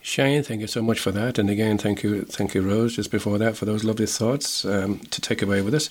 Shane, 0.00 0.42
thank 0.42 0.62
you 0.62 0.66
so 0.66 0.80
much 0.80 1.00
for 1.00 1.10
that. 1.10 1.38
And 1.38 1.50
again, 1.50 1.76
thank 1.76 2.02
you, 2.02 2.22
thank 2.22 2.54
you, 2.54 2.62
Rose, 2.62 2.96
just 2.96 3.10
before 3.10 3.36
that, 3.38 3.56
for 3.56 3.66
those 3.66 3.84
lovely 3.84 4.06
thoughts 4.06 4.64
um, 4.64 5.00
to 5.00 5.20
take 5.20 5.42
away 5.42 5.60
with 5.60 5.74
us. 5.74 5.90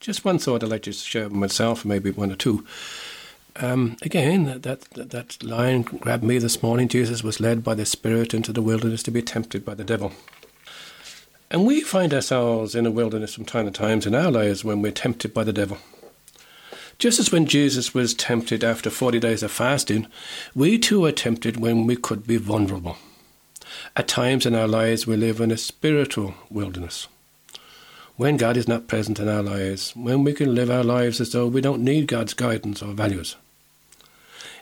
Just 0.00 0.24
one 0.24 0.38
thought 0.38 0.64
I'd 0.64 0.70
like 0.70 0.82
to 0.84 0.92
share 0.92 1.28
myself, 1.28 1.84
maybe 1.84 2.10
one 2.10 2.32
or 2.32 2.36
two. 2.36 2.66
Um, 3.56 3.96
again, 4.00 4.60
that, 4.62 4.62
that 4.62 5.10
that 5.10 5.42
line 5.42 5.82
grabbed 5.82 6.24
me 6.24 6.38
this 6.38 6.62
morning. 6.62 6.88
Jesus 6.88 7.22
was 7.22 7.40
led 7.40 7.62
by 7.62 7.74
the 7.74 7.84
Spirit 7.84 8.32
into 8.32 8.52
the 8.52 8.62
wilderness 8.62 9.02
to 9.02 9.10
be 9.10 9.20
tempted 9.20 9.64
by 9.64 9.74
the 9.74 9.84
devil. 9.84 10.12
And 11.50 11.66
we 11.66 11.82
find 11.82 12.14
ourselves 12.14 12.74
in 12.74 12.86
a 12.86 12.90
wilderness 12.90 13.34
from 13.34 13.44
time 13.44 13.66
to 13.66 13.70
time 13.70 14.00
in 14.06 14.14
our 14.14 14.30
lives 14.30 14.64
when 14.64 14.80
we're 14.80 14.92
tempted 14.92 15.34
by 15.34 15.44
the 15.44 15.52
devil. 15.52 15.76
Just 17.02 17.18
as 17.18 17.32
when 17.32 17.46
Jesus 17.46 17.92
was 17.92 18.14
tempted 18.14 18.62
after 18.62 18.88
40 18.88 19.18
days 19.18 19.42
of 19.42 19.50
fasting, 19.50 20.06
we 20.54 20.78
too 20.78 21.04
are 21.04 21.10
tempted 21.10 21.56
when 21.56 21.84
we 21.84 21.96
could 21.96 22.28
be 22.28 22.36
vulnerable. 22.36 22.96
At 23.96 24.06
times 24.06 24.46
in 24.46 24.54
our 24.54 24.68
lives, 24.68 25.04
we 25.04 25.16
live 25.16 25.40
in 25.40 25.50
a 25.50 25.56
spiritual 25.56 26.34
wilderness. 26.48 27.08
When 28.16 28.36
God 28.36 28.56
is 28.56 28.68
not 28.68 28.86
present 28.86 29.18
in 29.18 29.28
our 29.28 29.42
lives, 29.42 29.96
when 29.96 30.22
we 30.22 30.32
can 30.32 30.54
live 30.54 30.70
our 30.70 30.84
lives 30.84 31.20
as 31.20 31.32
though 31.32 31.48
we 31.48 31.60
don't 31.60 31.82
need 31.82 32.06
God's 32.06 32.34
guidance 32.34 32.84
or 32.84 32.92
values. 32.92 33.34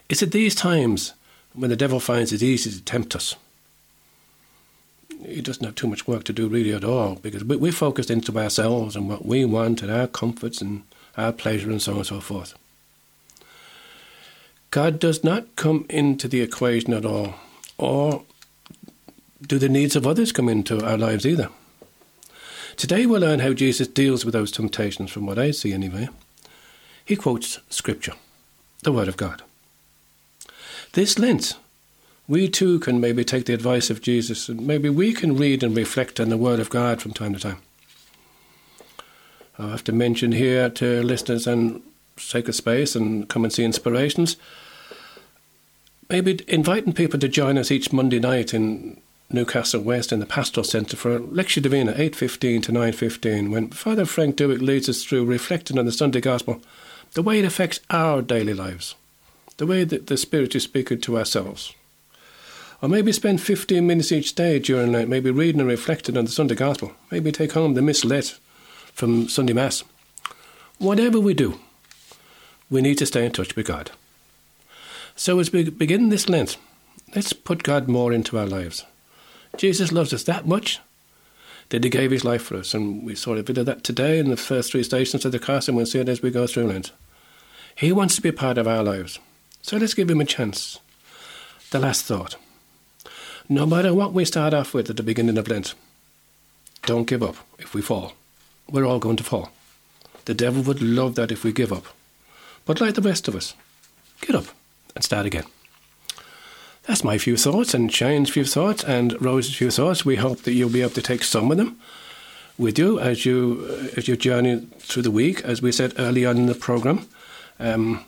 It's 0.09 0.23
at 0.23 0.31
these 0.31 0.55
times 0.55 1.13
when 1.53 1.69
the 1.69 1.75
devil 1.75 1.99
finds 1.99 2.33
it 2.33 2.41
easy 2.41 2.71
to 2.71 2.83
tempt 2.83 3.15
us. 3.15 3.35
He 5.23 5.41
doesn't 5.41 5.63
have 5.63 5.75
too 5.75 5.85
much 5.85 6.07
work 6.07 6.23
to 6.23 6.33
do 6.33 6.47
really 6.47 6.73
at 6.73 6.83
all 6.83 7.17
because 7.17 7.43
we're 7.43 7.71
focused 7.71 8.09
into 8.09 8.35
ourselves 8.35 8.95
and 8.95 9.07
what 9.07 9.27
we 9.27 9.45
want 9.45 9.83
and 9.83 9.91
our 9.91 10.07
comforts 10.07 10.59
and 10.59 10.81
our 11.17 11.31
pleasure 11.31 11.69
and 11.69 11.81
so 11.81 11.93
on 11.93 11.97
and 11.99 12.07
so 12.07 12.19
forth. 12.19 12.53
God 14.71 14.99
does 14.99 15.23
not 15.23 15.55
come 15.55 15.85
into 15.89 16.27
the 16.27 16.41
equation 16.41 16.93
at 16.93 17.05
all, 17.05 17.35
or 17.77 18.23
do 19.45 19.59
the 19.59 19.67
needs 19.67 19.95
of 19.95 20.07
others 20.07 20.31
come 20.31 20.47
into 20.47 20.83
our 20.85 20.97
lives 20.97 21.25
either? 21.25 21.49
Today 22.77 23.05
we'll 23.05 23.21
learn 23.21 23.39
how 23.39 23.53
Jesus 23.53 23.87
deals 23.87 24.23
with 24.23 24.33
those 24.33 24.51
temptations, 24.51 25.11
from 25.11 25.25
what 25.25 25.37
I 25.37 25.51
see 25.51 25.73
anyway. 25.73 26.07
He 27.03 27.15
quotes 27.17 27.59
Scripture, 27.69 28.13
the 28.83 28.93
Word 28.93 29.09
of 29.09 29.17
God. 29.17 29.41
This 30.93 31.19
Lent, 31.19 31.57
we 32.27 32.47
too 32.47 32.79
can 32.79 33.01
maybe 33.01 33.25
take 33.25 33.45
the 33.45 33.53
advice 33.53 33.89
of 33.89 34.01
Jesus 34.01 34.47
and 34.47 34.65
maybe 34.65 34.89
we 34.89 35.11
can 35.13 35.35
read 35.35 35.63
and 35.63 35.75
reflect 35.75 36.19
on 36.19 36.29
the 36.29 36.37
Word 36.37 36.61
of 36.61 36.69
God 36.69 37.01
from 37.01 37.11
time 37.11 37.33
to 37.33 37.39
time. 37.39 37.57
I 39.59 39.69
have 39.69 39.83
to 39.85 39.91
mention 39.91 40.31
here 40.31 40.69
to 40.69 41.03
listeners 41.03 41.45
and 41.45 41.81
Sacred 42.17 42.53
Space 42.53 42.95
and 42.95 43.27
come 43.27 43.43
and 43.43 43.53
see 43.53 43.63
inspirations. 43.63 44.37
Maybe 46.09 46.39
inviting 46.47 46.93
people 46.93 47.19
to 47.19 47.27
join 47.27 47.57
us 47.57 47.71
each 47.71 47.93
Monday 47.93 48.19
night 48.19 48.53
in 48.53 48.99
Newcastle 49.29 49.81
West 49.81 50.11
in 50.11 50.19
the 50.19 50.25
Pastoral 50.25 50.63
Centre 50.63 50.97
for 50.97 51.19
Lectio 51.19 51.61
Divina, 51.61 51.93
8.15 51.93 52.63
to 52.63 52.71
9.15, 52.71 53.49
when 53.49 53.69
Father 53.69 54.05
Frank 54.05 54.35
Dewick 54.35 54.61
leads 54.61 54.89
us 54.89 55.03
through 55.03 55.25
reflecting 55.25 55.79
on 55.79 55.85
the 55.85 55.91
Sunday 55.91 56.19
Gospel, 56.19 56.61
the 57.13 57.21
way 57.21 57.39
it 57.39 57.45
affects 57.45 57.79
our 57.89 58.21
daily 58.21 58.53
lives, 58.53 58.95
the 59.57 59.65
way 59.65 59.83
that 59.83 60.07
the 60.07 60.17
Spirit 60.17 60.55
is 60.55 60.63
speaking 60.63 60.99
to 61.01 61.17
ourselves. 61.17 61.73
Or 62.81 62.89
maybe 62.89 63.11
spend 63.11 63.41
15 63.41 63.85
minutes 63.85 64.11
each 64.11 64.33
day 64.33 64.59
during 64.59 64.91
the 64.91 64.99
night, 64.99 65.07
maybe 65.07 65.31
reading 65.31 65.61
and 65.61 65.69
reflecting 65.69 66.17
on 66.17 66.25
the 66.25 66.31
Sunday 66.31 66.55
Gospel, 66.55 66.93
maybe 67.09 67.31
take 67.31 67.53
home 67.53 67.73
the 67.73 67.81
Missalette 67.81 68.37
from 68.93 69.29
Sunday 69.29 69.53
Mass. 69.53 69.83
Whatever 70.77 71.19
we 71.19 71.33
do, 71.33 71.59
we 72.69 72.81
need 72.81 72.97
to 72.97 73.05
stay 73.05 73.25
in 73.25 73.31
touch 73.31 73.55
with 73.55 73.67
God. 73.67 73.91
So 75.15 75.39
as 75.39 75.51
we 75.51 75.69
begin 75.69 76.09
this 76.09 76.29
Lent, 76.29 76.57
let's 77.15 77.33
put 77.33 77.63
God 77.63 77.87
more 77.87 78.13
into 78.13 78.37
our 78.37 78.47
lives. 78.47 78.85
Jesus 79.57 79.91
loves 79.91 80.13
us 80.13 80.23
that 80.23 80.47
much 80.47 80.79
that 81.69 81.83
he 81.83 81.89
gave 81.89 82.11
his 82.11 82.25
life 82.25 82.43
for 82.43 82.57
us. 82.57 82.73
And 82.73 83.05
we 83.05 83.15
saw 83.15 83.35
a 83.35 83.43
bit 83.43 83.57
of 83.57 83.65
that 83.65 83.83
today 83.83 84.19
in 84.19 84.29
the 84.29 84.37
first 84.37 84.71
three 84.71 84.83
stations 84.83 85.25
of 85.25 85.31
the 85.31 85.39
cross, 85.39 85.67
and 85.67 85.75
we'll 85.75 85.85
see 85.85 85.99
it 85.99 86.09
as 86.09 86.21
we 86.21 86.31
go 86.31 86.47
through 86.47 86.67
Lent. 86.67 86.91
He 87.75 87.91
wants 87.91 88.15
to 88.15 88.21
be 88.21 88.29
a 88.29 88.33
part 88.33 88.57
of 88.57 88.67
our 88.67 88.83
lives. 88.83 89.19
So 89.61 89.77
let's 89.77 89.93
give 89.93 90.09
him 90.09 90.21
a 90.21 90.25
chance. 90.25 90.79
The 91.71 91.79
last 91.79 92.05
thought. 92.05 92.35
No 93.47 93.65
matter 93.65 93.93
what 93.93 94.13
we 94.13 94.25
start 94.25 94.53
off 94.53 94.73
with 94.73 94.89
at 94.89 94.97
the 94.97 95.03
beginning 95.03 95.37
of 95.37 95.47
Lent, 95.47 95.73
don't 96.85 97.07
give 97.07 97.23
up 97.23 97.35
if 97.59 97.73
we 97.73 97.81
fall. 97.81 98.13
We're 98.71 98.85
all 98.85 98.99
going 98.99 99.17
to 99.17 99.23
fall. 99.23 99.51
The 100.25 100.33
devil 100.33 100.63
would 100.63 100.81
love 100.81 101.15
that 101.15 101.31
if 101.31 101.43
we 101.43 101.51
give 101.51 101.73
up. 101.73 101.85
But 102.65 102.79
like 102.79 102.93
the 102.93 103.01
rest 103.01 103.27
of 103.27 103.35
us, 103.35 103.53
get 104.21 104.35
up 104.35 104.45
and 104.95 105.03
start 105.03 105.25
again. 105.25 105.45
That's 106.83 107.03
my 107.03 107.17
few 107.17 107.37
thoughts 107.37 107.73
and 107.73 107.93
Shane's 107.93 108.29
few 108.29 108.45
thoughts 108.45 108.83
and 108.83 109.21
Rose's 109.21 109.55
few 109.55 109.71
thoughts. 109.71 110.05
We 110.05 110.15
hope 110.15 110.43
that 110.43 110.53
you'll 110.53 110.69
be 110.69 110.81
able 110.81 110.91
to 110.91 111.01
take 111.01 111.23
some 111.23 111.51
of 111.51 111.57
them 111.57 111.79
with 112.57 112.77
you 112.79 112.99
as 112.99 113.25
you 113.25 113.67
uh, 113.69 113.97
as 113.97 114.07
you 114.07 114.15
journey 114.15 114.67
through 114.79 115.03
the 115.03 115.11
week. 115.11 115.41
As 115.41 115.61
we 115.61 115.71
said 115.71 115.93
early 115.97 116.25
on 116.25 116.37
in 116.37 116.45
the 116.47 116.55
program, 116.55 117.07
um, 117.59 118.03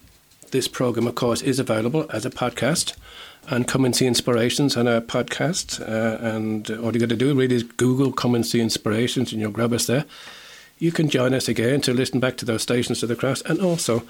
this 0.51 0.68
program, 0.68 1.07
of 1.07 1.16
course, 1.16 1.41
is 1.41 1.59
available 1.59 2.05
as 2.11 2.26
a 2.26 2.30
podcast. 2.30 2.95
And 3.49 3.68
come 3.68 3.84
and 3.84 3.93
see 3.93 4.07
inspirations 4.07 4.78
on 4.78 4.88
our 4.88 5.01
podcast. 5.01 5.82
Uh, 5.82 6.18
and 6.26 6.72
all 6.72 6.93
you 6.93 6.99
got 6.99 7.09
to 7.09 7.18
do 7.18 7.36
really 7.36 7.55
is 7.55 7.64
Google 7.64 8.14
"Come 8.14 8.36
and 8.36 8.45
see 8.45 8.61
inspirations," 8.61 9.34
and 9.34 9.41
you'll 9.41 9.51
grab 9.51 9.74
us 9.74 9.86
there. 9.86 10.05
You 10.84 10.91
can 10.91 11.07
join 11.07 11.34
us 11.34 11.47
again 11.47 11.79
to 11.84 11.93
listen 11.93 12.19
back 12.19 12.36
to 12.36 12.45
those 12.45 12.61
stations 12.61 13.01
of 13.01 13.07
the 13.07 13.15
cross, 13.15 13.41
and 13.43 13.61
also 13.61 14.03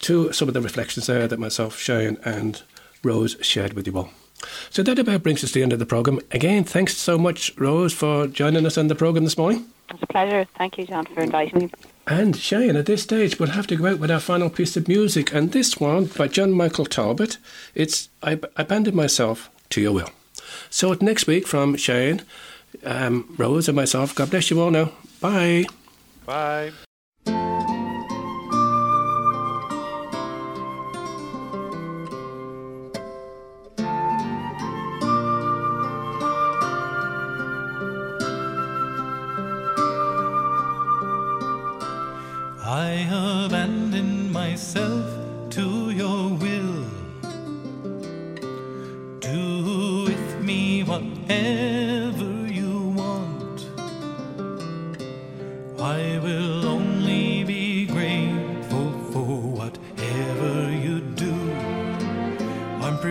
to 0.00 0.30
some 0.34 0.46
of 0.46 0.52
the 0.52 0.60
reflections 0.60 1.06
there 1.06 1.26
that 1.26 1.38
myself, 1.38 1.78
Shane, 1.78 2.18
and 2.26 2.60
Rose 3.02 3.38
shared 3.40 3.72
with 3.72 3.86
you 3.86 3.96
all. 3.96 4.10
So 4.68 4.82
that 4.82 4.98
about 4.98 5.22
brings 5.22 5.42
us 5.42 5.52
to 5.52 5.54
the 5.54 5.62
end 5.62 5.72
of 5.72 5.78
the 5.78 5.86
programme. 5.86 6.20
Again, 6.30 6.64
thanks 6.64 6.94
so 6.94 7.16
much, 7.16 7.56
Rose, 7.56 7.94
for 7.94 8.26
joining 8.26 8.66
us 8.66 8.76
on 8.76 8.88
the 8.88 8.94
programme 8.94 9.24
this 9.24 9.38
morning. 9.38 9.64
It's 9.88 10.02
a 10.02 10.06
pleasure. 10.08 10.46
Thank 10.58 10.76
you, 10.76 10.86
John, 10.86 11.06
for 11.06 11.22
inviting 11.22 11.58
me. 11.58 11.70
And 12.06 12.36
Shane, 12.36 12.76
at 12.76 12.84
this 12.84 13.04
stage, 13.04 13.38
we'll 13.38 13.48
have 13.52 13.66
to 13.68 13.76
go 13.76 13.86
out 13.86 13.98
with 13.98 14.10
our 14.10 14.20
final 14.20 14.50
piece 14.50 14.76
of 14.76 14.88
music, 14.88 15.32
and 15.32 15.52
this 15.52 15.80
one 15.80 16.04
by 16.04 16.28
John 16.28 16.52
Michael 16.52 16.84
Talbot. 16.84 17.38
It's 17.74 18.10
I 18.22 18.38
Abandoned 18.56 18.94
Myself 18.94 19.48
to 19.70 19.80
Your 19.80 19.92
Will. 19.92 20.10
So 20.68 20.94
next 21.00 21.26
week 21.26 21.46
from 21.46 21.76
Shane, 21.76 22.24
um, 22.84 23.34
Rose, 23.38 23.68
and 23.68 23.76
myself, 23.76 24.14
God 24.14 24.28
bless 24.28 24.50
you 24.50 24.60
all 24.60 24.70
now. 24.70 24.92
Bye. 25.22 25.64
Bye. 26.28 26.72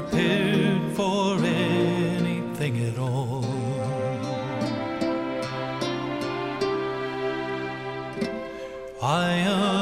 Prepared 0.02 0.96
for 0.96 1.40
anything 1.44 2.86
at 2.88 3.00
all. 3.00 3.44
I 9.02 9.34
abandon 9.40 9.77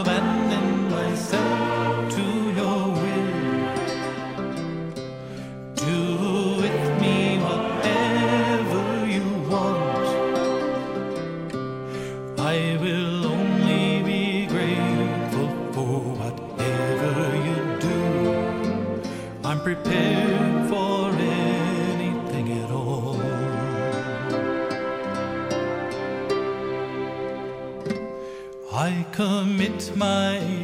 commit 29.15 29.95
my 29.95 30.54